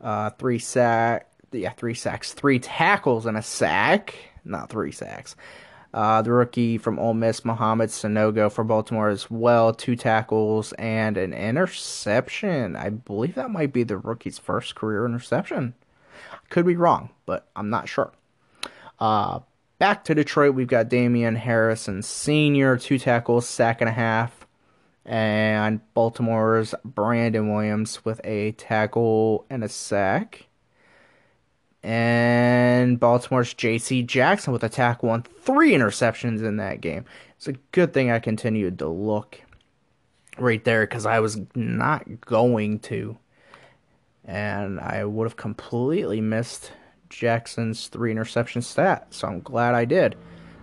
[0.00, 4.14] uh, three sack, yeah, three sacks, three tackles and a sack,
[4.44, 5.36] not three sacks.
[5.94, 11.16] Uh, the rookie from Ole Miss, Mohamed Sanogo for Baltimore as well, two tackles and
[11.16, 12.76] an interception.
[12.76, 15.74] I believe that might be the rookie's first career interception.
[16.50, 18.12] Could be wrong, but I'm not sure.
[18.98, 19.40] Uh,
[19.78, 24.37] back to Detroit, we've got Damon Harrison Sr., two tackles, sack and a half
[25.08, 30.48] and Baltimore's Brandon Williams with a tackle and a sack.
[31.82, 34.02] And Baltimore's J.C.
[34.02, 37.06] Jackson with a tackle and three interceptions in that game.
[37.36, 39.40] It's a good thing I continued to look
[40.36, 43.16] right there because I was not going to.
[44.26, 46.70] And I would have completely missed
[47.08, 49.06] Jackson's three interception stat.
[49.08, 50.16] So I'm glad I did.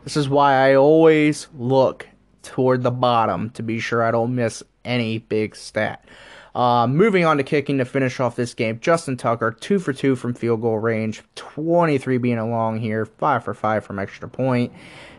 [0.04, 2.08] This is why I always look
[2.46, 6.06] toward the bottom to be sure I don't miss any big stat.
[6.54, 10.16] Uh, moving on to kicking to finish off this game, Justin Tucker, 2 for 2
[10.16, 14.72] from field goal range, 23 being along here, 5 for 5 from extra point,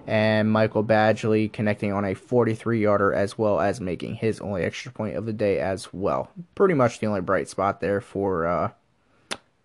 [0.07, 4.91] and Michael Badgley connecting on a 43 yarder as well as making his only extra
[4.91, 6.31] point of the day as well.
[6.55, 8.71] Pretty much the only bright spot there for uh,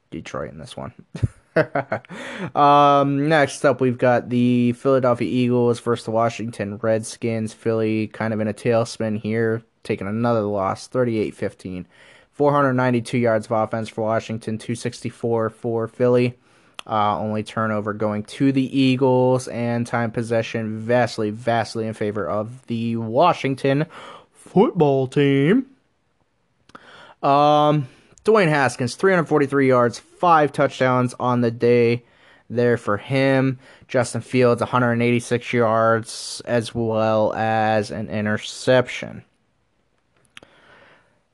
[0.10, 0.92] Detroit in this one.
[2.56, 7.54] um, next up, we've got the Philadelphia Eagles versus the Washington Redskins.
[7.54, 11.88] Philly kind of in a tailspin here, taking another loss, 38 15.
[12.32, 16.38] 492 yards of offense for Washington, 264 for Philly.
[16.88, 22.66] Uh, only turnover going to the Eagles, and time possession vastly, vastly in favor of
[22.66, 23.86] the Washington
[24.34, 25.68] football team.
[27.22, 27.88] Um,
[28.24, 32.04] Dwayne Haskins, 343 yards, five touchdowns on the day
[32.52, 33.58] there for him.
[33.88, 39.24] Justin Fields, 186 yards, as well as an interception.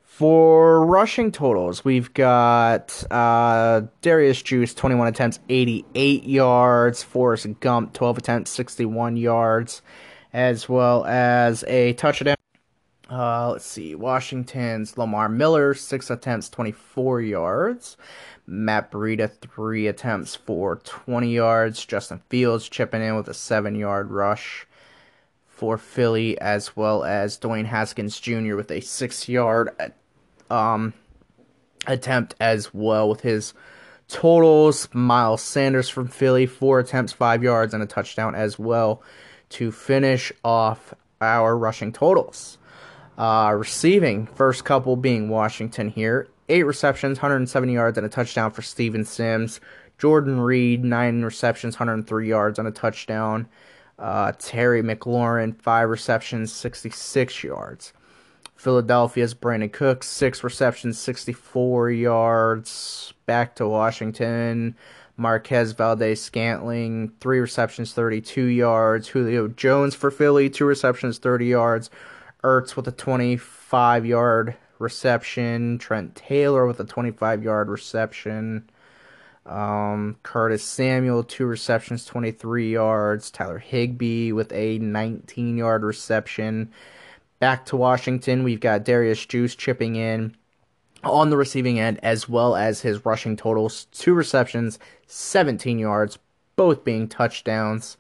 [0.06, 7.04] For rushing totals, we've got uh, Derrius Guice, 21 attempts, 88 yards.
[7.04, 9.82] Forrest Gump, 12 attempts, 61 yards,
[10.34, 12.37] as well as a touchdown.
[13.10, 17.96] Uh, let's see, Washington's Lamar Miller, 6 attempts, 24 yards.
[18.46, 21.86] Matt Breida, 3 attempts for 20 yards.
[21.86, 24.68] Justin Fields chipping in with a 7 yard rush
[25.48, 28.56] for Philly, as well as Dwayne Haskins Jr.
[28.56, 29.70] with a 6 yard
[30.50, 30.94] um,
[31.88, 33.54] attempt as well with his
[34.08, 34.90] totals.
[34.94, 39.02] Miles Sanders from Philly, four attempts, five yards, and a touchdown as well
[39.50, 42.58] to finish off our rushing totals.
[43.18, 46.28] Uh, receiving, first couple being Washington here.
[46.50, 49.60] Eight receptions, 170 yards, and a touchdown for Steven Sims.
[49.98, 53.48] Jordan Reed, nine receptions, 103 yards, and a touchdown.
[53.98, 57.94] Uh, Terry McLaurin, five receptions, 66 yards.
[58.56, 63.14] Philadelphia's Brandin Cooks, six receptions, 64 yards.
[63.26, 64.76] Back to Washington.
[65.16, 69.08] Marquez Valdes Scantling, three receptions, 32 yards.
[69.08, 71.90] Julio Jones for Philly, two receptions, 30 yards.
[72.48, 75.78] Ertz with a 25 yard reception.
[75.80, 78.70] Trent Taylor with a 25 yard reception.
[79.46, 83.32] Um, Curtis Samuel, two receptions, 23 yards.
[83.32, 86.72] Tyler Higbee with a 19 yard reception.
[87.40, 90.36] Back to Washington, we've got Derrius Guice chipping in
[91.04, 96.18] on the receiving end, as well as his rushing totals two receptions, 17 yards,
[96.56, 97.98] both being touchdowns.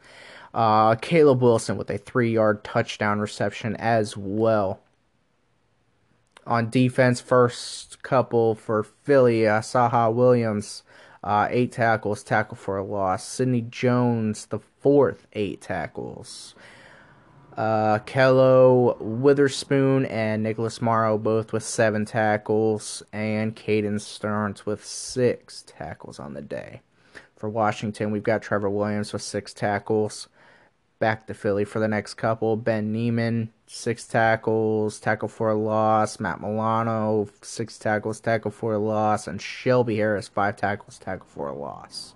[0.53, 4.79] Uh, Caleb Wilson with a three yard touchdown reception as well.
[6.45, 10.83] On defense, first couple for Philly, uh, Saha Williams,
[11.23, 13.27] uh, eight tackles, tackle for a loss.
[13.27, 16.55] Sidney Jones, the fourth, eight tackles.
[17.57, 25.63] Uh, Kello Witherspoon and Nicholas Morrow both with seven tackles, and Caden Sterns with six
[25.65, 26.81] tackles on the day.
[27.35, 30.27] For Washington, we've got Trevor Williams with six tackles.
[30.99, 32.55] Back to Philly for the next couple.
[32.55, 36.19] Ben Niemann, six tackles, tackle for a loss.
[36.19, 39.27] Matt Milano, six tackles, tackle for a loss.
[39.27, 42.15] And Shelby Harris, five tackles, tackle for a loss.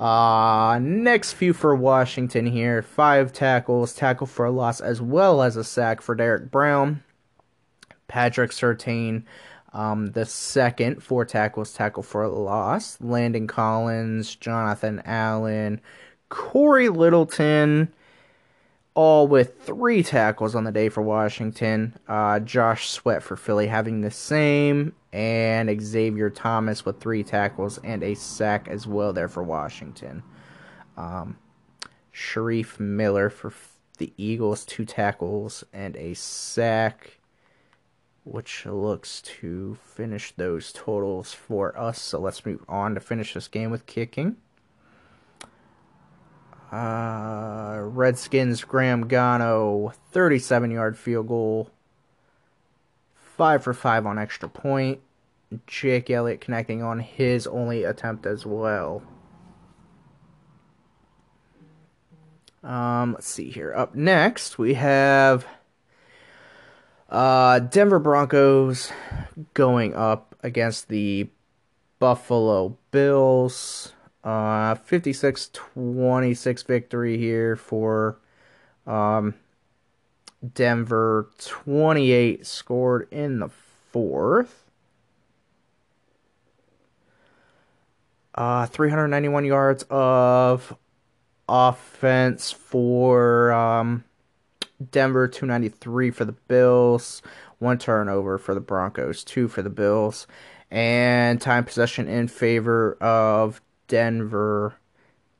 [0.00, 2.82] Uh, next few for Washington here.
[2.82, 7.04] Five tackles, tackle for a loss, as well as a sack for Derek Brown.
[8.08, 9.22] Patrick Surtain,
[9.72, 13.00] um, the second, four tackles, tackle for a loss.
[13.00, 15.80] Landon Collins, Jonathan Allen,
[16.32, 17.92] Cory Littleton,
[18.94, 21.94] all with three tackles on the day for Washington.
[22.08, 28.02] Uh, Josh Sweat for Philly having the same, and Xavier Thomas with three tackles and
[28.02, 30.22] a sack as well there for Washington.
[30.96, 31.36] Um,
[32.14, 33.52] Shareef Miller for
[33.98, 37.18] the Eagles, two tackles and a sack,
[38.24, 42.00] which looks to finish those totals for us.
[42.00, 44.38] So let's move on to finish this game with kicking.
[46.72, 51.70] Uh, Redskins Graham Gano, 37 yard field goal.
[53.36, 55.00] 5 for 5 on extra point.
[55.66, 59.02] Jake Elliott connecting on his only attempt as well.
[62.62, 63.74] Um, let's see here.
[63.74, 65.46] Up next, we have
[67.10, 68.92] uh, Denver Broncos
[69.52, 71.28] going up against the
[71.98, 73.92] Buffalo Bills.
[74.24, 78.18] Uh, 56-26 victory here for
[78.86, 79.34] um,
[80.54, 81.28] Denver.
[81.38, 83.48] 28 scored in the
[83.90, 84.64] fourth.
[88.34, 90.76] Uh, 391 yards of
[91.48, 94.04] offense for um,
[94.90, 97.20] Denver, 293 for the Bills,
[97.58, 100.26] one turnover for the Broncos, two for the Bills,
[100.70, 103.60] and time possession in favor of
[103.92, 104.74] Denver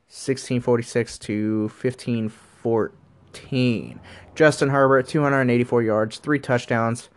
[0.09, 4.01] 1646 to 1514.
[4.35, 7.09] Justin Herbert 284 yards, 3 touchdowns,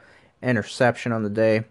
[0.41, 1.66] interception on the day.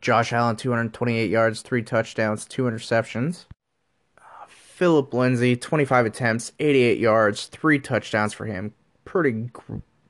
[0.00, 3.44] Josh Allen 228 yards, 3 touchdowns, 2 interceptions.
[4.48, 8.74] Phillip Lindsay 25 attempts, 88 yards, 3 touchdowns for him.
[9.04, 9.48] Pretty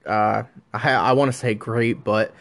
[0.06, 2.34] uh I, I want to say great, but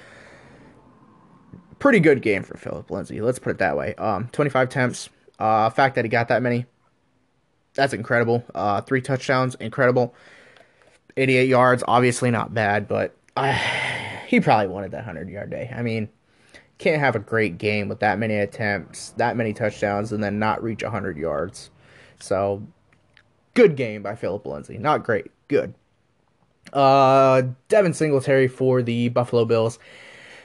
[1.80, 3.20] pretty good game for Phillip Lindsay.
[3.20, 3.96] Let's put it that way.
[3.96, 5.10] Um 25 attempts,
[5.42, 6.68] uh, fact that he got that many,
[7.74, 8.46] that's incredible.
[8.54, 10.14] Uh, three touchdowns, incredible.
[11.18, 13.58] 88 yards, obviously not bad, but uh,
[14.28, 15.74] he probably wanted that 100 yard day.
[15.76, 16.10] I mean,
[16.78, 20.64] can't have a great game with that many attempts, that many touchdowns, and then not
[20.64, 21.72] reach 100 yards.
[22.20, 22.62] So,
[23.56, 24.78] good game by Phillip Lindsay.
[24.78, 25.74] Not great, good.
[26.72, 29.80] Uh, Devin Singletary for the Buffalo Bills.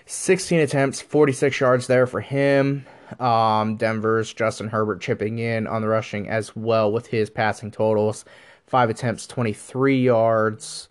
[0.06, 2.86] 16 attempts, 46 yards there for him.
[3.20, 8.24] Um, Denver's Justin Herbert chipping in on the rushing as well with his passing totals.
[8.66, 10.89] Five attempts, 23 yards.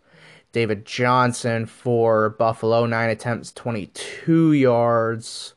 [0.51, 5.53] David Johnson for Buffalo, nine attempts, 22 yards.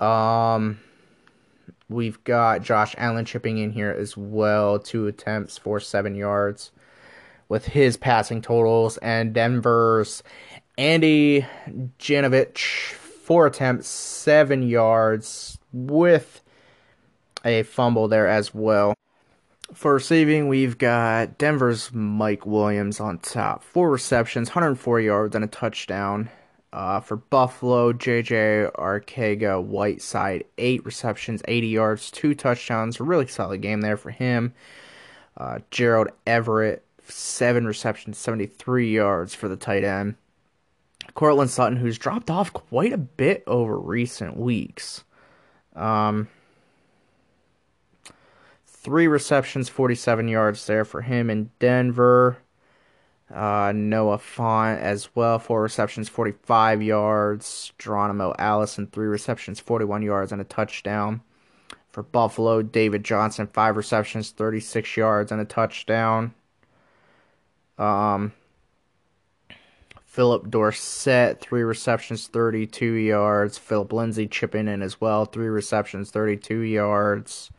[0.00, 0.80] Um,
[1.88, 6.72] we've got Josh Allen chipping in here as well, two attempts for seven yards
[7.48, 10.24] with his passing totals, and Denver's
[10.76, 11.46] Andy
[11.98, 12.94] Janovich,
[13.30, 16.42] four attempts, seven yards with
[17.44, 18.92] a fumble there as well.
[19.72, 23.62] For receiving, we've got Denver's Mike Williams on top.
[23.62, 26.28] Four receptions, 104 yards, and a touchdown.
[26.72, 32.98] Uh, for Buffalo, JJ Arcega Whiteside, eight receptions, 80 yards, two touchdowns.
[32.98, 34.54] A really solid game there for him.
[35.36, 40.16] Uh, Gerald Everett, seven receptions, 73 yards for the tight end.
[41.14, 45.04] Courtland Sutton, who's dropped off quite a bit over recent weeks.
[45.74, 46.28] Um,
[48.66, 52.38] three receptions, 47 yards there for him in Denver.
[53.32, 57.72] Uh, Noah Fant as well, four receptions, 45 yards.
[57.78, 61.20] Geronimo Allison, three receptions, 41 yards, and a touchdown.
[61.90, 66.34] For Buffalo, David Johnson, five receptions, 36 yards, and a touchdown.
[67.78, 68.32] Um,
[70.20, 73.56] Phillip Dorsett, three receptions, 32 yards.
[73.56, 77.50] Phillip Lindsay chipping in as well, three receptions, 32 yards.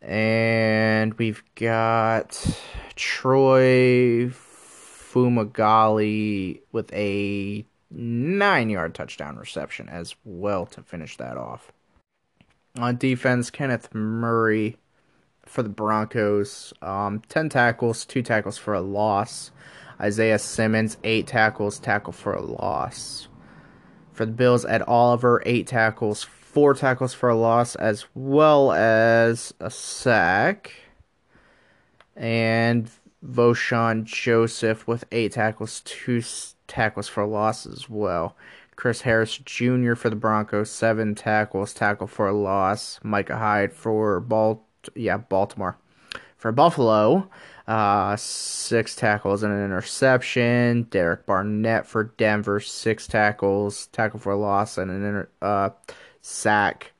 [0.00, 2.40] And we've got
[2.94, 4.28] Troy
[5.12, 11.72] Fumagalli with a nine yard touchdown reception as well to finish that off.
[12.78, 14.76] On defense, Kenneth Murray
[15.44, 19.50] for the Broncos, um, 10 tackles, 2 tackles for a loss.
[20.00, 23.28] Isaiah Simmons, 8 tackles, tackle for a loss.
[24.12, 29.52] For the Bills, Ed Oliver, 8 tackles, four tackles for a loss as well as
[29.58, 30.72] a sack.
[32.14, 32.88] And
[33.26, 36.22] Vosean Joseph with eight tackles, two
[36.68, 38.36] tackles for a loss as well.
[38.76, 39.94] Chris Harris Jr.
[39.94, 43.00] for the Broncos, seven tackles, tackle for a loss.
[43.02, 44.62] Micah Hyde for Balt,
[44.94, 45.76] yeah, Baltimore.
[46.36, 47.28] For Buffalo,
[47.66, 50.84] uh, six tackles and an interception.
[50.84, 55.70] Derek Barnett for Denver, six tackles, tackle for loss, and an inter- uh,
[56.20, 56.92] sack.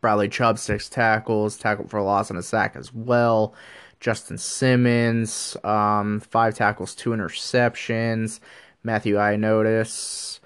[0.00, 3.54] Bradley Chubb, six tackles, tackle for loss and a sack as well.
[4.00, 8.38] Justin Simmons, um, five tackles, two interceptions.
[8.84, 10.40] Matthew Ioannidis,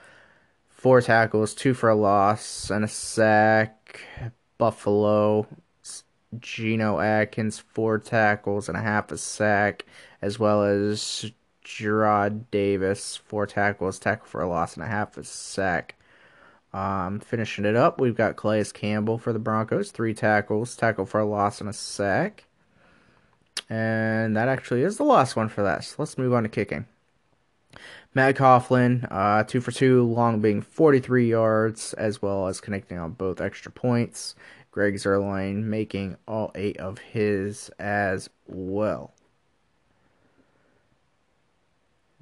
[0.68, 4.00] four tackles, two for a loss and a sack.
[4.58, 5.46] Buffalo,
[6.38, 9.84] Geno Atkins, four tackles and a half a sack,
[10.20, 11.30] as well as
[11.62, 15.96] Gerard Davis, four tackles, tackle for a loss and a half a sack.
[16.72, 21.20] Um, finishing it up, we've got Calais Campbell for the Broncos, three tackles, tackle for
[21.20, 22.44] a loss and a sack.
[23.68, 25.84] And that actually is the last one for that.
[25.84, 26.86] So let's move on to kicking.
[28.14, 33.12] Matt Coghlin, uh, two for two, long being 43 yards, as well as connecting on
[33.12, 34.34] both extra points.
[34.72, 39.12] Greg Zuerlein making all eight of his as well.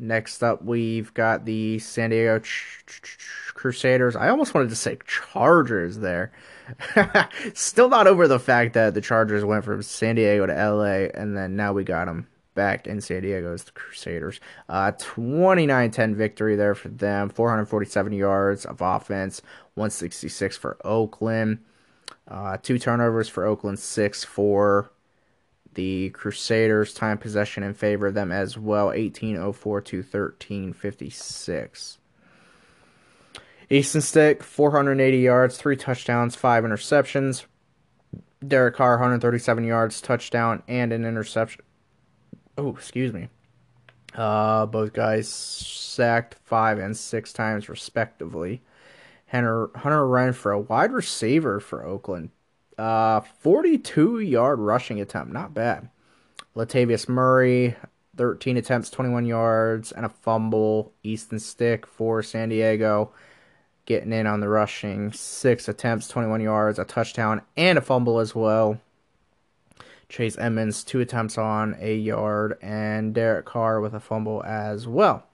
[0.03, 4.17] Next up, we've got the San Diego Ch- Ch- Crusaders.
[4.17, 6.33] I almost wanted to say Chargers there.
[7.55, 11.37] Still not over the fact that the Chargers went from San Diego to LA, and
[11.37, 14.41] then now we got them back in San Diego as the Crusaders.
[14.69, 17.29] Uh, 29-10 victory there for them.
[17.29, 19.43] 447 yards of offense,
[19.75, 21.59] 166 for Oakland.
[22.29, 24.91] Uh, two turnovers for Oakland, six for
[25.75, 31.99] the Crusaders time possession in favor of them as well 1804 to 1356.
[33.73, 37.45] Easton Stick 480 yards, 3 touchdowns, 5 interceptions.
[38.47, 41.63] Derek Carr 137 yards, touchdown and an interception.
[42.59, 43.29] Oh, excuse me.
[44.15, 48.63] Uh, both guys sacked 5 and 6 times respectively.
[49.31, 52.31] Hunter Hunter a wide receiver for Oakland
[52.81, 55.33] uh, 42 yard rushing attempt.
[55.33, 55.91] Not bad.
[56.57, 57.77] Latavius Murray,
[58.17, 60.93] 13 attempts, 21 yards, and a fumble.
[61.03, 63.13] Easton Stick for San Diego,
[63.85, 65.13] getting in on the rushing.
[65.13, 68.81] Six attempts, 21 yards, a touchdown, and a fumble as well.
[70.09, 75.25] Chase Edmonds, two attempts on a yard, and Derek Carr with a fumble as well.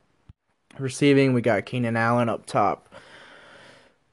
[0.78, 2.94] Receiving, we got Keenan Allen up top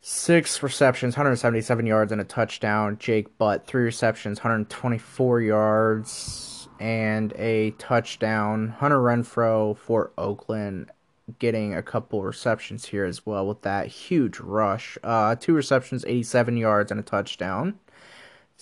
[0.06, 2.98] Six receptions, 177 yards, and a touchdown.
[3.00, 8.68] Jake Butt, three receptions, 124 yards, and a touchdown.
[8.80, 10.92] Hunter Renfrow for Oakland,
[11.40, 14.98] getting a couple receptions here as well with that huge rush.
[15.06, 17.80] Uh, two receptions, 87 yards, and a touchdown.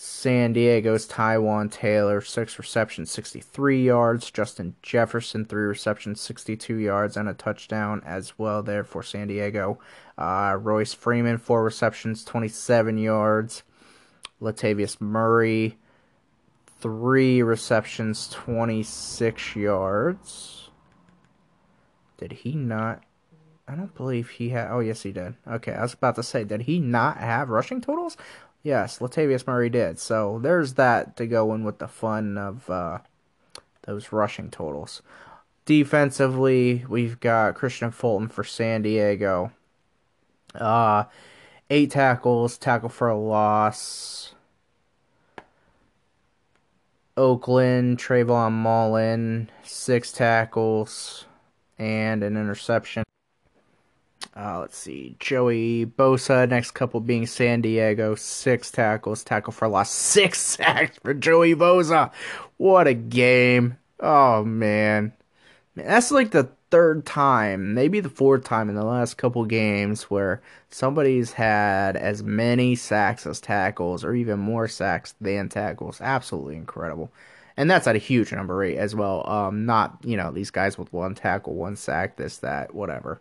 [0.04, 4.32] San Diego's Taywan Taylor, six receptions, 63 yards.
[4.32, 9.78] Justin Jefferson, three receptions, 62 yards, and a touchdown as well there for San Diego.
[10.18, 13.62] Uh, Royce Freeman, four receptions, 27 yards.
[14.40, 15.78] Latavius Murray,
[16.80, 20.70] three receptions, 26 yards.
[22.16, 23.04] Did he not?
[23.68, 24.68] I don't believe he had.
[24.68, 25.36] Oh, yes, he did.
[25.46, 28.16] Okay, I was about to say, did he not have rushing totals?
[28.62, 29.98] Yes, Latavius Murray did.
[29.98, 32.98] So there's that to go in with the fun of uh,
[33.82, 35.02] those rushing totals.
[35.64, 39.52] Defensively, we've got Kristian Fulton for San Diego.
[40.54, 41.04] Uh,
[41.70, 44.34] eight tackles, tackle for a loss.
[47.16, 51.26] Oakland, Trayvon Mullen, six tackles
[51.78, 53.04] and an interception.
[54.34, 55.14] Uh, let's see.
[55.20, 61.12] Joey Bosa, next couple being San Diego, six tackles, tackle for loss, six sacks for
[61.12, 62.10] Joey Bosa.
[62.56, 63.76] What a game.
[64.00, 65.12] Oh, man.
[65.74, 65.86] man.
[65.86, 70.40] That's like the third time, maybe the fourth time in the last couple games where
[70.70, 76.00] somebody's had as many sacks as tackles, or even more sacks than tackles.
[76.00, 77.12] Absolutely incredible.
[77.58, 79.28] And that's at a huge number eight as well.
[79.28, 83.20] Um, not, you know, these guys with one tackle, one sack, this, that, whatever.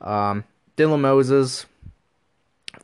[0.00, 0.44] Um,
[0.76, 1.66] Dylan Moses,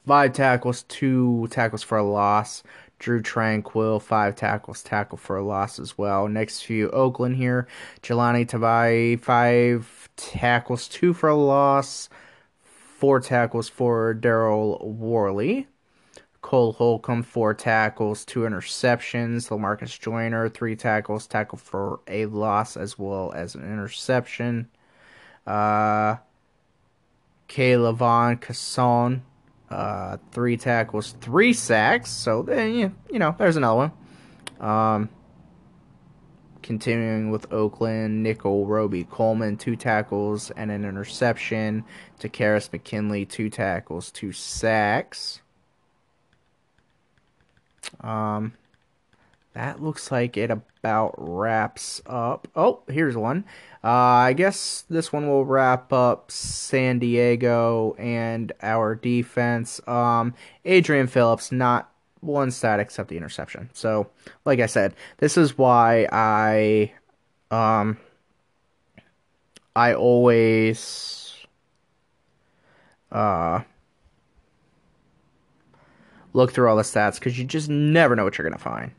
[0.06, 2.62] five tackles, two tackles for a loss.
[2.98, 6.28] Drue Tranquill, five tackles, tackle for a loss as well.
[6.28, 7.66] Next few, Oakland here.
[8.00, 12.08] Jahlani Tavai, five tackles, two for a loss.
[12.62, 15.66] Four tackles for Daryl Worley.
[16.42, 19.48] Cole Holcomb, four tackles, two interceptions.
[19.48, 24.68] Lamarcus Joyner, three tackles, tackle for a loss as well as an interception.
[25.44, 26.16] Uh,
[27.52, 29.22] Kayla Von Casson,
[29.68, 32.10] uh, three tackles, three sacks.
[32.10, 33.92] So then, you, you know, there's another one.
[34.58, 35.10] Um,
[36.62, 41.84] continuing with Oakland, Nickell Robey Coleman, two tackles and an interception.
[42.18, 45.42] Takkarist McKinley, two tackles, two sacks.
[48.00, 48.54] Um,
[49.54, 52.48] that looks like it about wraps up.
[52.56, 53.44] Oh, here's one.
[53.84, 59.80] Uh, I guess this one will wrap up San Diego and our defense.
[59.86, 60.34] Um,
[60.64, 63.68] Adrian Phillips, not one stat except the interception.
[63.74, 64.08] So,
[64.44, 66.92] like I said, this is why I,
[67.50, 67.98] um,
[69.76, 71.36] I always,
[73.10, 73.60] uh,
[76.32, 78.92] look through all the stats because you just never know what you're gonna find.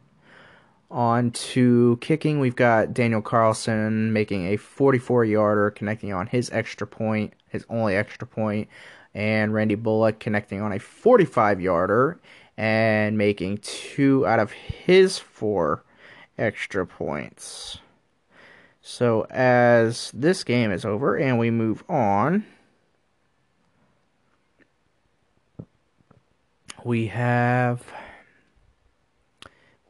[0.94, 6.86] On to kicking, we've got Daniel Carlson making a 44 yarder, connecting on his extra
[6.86, 8.70] point, his only extra point,
[9.15, 12.20] and Randy Bullock connecting on a 45 yarder
[12.57, 15.84] and making two out of his four
[16.38, 17.80] extra points.
[18.80, 22.45] So, as this game is over and we move on,
[26.84, 27.82] we have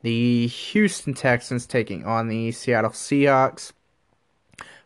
[0.04, 3.72] the Houston Texans taking on the Seattle Seahawks.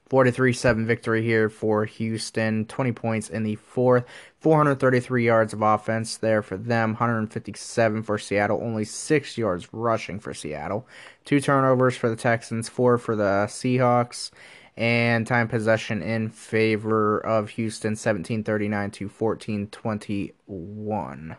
[0.09, 2.63] 43 7 victory here for Houston.
[2.65, 4.05] 20 points in the fourth.
[4.39, 6.91] 433 yards of offense there for them.
[6.91, 8.61] 157 for Seattle.
[8.63, 10.87] Only 6 yards rushing for Seattle.
[11.25, 12.69] Two turnovers for the Texans.
[12.69, 14.31] Four for the Seahawks.
[14.77, 21.35] And time possession in favor of Houston 1739 to 1421.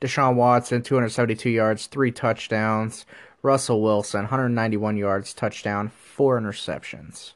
[0.00, 3.04] Deshaun Watson, 272 yards, three touchdowns.
[3.42, 7.32] Russell Wilson, 191 yards, touchdown, four interceptions.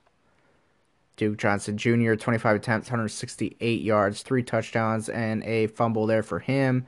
[1.16, 6.86] Duke Johnson Jr., 25 attempts, 168 yards, three touchdowns, and a fumble there for him.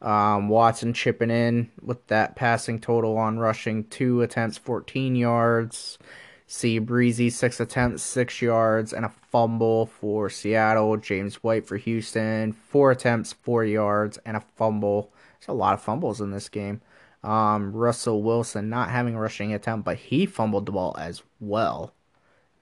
[0.00, 5.98] Um, Watson chipping in with that passing total on rushing, two attempts, 14 yards.
[6.46, 10.98] See Breezy, six attempts, six yards, and a fumble for Seattle.
[10.98, 15.10] James White for Houston, four attempts, four yards, and a fumble.
[15.48, 16.80] A lot of fumbles in this game.
[17.22, 21.94] Um, Russell Wilson not having a rushing attempt, but he fumbled the ball as well.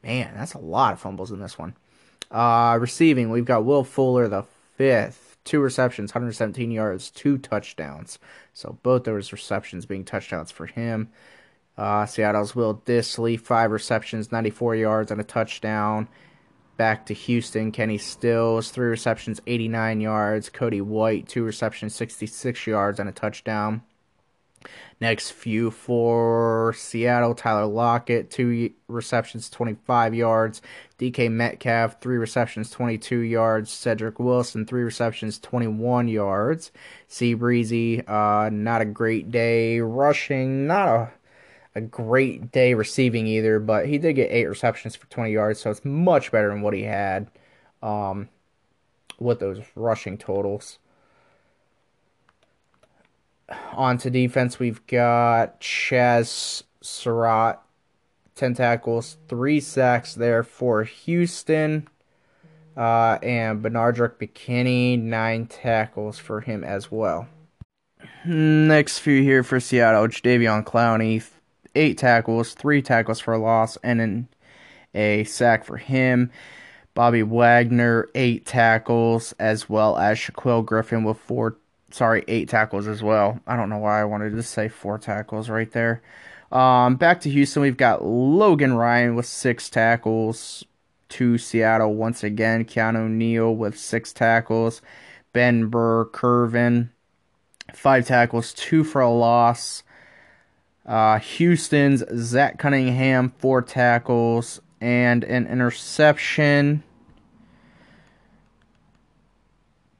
[0.03, 1.75] Man, that's a lot of fumbles in this one.
[2.31, 4.45] Uh, receiving, we've got Will Fuller, the
[4.77, 8.19] fifth, two receptions, 117 yards, two touchdowns.
[8.53, 11.11] So both those receptions being touchdowns for him.
[11.77, 16.09] Uh, Seattle's Will Dissly, five receptions, 94 yards, and a touchdown.
[16.83, 17.71] Back to Houston.
[17.71, 20.49] Kenny Stills, three receptions, 89 yards.
[20.49, 23.83] Cody White, two receptions, 66 yards, and a touchdown.
[25.01, 30.61] Next few for Seattle, Tyler Lockett, two receptions, 25 yards.
[30.99, 33.71] DK Metcalf, three receptions, 22 yards.
[33.71, 36.73] Cedric Wilson, three receptions, 21 yards.
[37.07, 41.13] C Breezy, uh, not a great day rushing, not a
[41.75, 45.71] a great day receiving either, but he did get eight receptions for 20 yards, so
[45.71, 47.31] it's much better than what he had
[47.83, 48.29] um,
[49.19, 50.79] with those rushing totals.
[53.73, 57.61] On to defense, we've got Chaz Surratt,
[58.35, 61.89] 10 tackles, 3 sacks there for Houston.
[62.75, 67.29] Uh, and Benardrick McKinney, 9 tackles for him as well.
[68.25, 71.23] Next few here for Seattle, Jadeveon Clowney,
[71.75, 74.29] 8 tackles, 3 tackles for a loss, and an,
[74.95, 76.31] a sack for him.
[76.95, 81.57] Bobby Wagner, 8 tackles, as well as Shaquill Griffin with 4
[81.95, 83.41] sorry, eight tackles as well.
[83.47, 86.03] I don't know why I wanted to say four tackles right there.
[86.51, 90.65] Um, back to Houston, we've got Logan Ryan with six tackles.
[91.11, 94.81] To Seattle once again, Keanu Neal with six tackles.
[95.35, 96.89] Ben Burr-Kirven,
[97.75, 99.83] five tackles, two for a loss.
[100.85, 106.83] Uh, Houston's Zach Cunningham, four tackles and an interception.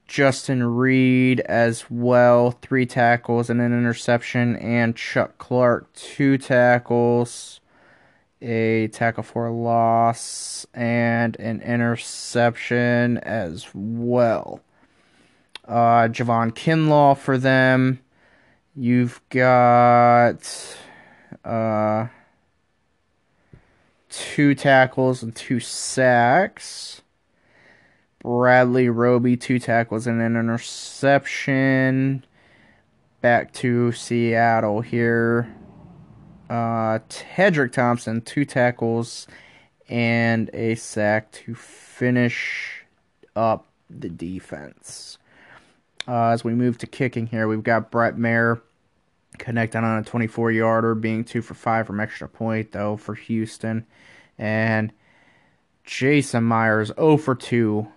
[0.07, 7.61] Justin Reid as well, three tackles and an interception, and Chuck Clark, two tackles,
[8.41, 14.59] a tackle for a loss, and an interception as well.
[15.65, 17.99] Uh, Javon Kinlaw for them.
[18.75, 20.77] You've got
[21.45, 22.07] uh,
[24.09, 27.01] two tackles and two sacks.
[28.23, 32.25] Bradley Roby, two tackles and an interception.
[33.21, 35.53] Back to Seattle here.
[36.49, 39.27] Uh, Tedric Thompson, two tackles
[39.87, 42.85] and a sack to finish
[43.35, 45.17] up the defense.
[46.07, 48.61] Uh, as we move to kicking here, we've got Brett Maher
[49.37, 53.85] connecting on a 24 yarder, being two for five from extra point, though, for Houston.
[54.37, 54.91] And
[55.83, 57.87] Jason Myers 0 for 2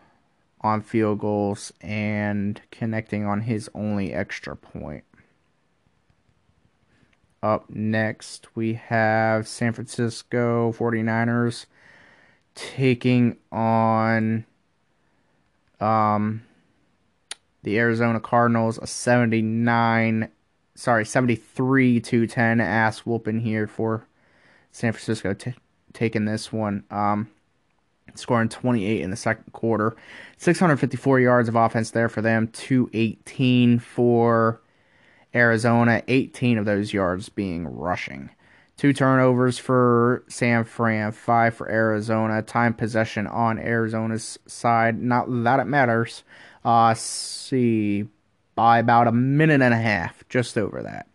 [0.61, 5.05] on field goals and connecting on his only extra point.
[7.43, 11.67] Up next, we have San Francisco 49ers
[12.55, 14.47] taking on
[15.79, 16.43] um,
[17.67, 20.29] the Arizona Cardinals, a 79,
[20.77, 24.07] sorry, 73 to 10 ass whooping here for
[24.71, 25.53] San Francisco t-
[25.93, 26.85] taking this one.
[26.93, 27.29] Um,
[28.15, 29.97] scoring 28 in the second quarter.
[30.37, 34.63] 654 yards of offense there for them, 218 for
[35.35, 38.31] Arizona, 18 of those yards being rushing.
[38.77, 42.43] Two turnovers for San Fran, five for Arizona.
[42.43, 45.03] Time possession on Arizona's side.
[45.03, 46.23] Not that it matters.
[46.67, 48.05] Uh, see,
[48.57, 51.07] by about a minute and a half, just over that.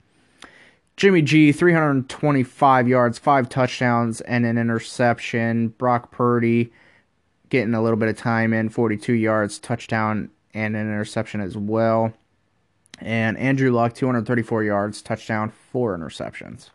[0.95, 5.67] Jimmy G, 325 yards, five touchdowns, and an interception.
[5.67, 6.71] Brock Purdy,
[7.49, 12.13] getting a little bit of time in, 42 yards, touchdown, and an interception as well.
[12.99, 16.69] And Andrew Luck, 234 yards, touchdown, four interceptions.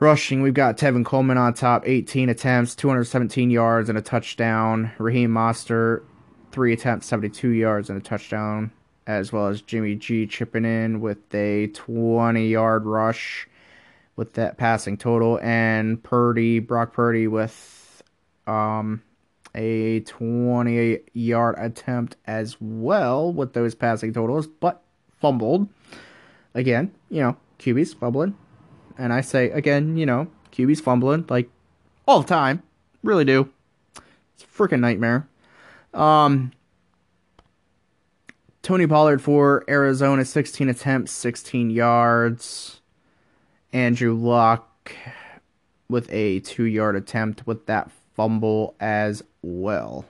[0.00, 4.92] Rushing, we've got Tevin Coleman on top, 18 attempts, 217 yards, and a touchdown.
[4.96, 6.04] Raheem Mostert,
[6.50, 8.70] three attempts, 72 yards, and a touchdown,
[9.06, 13.48] as well as Jimmy G chipping in with a 20 yard rush
[14.16, 15.38] with that passing total.
[15.42, 18.02] And Purdy, Brock Purdy, with
[18.46, 19.02] um,
[19.54, 24.82] a 28 yard attempt as well with those passing totals, but
[25.20, 25.68] fumbled.
[26.54, 28.36] Again, you know, QB's fumbling.
[28.96, 31.50] And I say, again, you know, QB's fumbling like
[32.06, 32.62] all the time.
[33.02, 33.50] Really do.
[34.34, 35.28] It's a freaking nightmare.
[35.94, 36.52] Um,
[38.62, 42.80] Tony Pollard for Arizona, 16 attempts, 16 yards.
[43.72, 44.92] Andrew Luck
[45.88, 50.04] with a two yard attempt with that fumble as well.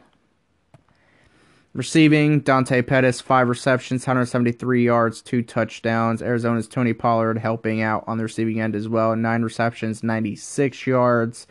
[1.75, 6.23] Receiving, Dante Pettis, five receptions, 173 yards, two touchdowns.
[6.23, 9.15] Arizona's Tony Pollard helping out on the receiving end as well.
[9.15, 11.47] Nine receptions, 96 yards.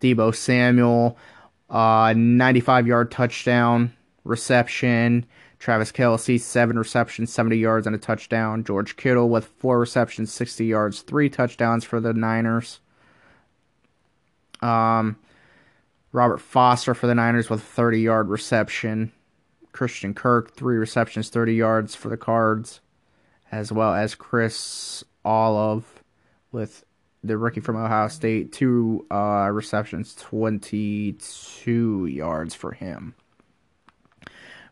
[0.00, 1.16] Deebo Samuel,
[1.70, 3.92] uh, 95 yard touchdown
[4.24, 5.26] reception.
[5.58, 8.64] Travis Kelce, seven receptions, 70 yards, and a touchdown.
[8.64, 12.80] George Kittle with four receptions, 60 yards, three touchdowns for the Niners.
[14.62, 15.16] Um,
[16.12, 19.12] Robert Foster for the Niners with a 30 yard reception.
[19.72, 22.80] Christian Kirk, three receptions, 30 yards for the Cards,
[23.52, 25.86] as well as Chris Olave
[26.50, 26.84] with
[27.22, 33.14] the rookie from Ohio State, two uh, receptions, 22 yards for him.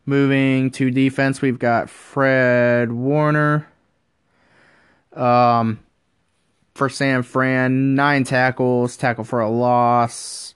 [0.06, 3.68] Moving to defense, we've got Fred Warner.
[5.12, 5.80] Um,
[6.74, 10.54] for San Fran, nine tackles, tackle for a loss.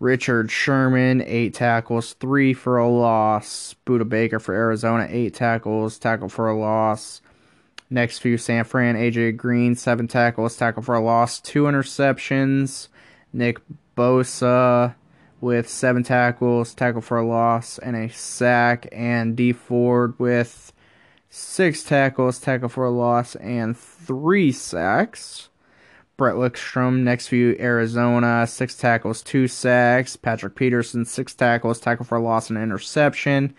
[0.00, 3.74] Richard Sherman, eight tackles, three for a loss.
[3.86, 7.20] Budda Baker for Arizona, eight tackles, tackle for a loss.
[7.90, 12.88] Next few, San Fran, AJ Green, seven tackles, tackle for a loss, two interceptions.
[13.32, 13.60] Nick
[13.96, 14.94] Bosa,
[15.40, 20.72] with seven tackles, tackle for a loss, and a sack, and Dee Ford with
[21.30, 25.48] six tackles, tackle for a loss, and three sacks.
[26.16, 30.16] Brett Lickstrom, next few Arizona, six tackles, two sacks.
[30.16, 33.54] Patrick Peterson, six tackles, tackle for a loss, and interception.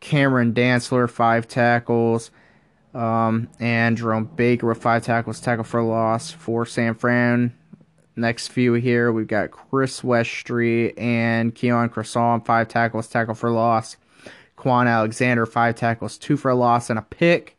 [0.00, 2.30] Cameron Dantzler, five tackles.
[2.94, 7.54] Um, and Jerome Baker with five tackles, tackle for loss for San Fran.
[8.16, 13.96] Next few here, we've got Chris Westry and Keon Croissant, five tackles, tackle for loss.
[14.58, 17.56] Kwon Alexander, five tackles, two for a loss and a pick.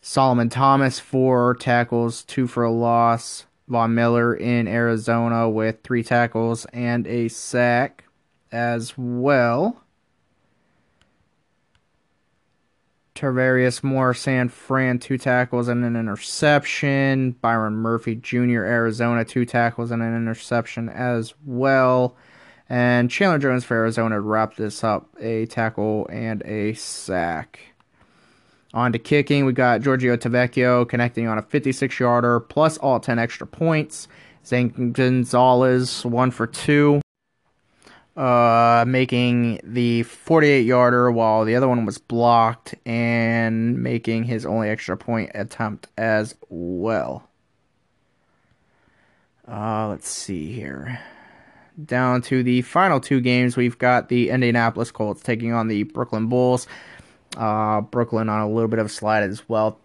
[0.00, 3.46] Solomon Thomas, four tackles, two for a loss.
[3.66, 8.04] Von Miller in Arizona with three tackles and a sack
[8.52, 9.83] as well.
[13.14, 17.32] Tarvarius Moore, San Fran, two tackles and an interception.
[17.40, 22.16] Byron Murphy Jr., Arizona, two tackles and an interception as well.
[22.68, 27.60] And Chandler Jones for Arizona wrapped this up a tackle and a sack.
[28.72, 33.20] On to kicking, we got Giorgio Tavecchio connecting on a 56 yarder plus all 10
[33.20, 34.08] extra points.
[34.44, 37.00] Zane Gonzalez, one for two
[38.16, 44.68] uh, making the 48 yarder while the other one was blocked and making his only
[44.68, 47.28] extra point attempt as well.
[49.46, 51.00] Uh, let's see here.
[51.84, 56.28] Down to the final two games, we've got the Indianapolis Colts taking on the Brooklyn
[56.28, 56.68] Bulls.
[57.36, 59.80] Uh, Brooklyn on a little bit of a slide as well,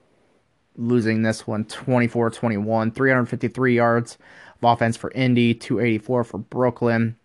[0.76, 4.20] losing this one 24 21, 353 yards
[4.62, 7.18] of offense for Indy, 284 for Brooklyn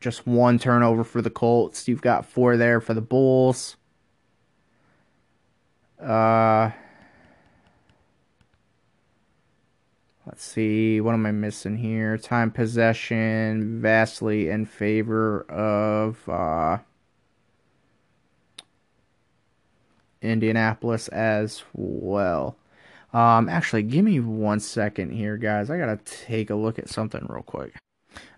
[0.00, 1.86] just one turnover for the Colts.
[1.86, 3.76] You've got four there for the Bulls.
[6.02, 6.70] Uh,
[10.26, 11.00] let's see.
[11.00, 12.16] What am I missing here?
[12.16, 16.78] Time possession vastly in favor of uh,
[20.22, 22.56] Indianapolis as well.
[23.12, 25.68] Um, actually, give me one second here, guys.
[25.68, 27.74] I gotta take a look at something real quick.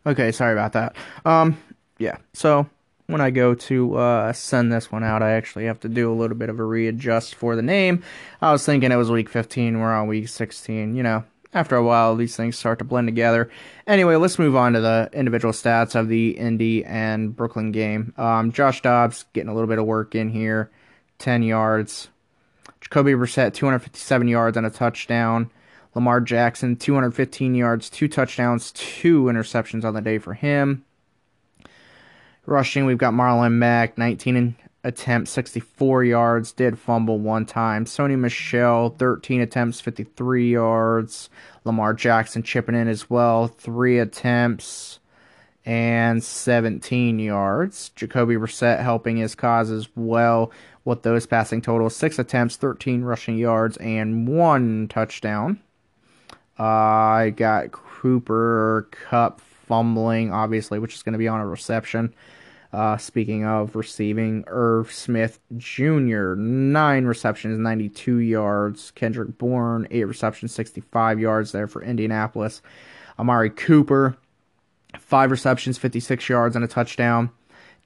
[0.06, 0.96] Okay, sorry about that.
[1.24, 1.56] Um,
[1.98, 2.68] yeah, so
[3.06, 6.14] when I go to uh, send this one out, I actually have to do a
[6.14, 8.02] little bit of a readjust for the name.
[8.40, 10.96] I was thinking it was week 15, we're on week 16.
[10.96, 13.50] You know, after a while, these things start to blend together.
[13.86, 18.14] Anyway, let's move on to the individual stats of the Indy and Brooklyn game.
[18.16, 20.70] Um, Josh Dobbs getting a little bit of work in here,
[21.18, 22.08] 10 yards.
[22.80, 25.50] Jacoby Brissett, 257 yards and a touchdown.
[25.94, 30.84] Lamar Jackson, 215 yards, two touchdowns, two interceptions on the day for him.
[32.46, 37.84] Rushing, we've got Marlon Mack, 19 attempts, 64 yards, did fumble one time.
[37.84, 41.30] Sony Michel, 13 attempts, 53 yards.
[41.64, 44.98] Lamar Jackson chipping in as well, three attempts
[45.64, 47.90] and 17 yards.
[47.90, 50.50] Jacoby Brissett helping his cause as well
[50.84, 55.60] with those passing totals, six attempts, 13 rushing yards, and one touchdown.
[56.58, 62.14] I got Cooper Kupp fumbling, obviously, which is going to be on a reception.
[62.72, 68.90] Uh, speaking of receiving, Irv Smith Jr., nine receptions, 92 yards.
[68.92, 72.62] Kendrick Bourne, eight receptions, 65 yards there for Indianapolis.
[73.18, 74.16] Amari Cooper,
[74.98, 77.30] five receptions, 56 yards, and a touchdown.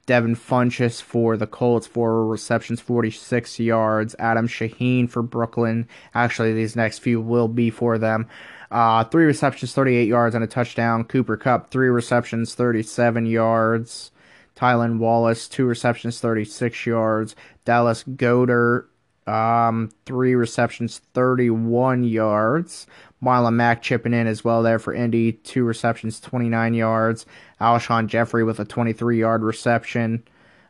[0.07, 4.15] Devin Funchess for the Colts, four receptions, 46 yards.
[4.17, 5.87] Adam Shaheen for Brooklyn.
[6.15, 8.27] Actually, these next few will be for them.
[8.71, 11.03] Uh, three receptions, 38 yards, and a touchdown.
[11.03, 14.11] Cooper Kupp, three receptions, 37 yards.
[14.55, 17.35] Tylan Wallace, two receptions, 36 yards.
[17.65, 18.87] Dallas Goedert,
[19.27, 22.87] um, three receptions, 31 yards.
[23.21, 27.25] Marlon Mack chipping in as well there for Indy, two receptions, 29 yards.
[27.59, 30.23] Alshon Jeffery with a 23 yard reception.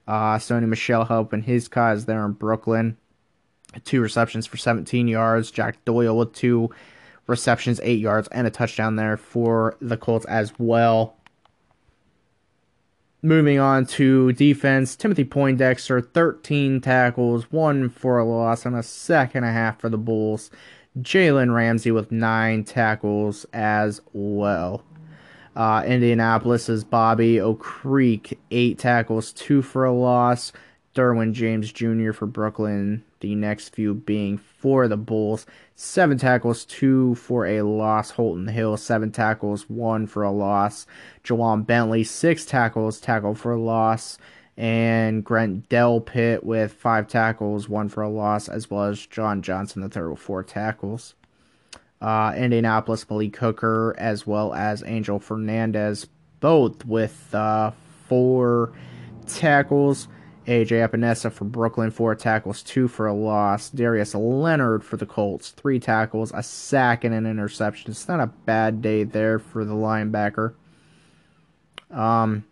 [0.08, 2.98] Uh, Sony Michel helping his cause there in Brooklyn.
[3.84, 5.52] Two receptions for 17 yards.
[5.52, 6.70] Jack Doyle with two
[7.28, 11.17] receptions, eight yards, and a touchdown there for the Colts as well.
[13.22, 19.36] Moving on to defense, Timothy Poindexter, 13 tackles, one for a loss, and a sack
[19.36, 20.52] and a half for the Bulls.
[21.00, 24.84] Jalen Ramsey with nine tackles as well.
[25.56, 30.52] Uh, Indianapolis is Bobby Okereke, eight tackles, two for a loss.
[30.94, 32.12] Derwin James Jr.
[32.12, 33.04] for Brooklyn.
[33.20, 34.38] The next few being
[34.68, 35.46] for the Bulls.
[35.78, 38.12] Seven tackles, two for a loss.
[38.12, 40.86] Holton Hill, seven tackles, one for a loss.
[41.24, 44.18] Ja'Whaun Bentley, six tackles, tackle for a loss.
[44.58, 49.82] And Grant Delpit with five tackles, one for a loss, as well as John Johnson,
[49.82, 51.16] the third with four tackles.
[52.02, 56.08] Uh, Indianapolis, Malik Hooker, as well as Angel Fernandez,
[56.42, 57.72] both with uh,
[58.10, 58.74] four
[59.28, 60.10] tackles.
[60.48, 63.70] AJ Epenesa for Brooklyn, four tackles, two for a loss.
[63.70, 67.92] Darius Leonard for the Colts, three tackles, a sack, and an interception.
[67.92, 70.54] It's not a bad day there for the linebacker.
[71.92, 72.46] Um,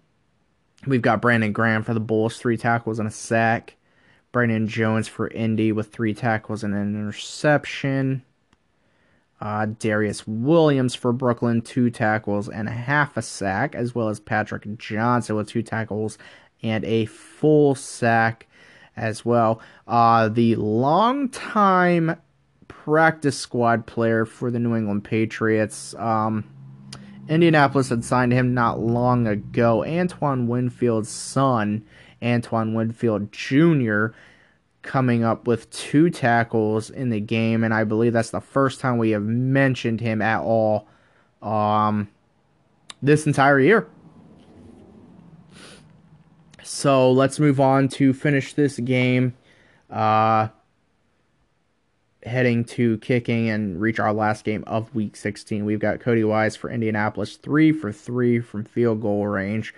[0.85, 3.75] we've got Brandon Graham for the Bulls, three tackles and a sack.
[4.33, 8.23] Brandon Jones for Indy with three tackles and an interception.
[9.39, 14.19] Uh, Darius Williams for Brooklyn, two tackles and a half a sack, as well as
[14.19, 16.17] Patrick Johnson with two tackles
[16.65, 18.47] and a full sack
[18.97, 19.61] as well.
[19.87, 22.19] Uh, the longtime
[22.67, 25.93] practice squad player for the New England Patriots.
[25.95, 26.43] Um,
[27.29, 29.85] Indianapolis had signed him not long ago.
[29.85, 31.85] Antoine Winfield's son,
[32.21, 34.07] Antoine Winfield Jr.,
[34.81, 38.97] coming up with two tackles in the game, and I believe that's the first time
[38.97, 40.87] we have mentioned him at all
[41.41, 42.07] um,
[43.01, 43.87] this entire year.
[46.67, 49.35] So let's move on to finish this game.
[49.87, 50.47] Uh,
[52.23, 55.63] heading to kicking and reach our last game of week 16.
[55.63, 59.75] We've got Cody Wise for Indianapolis, three for three from field goal range.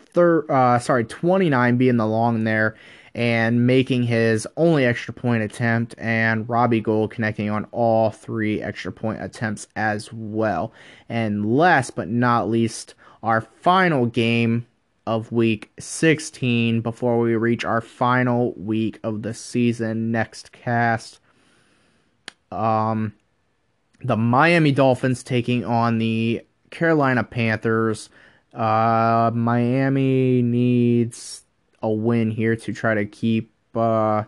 [0.00, 2.74] Third, uh, sorry, 29 being the long there
[3.14, 8.90] and making his only extra point attempt, and Robbie Gould connecting on all three extra
[8.90, 10.72] point attempts as well.
[11.08, 14.66] And last but not least, our final game
[15.06, 21.20] of week 16 before we reach our final week of the season next cast.
[22.50, 23.14] Um,
[24.02, 28.08] the Miami Dolphins taking on the Carolina Panthers.
[28.52, 31.42] Uh, Miami needs
[31.82, 34.24] a win here to try to keep uh,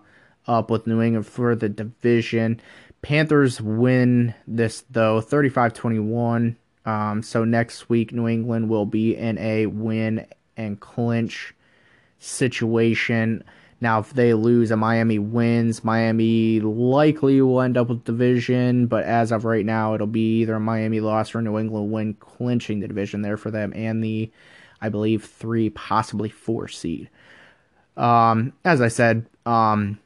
[0.46, 2.60] up with New England for the division.
[3.02, 6.56] Panthers win this though 35 21.
[6.84, 11.54] Um, so next week, New England will be in a win and clinch
[12.18, 13.44] situation.
[13.80, 18.86] Now, if they lose and Miami wins, Miami likely will end up with division.
[18.86, 22.14] But as of right now, it'll be either a Miami loss or New England win,
[22.14, 24.30] clinching the division there for them and the,
[24.80, 27.10] I believe, three, possibly four seed.
[27.96, 29.98] Um, as I said, um,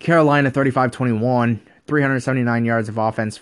[0.00, 3.40] Carolina 35 21, 379 yards of offense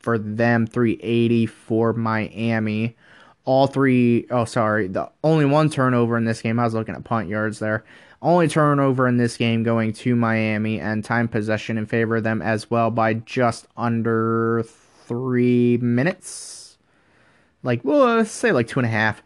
[0.00, 2.96] for them, 380 for Miami
[3.44, 7.04] all three oh sorry the only one turnover in this game i was looking at
[7.04, 7.84] punt yards there.
[8.22, 12.40] Only turnover in this game going to miami and time possession in favor of them
[12.40, 14.64] as well by just under
[15.06, 16.78] three minutes.
[17.62, 19.22] Like well let's say like two and a half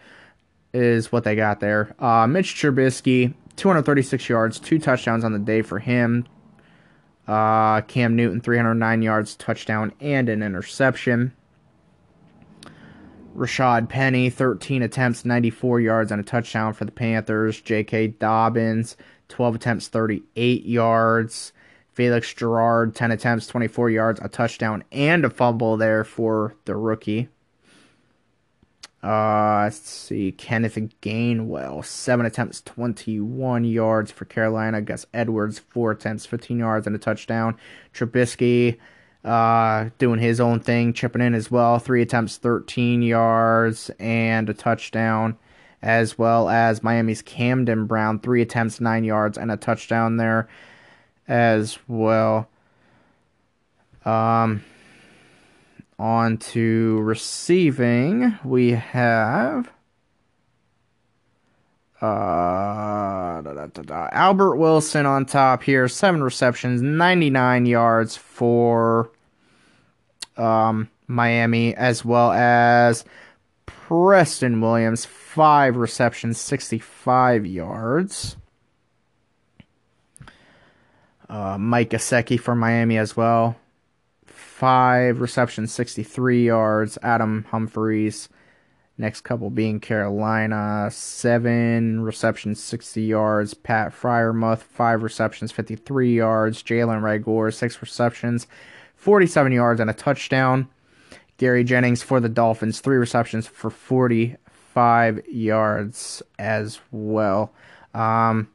[0.74, 1.94] is what they got there.
[2.00, 6.26] Uh, mitch trubisky 236 yards two touchdowns on the day for him.
[7.28, 11.32] Uh, cam newton 309 yards touchdown and an interception
[13.38, 17.60] Rashad Penny, 13 attempts, 94 yards, and a touchdown for the Panthers.
[17.60, 18.08] J.K.
[18.08, 18.96] Dobbins,
[19.28, 21.52] 12 attempts, 38 yards.
[21.92, 27.28] Felix Gerard, 10 attempts, 24 yards, a touchdown, and a fumble there for the rookie.
[29.02, 30.32] Uh, let's see.
[30.32, 34.80] Kenneth Gainwell, 7 attempts, 21 yards for Carolina.
[34.80, 37.56] Gus Edwards, 4 attempts, 15 yards, and a touchdown.
[37.94, 38.78] Trubisky,
[39.28, 41.78] uh, doing his own thing, chipping in as well.
[41.78, 45.36] Three attempts, 13 yards, and a touchdown,
[45.82, 50.48] as well as Miami's Camden Brown, three attempts, nine yards, and a touchdown there
[51.28, 52.48] as well.
[54.06, 54.64] Um,
[55.98, 59.70] on to receiving, we have.
[62.00, 69.10] Uh, da, da, da, Albert Wilson on top here, seven receptions, 99 yards for
[70.38, 73.04] um, Miami, as well as
[73.66, 78.36] Preston Williams, five receptions, 65 yards.
[81.28, 83.56] Uh, Mike Gesicki for Miami as well,
[84.24, 86.96] five receptions, 63 yards.
[87.02, 88.30] Adam Humphries,
[89.00, 93.54] Next couple being Carolina, seven receptions, 60 yards.
[93.54, 96.64] Pat Freiermuth, five receptions, 53 yards.
[96.64, 98.48] Jalen Reagor, six receptions,
[98.98, 100.68] 47 yards, and a touchdown.
[101.38, 107.52] Gary Jennings for the Dolphins, three receptions for 45 yards as well.
[107.94, 108.48] Um,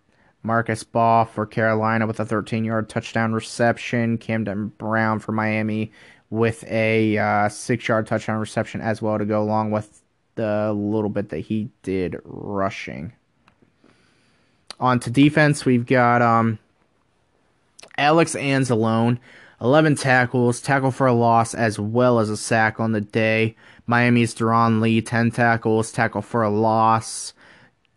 [0.43, 4.17] Marcus Baugh for Carolina with a 13 yard touchdown reception.
[4.17, 5.91] Camden Brown for Miami
[6.29, 10.01] with a uh, six yard touchdown reception as well to go along with
[10.35, 13.13] the little bit that he did rushing.
[14.79, 16.59] On to defense, we've got um,
[17.97, 19.19] Alex Anzalone,
[19.63, 23.55] 11 tackles, tackle for a loss, as well as a sack on the day.
[23.87, 27.33] Miami's Darron Lee, 10 tackles, tackle for a loss.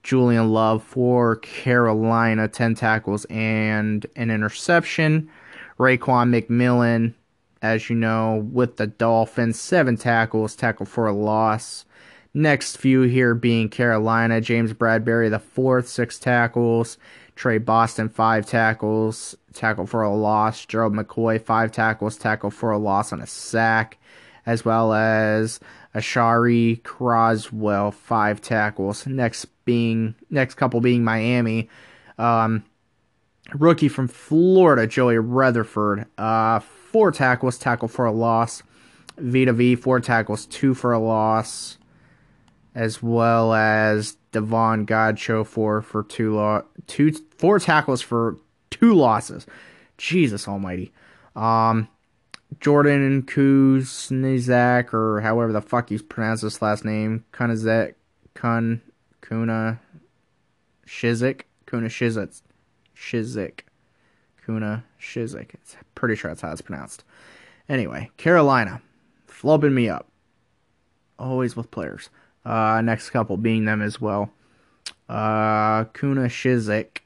[0.05, 5.29] Julian Love for Carolina, 10 tackles and an interception.
[5.77, 7.15] Raekwon McMillan,
[7.63, 11.85] as you know, with the Dolphins, 7 tackles, tackle for a loss.
[12.33, 16.97] Next few here being Carolina, James Bradberry, the fourth, six tackles.
[17.37, 20.65] Tre Boston, five tackles, tackle for a loss.
[20.65, 23.99] Gerald McCoy, five tackles, tackle for a loss on a sack.
[24.47, 25.61] As well as
[25.95, 29.07] Ashari Croswell, five tackles.
[29.07, 31.69] Next being next couple being Miami.
[32.17, 32.65] Um,
[33.53, 38.63] rookie from Florida, Joey Rutherford, uh, four tackles, tackle for a loss.
[39.19, 41.77] Vita Vea, four tackles, two for a loss
[42.77, 48.37] as well as Davon Godchaux for for two lo- two four tackles for
[48.71, 49.47] two losses.
[49.99, 50.93] Jesus Almighty.
[51.35, 51.89] Um,
[52.61, 57.95] Jordan Kuznezak or however the fuck you pronounce this last name, Kunazek,
[58.35, 58.81] Kun,
[59.21, 59.81] Kuna,
[60.87, 62.41] Shizik, Kuna Shizik,
[62.97, 63.61] Shizik,
[64.45, 65.55] Kuna Shizik.
[65.55, 67.05] It's pretty sure that's how it's pronounced.
[67.69, 68.81] Anyway, Carolina,
[69.29, 70.09] flubbing me up.
[71.19, 72.11] Always with players.
[72.45, 74.31] Uh, next couple being them as well.
[75.09, 76.99] Uh, Kuna Shizik,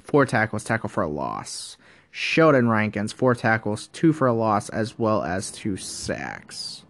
[0.00, 1.76] four tackles, tackle for a loss.
[2.10, 6.84] Sheldon Rankins, four tackles, two for a loss, as well as two sacks.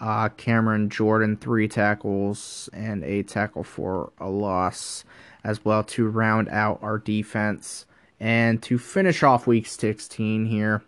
[0.00, 5.04] Uh, Cameron Jordan, three tackles and a tackle for a loss,
[5.44, 7.86] as well to round out our defense.
[8.20, 10.82] And to finish off week 16 here,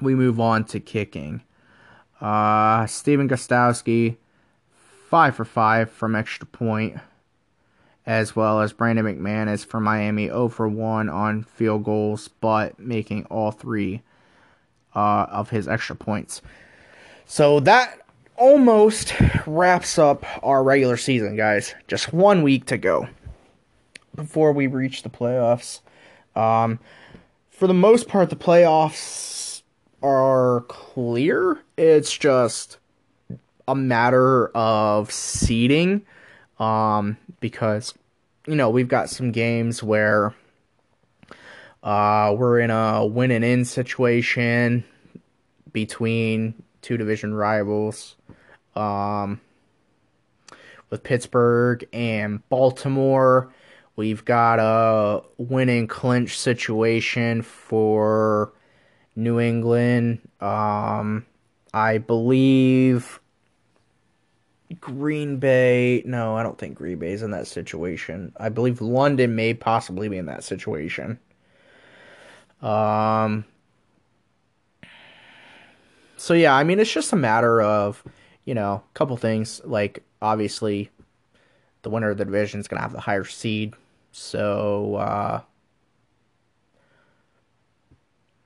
[0.00, 1.42] we move on to kicking.
[2.20, 4.16] Uh, Stephen Gostkowski,
[5.08, 6.98] five for five from extra point,
[8.06, 13.24] as well as Brandon McManus for Miami 0 for 1 on field goals, but making
[13.26, 14.02] all three
[14.94, 16.42] uh, of his extra points.
[17.26, 18.00] So that
[18.36, 19.14] almost
[19.46, 21.74] wraps up our regular season, guys.
[21.86, 23.08] Just one week to go
[24.14, 25.80] before we reach the playoffs.
[26.34, 26.78] Um,
[27.50, 29.62] for the most part, the playoffs
[30.02, 31.62] are clear.
[31.76, 32.78] It's just
[33.68, 36.04] a matter of seeding
[36.62, 37.92] um, because
[38.46, 40.34] you know we've got some games where
[41.82, 44.84] uh, we're in a win and in situation
[45.72, 48.14] between two division rivals
[48.76, 49.40] um,
[50.90, 53.52] with Pittsburgh and Baltimore.
[53.96, 58.52] We've got a winning clinch situation for
[59.16, 60.20] New England.
[60.40, 61.26] Um,
[61.74, 63.20] I believe
[64.80, 66.02] Green Bay.
[66.04, 68.32] No, I don't think Green Bay is in that situation.
[68.36, 71.18] I believe London may possibly be in that situation.
[72.60, 73.44] Um.
[76.16, 78.04] So yeah, I mean, it's just a matter of,
[78.44, 79.60] you know, a couple things.
[79.64, 80.90] Like obviously,
[81.82, 83.74] the winner of the division is gonna have the higher seed.
[84.12, 85.40] So uh,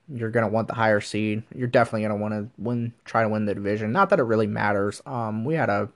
[0.08, 1.42] you're gonna want the higher seed.
[1.54, 3.92] You're definitely gonna want to win, try to win the division.
[3.92, 5.02] Not that it really matters.
[5.04, 5.90] Um, we had a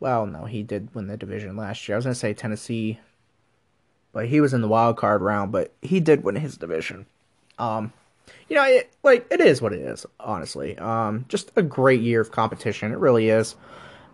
[0.00, 1.96] well, no, he did win the division last year.
[1.96, 3.00] I was gonna say Tennessee,
[4.12, 5.52] but he was in the wild card round.
[5.52, 7.06] But he did win his division.
[7.58, 7.92] Um,
[8.48, 10.06] you know, it, like it is what it is.
[10.20, 12.92] Honestly, um, just a great year of competition.
[12.92, 13.56] It really is.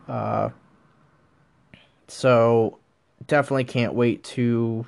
[0.08, 0.50] Uh,
[2.08, 2.78] so
[3.26, 4.86] definitely can't wait to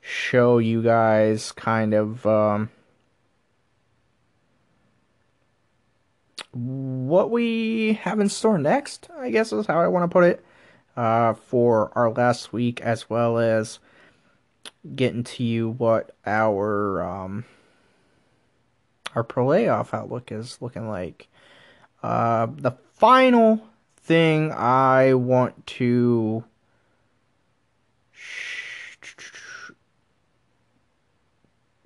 [0.00, 2.70] show you guys kind of um
[6.52, 10.44] what we have in store next, I guess is how I want to put it,
[10.96, 13.78] uh, for our last week, as well as
[14.94, 17.44] getting to you what our um,
[19.14, 21.28] our playoff outlook is looking like.
[22.02, 23.66] Uh, the final
[23.96, 26.44] thing I want to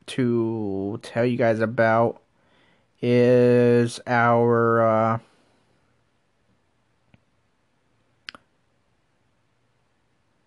[0.07, 2.23] to tell you guys about
[3.09, 5.18] is our uh,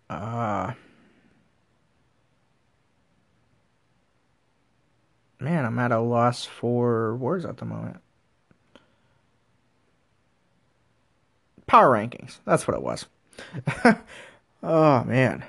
[0.09, 0.73] uh,
[5.39, 8.01] man, I'm at a loss for words at the moment.
[11.65, 12.39] Power rankings.
[12.43, 13.05] That's what it was.
[14.63, 15.45] oh man,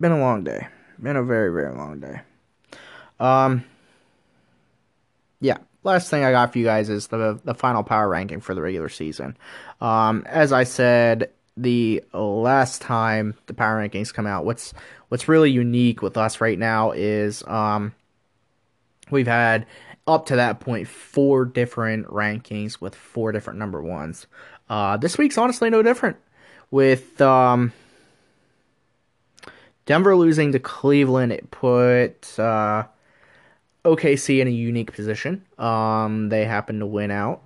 [0.00, 0.68] been a long day.
[1.02, 2.20] Been a very very long day.
[3.18, 3.64] Um,
[5.40, 5.58] yeah.
[5.84, 8.62] Last thing I got for you guys is the the final power ranking for the
[8.62, 9.36] regular season.
[9.80, 14.72] Um, as I said the last time the power rankings come out, what's
[15.08, 17.94] what's really unique with us right now is um,
[19.10, 19.66] we've had
[20.06, 24.26] up to that point four different rankings with four different number ones.
[24.68, 26.16] Uh, this week's honestly no different.
[26.70, 27.72] With um,
[29.84, 32.84] Denver losing to Cleveland, it put uh,
[33.84, 35.44] OKC in a unique position.
[35.58, 37.42] Um, they happened to win out.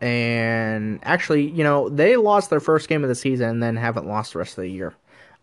[0.00, 4.06] And actually, you know, they lost their first game of the season and then haven't
[4.06, 4.94] lost the rest of the year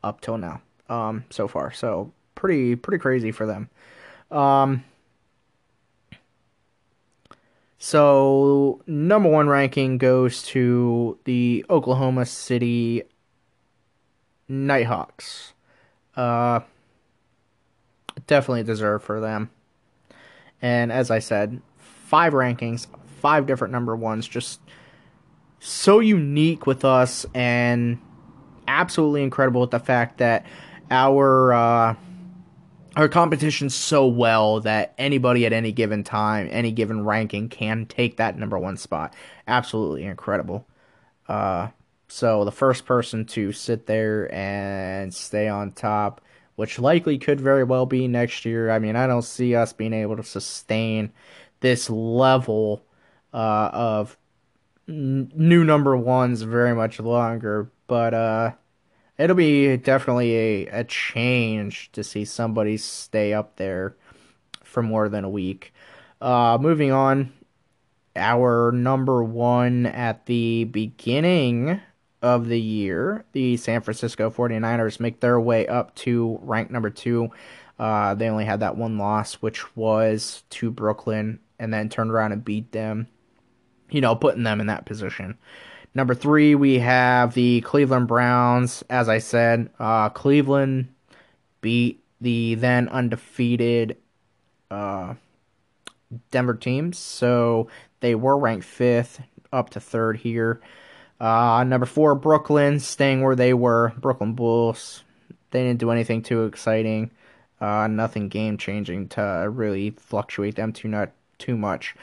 [0.04, 0.62] up till now.
[0.90, 1.72] Um, so far.
[1.72, 3.70] So pretty pretty crazy for them.
[4.30, 4.84] Um,
[7.78, 13.04] so number one ranking goes to the Oklahoma City
[14.48, 15.54] Nighthawks.
[16.16, 16.60] Uh,
[18.28, 19.50] definitely deserve for them.
[20.62, 22.88] And as I said, five rankings,
[23.20, 24.60] five different number ones, just
[25.60, 28.00] so unique with us and
[28.68, 30.46] absolutely incredible with the fact that
[30.90, 31.96] our uh,
[32.96, 38.18] our competition's so well that anybody at any given time, any given ranking can take
[38.18, 39.14] that number one spot.
[39.48, 40.68] Absolutely incredible.
[41.28, 41.70] Uh,
[42.08, 46.20] so the first person to sit there and stay on top
[46.56, 48.70] which likely could very well be next year.
[48.72, 51.12] I mean, I don't see us being able to sustain
[51.62, 52.86] this level
[53.34, 54.18] uh, of
[54.88, 58.52] n- new number ones very much longer, but uh,
[59.18, 63.96] it'll be definitely a, a change to see somebody stay up there
[64.64, 65.74] for more than a week.
[66.20, 67.32] Uh, moving on,
[68.16, 71.82] our number one at the beginning
[72.22, 77.30] of the year, the San Francisco 49ers make their way up to rank number two.
[77.80, 82.32] Uh, they only had that one loss, which was to Brooklyn, and then turned around
[82.32, 83.08] and beat them,
[83.90, 85.38] you know, putting them in that position.
[85.94, 88.84] Number three, we have the Cleveland Browns.
[88.90, 90.94] As I said, uh, Cleveland
[91.60, 93.98] beat the then undefeated
[94.70, 95.16] uh,
[96.30, 97.68] Denver teams, so
[98.00, 100.62] they were ranked fifth, up to third here.
[101.22, 103.94] Uh, number four, Brooklyn, staying where they were.
[104.00, 105.04] Brooklyn Bulls.
[105.52, 107.12] They didn't do anything too exciting.
[107.60, 111.96] Uh, nothing game changing to really fluctuate them too not too much.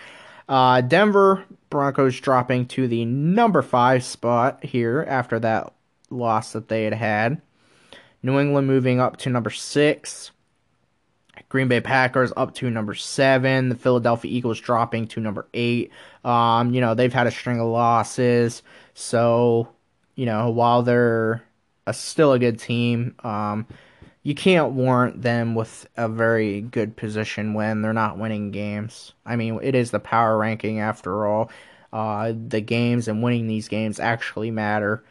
[0.48, 5.72] Uh, Denver Broncos dropping to the number five spot here after that
[6.10, 7.42] loss that they had had.
[8.22, 10.30] New England moving up to number six.
[11.48, 13.70] Green Bay Packers up to number seven.
[13.70, 15.90] The Philadelphia Eagles dropping to number eight.
[16.24, 18.62] Um, you know, they've had a string of losses.
[18.94, 19.68] So,
[20.14, 21.42] you know, while they're
[21.86, 23.66] a, still a good team, um,
[24.22, 29.14] you can't warrant them with a very good position when they're not winning games.
[29.24, 31.50] I mean, it is the power ranking after all.
[31.90, 35.02] Uh, the games and winning these games actually matter.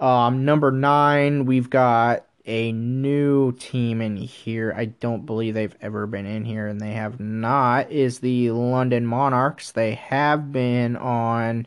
[0.00, 4.74] Um, number nine, we've got a new team in here.
[4.76, 7.90] I don't believe they've ever been in here, and they have not.
[7.90, 9.72] Is the London Monarchs?
[9.72, 11.66] They have been on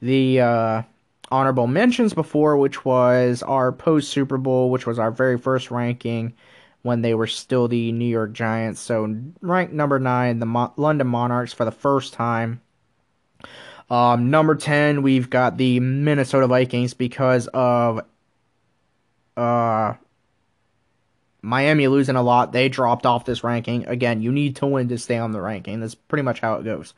[0.00, 0.82] the uh,
[1.30, 6.34] honorable mentions before, which was our post Super Bowl, which was our very first ranking
[6.82, 8.80] when they were still the New York Giants.
[8.80, 12.60] So ranked number nine, the Mo- London Monarchs for the first time.
[13.90, 18.00] Um, number ten, we've got the Minnesota Vikings because of
[19.38, 19.94] uh,
[21.42, 22.52] Miami losing a lot.
[22.52, 23.86] They dropped off this ranking.
[23.86, 25.80] Again, you need to win to stay on the ranking.
[25.80, 26.94] That's pretty much how it goes.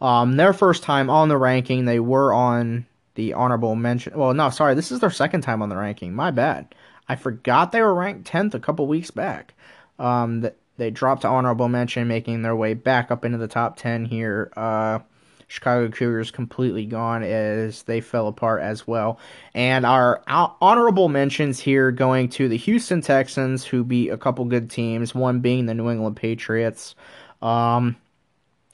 [0.00, 4.16] Um, their first time on the ranking, they were on the honorable mention.
[4.16, 6.14] Well, no, sorry, this is their second time on the ranking.
[6.14, 6.74] My bad.
[7.08, 9.54] I forgot they were ranked 10th a couple weeks back.
[9.98, 14.04] Um, they dropped to honorable mention, making their way back up into the top 10
[14.04, 14.52] here.
[14.56, 15.00] Uh,
[15.48, 19.18] Chicago Cougars completely gone as they fell apart as well.
[19.54, 24.70] And our honorable mentions here going to the Houston Texans, who beat a couple good
[24.70, 26.94] teams, one being the New England Patriots.
[27.40, 27.96] Um,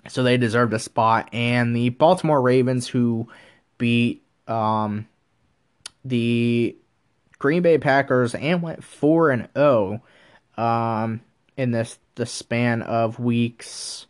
[0.08, 1.28] so they deserved a spot.
[1.32, 3.28] And the Baltimore Ravens, who
[3.78, 5.06] beat um,
[6.04, 6.76] the
[7.38, 10.02] Green Bay Packers and went four and zero
[10.58, 11.20] oh, um,
[11.56, 14.06] in this the span of weeks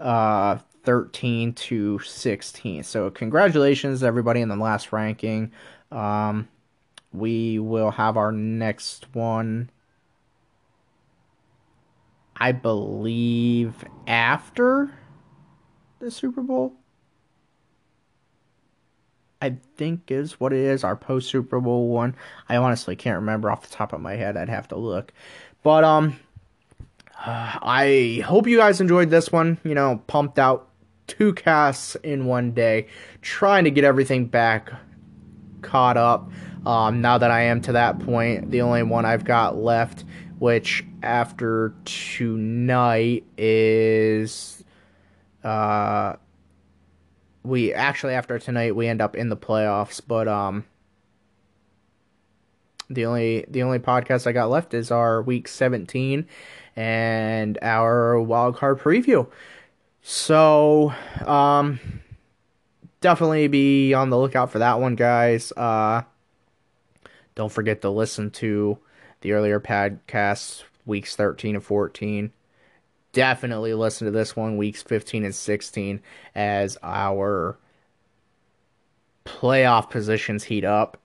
[0.00, 2.82] uh, thirteen to sixteen.
[2.82, 5.52] So congratulations everybody in the last ranking.
[5.90, 6.48] Um,
[7.12, 9.70] we will have our next one.
[12.36, 14.92] I believe after
[16.00, 16.74] the Super Bowl.
[19.40, 22.16] I think is what it is, our post Super Bowl one.
[22.48, 24.36] I honestly can't remember off the top of my head.
[24.36, 25.12] I'd have to look.
[25.62, 26.18] But um
[27.26, 29.58] I hope you guys enjoyed this one.
[29.62, 30.68] You know, pumped out
[31.06, 32.86] two casts in one day,
[33.22, 34.72] trying to get everything back
[35.62, 36.30] caught up.
[36.66, 40.04] Um, now that I am to that point, the only one I've got left,
[40.38, 44.64] which after tonight is
[45.42, 46.16] uh
[47.42, 50.64] we actually after tonight we end up in the playoffs, but um
[52.90, 56.26] the only the only podcast I got left is our week 17
[56.76, 59.28] and our wild card preview.
[60.06, 60.92] So,
[61.24, 61.80] um
[63.00, 65.52] definitely be on the lookout for that one, guys.
[65.56, 66.02] Uh
[67.34, 68.78] don't forget to listen to
[69.22, 72.30] the earlier podcasts weeks 13 and 14
[73.14, 76.02] definitely listen to this one, weeks 15 and 16,
[76.34, 77.56] as our
[79.24, 80.98] playoff positions heat up.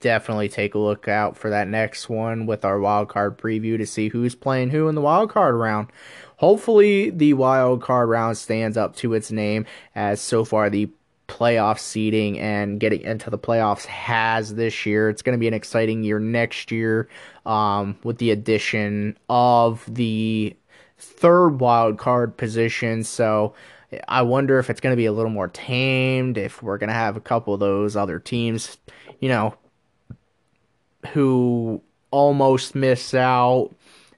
[0.00, 3.86] Definitely take a look out for that next one with our wild card preview to
[3.86, 5.88] see who's playing who in the wild card round.
[6.36, 10.88] Hopefully, the wild card round stands up to its name, as so far the
[11.28, 15.08] playoff seeding and getting into the playoffs has this year.
[15.08, 17.08] It's going to be an exciting year next year
[17.46, 20.54] um, with the addition of the
[20.98, 23.04] third wild card position.
[23.04, 23.54] So
[24.08, 26.94] I wonder if it's going to be a little more tamed, if we're going to
[26.94, 28.76] have a couple of those other teams,
[29.20, 29.54] you know,
[31.12, 33.70] who almost miss out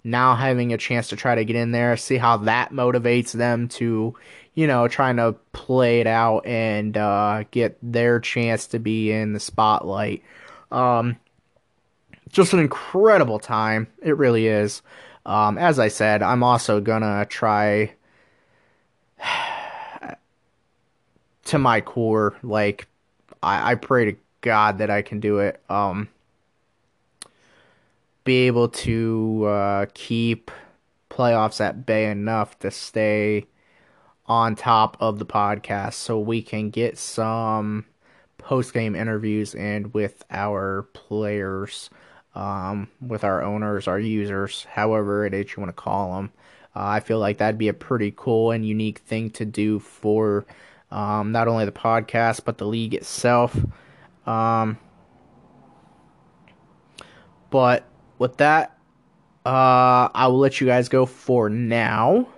[0.06, 3.66] now having a chance to try to get in there, see how that motivates them
[3.66, 4.14] to,
[4.54, 9.32] you know, trying to play it out and uh, get their chance to be in
[9.32, 10.22] the spotlight.
[10.70, 11.16] Um,
[12.30, 13.88] just an incredible time.
[14.00, 14.80] It really is.
[15.26, 17.92] Um, as I said, I'm also gonna try
[21.46, 22.36] to my core.
[22.44, 22.86] Like,
[23.42, 25.60] I, I pray to God that I can do it.
[25.68, 26.08] Um,
[28.26, 30.50] be able to uh, keep
[31.08, 33.46] playoffs at bay enough to stay
[34.26, 37.86] on top of the podcast so we can get some
[38.36, 41.88] post game interviews and with our players
[42.34, 46.32] um, with our owners, our users, however it is you want to call them.
[46.74, 50.44] Uh, I feel like that'd be a pretty cool and unique thing to do for
[50.90, 53.56] um, not only the podcast but the league itself.
[54.26, 54.78] Um,
[57.50, 57.88] but
[58.18, 58.76] with that,
[59.44, 62.28] uh, I will let you guys go for now.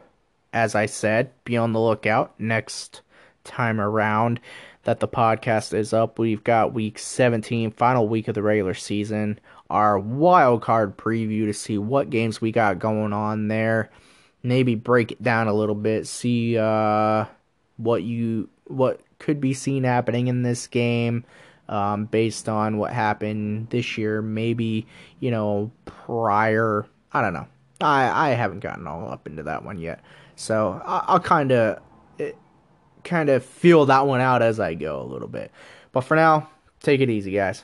[0.53, 3.03] As I said, be on the lookout next
[3.45, 4.41] time around
[4.85, 6.19] that the podcast is up.
[6.19, 9.39] We've got week 17, final week of the regular season
[9.71, 13.91] our wild card preview to see what games we got going on there.
[14.43, 17.27] Maybe break it down a little bit, see uh,
[17.77, 21.25] what you what could be seen happening in this game
[21.69, 24.23] um, based on what happened this year.
[24.23, 24.87] Maybe
[25.21, 26.87] you know prior.
[27.13, 27.47] I don't know.
[27.81, 30.01] I I haven't gotten all up into that one yet,
[30.37, 31.81] so I, I'll kind of
[33.05, 35.51] kind of feel that one out as I go a little bit.
[35.93, 37.57] But for now, take it easy, guys.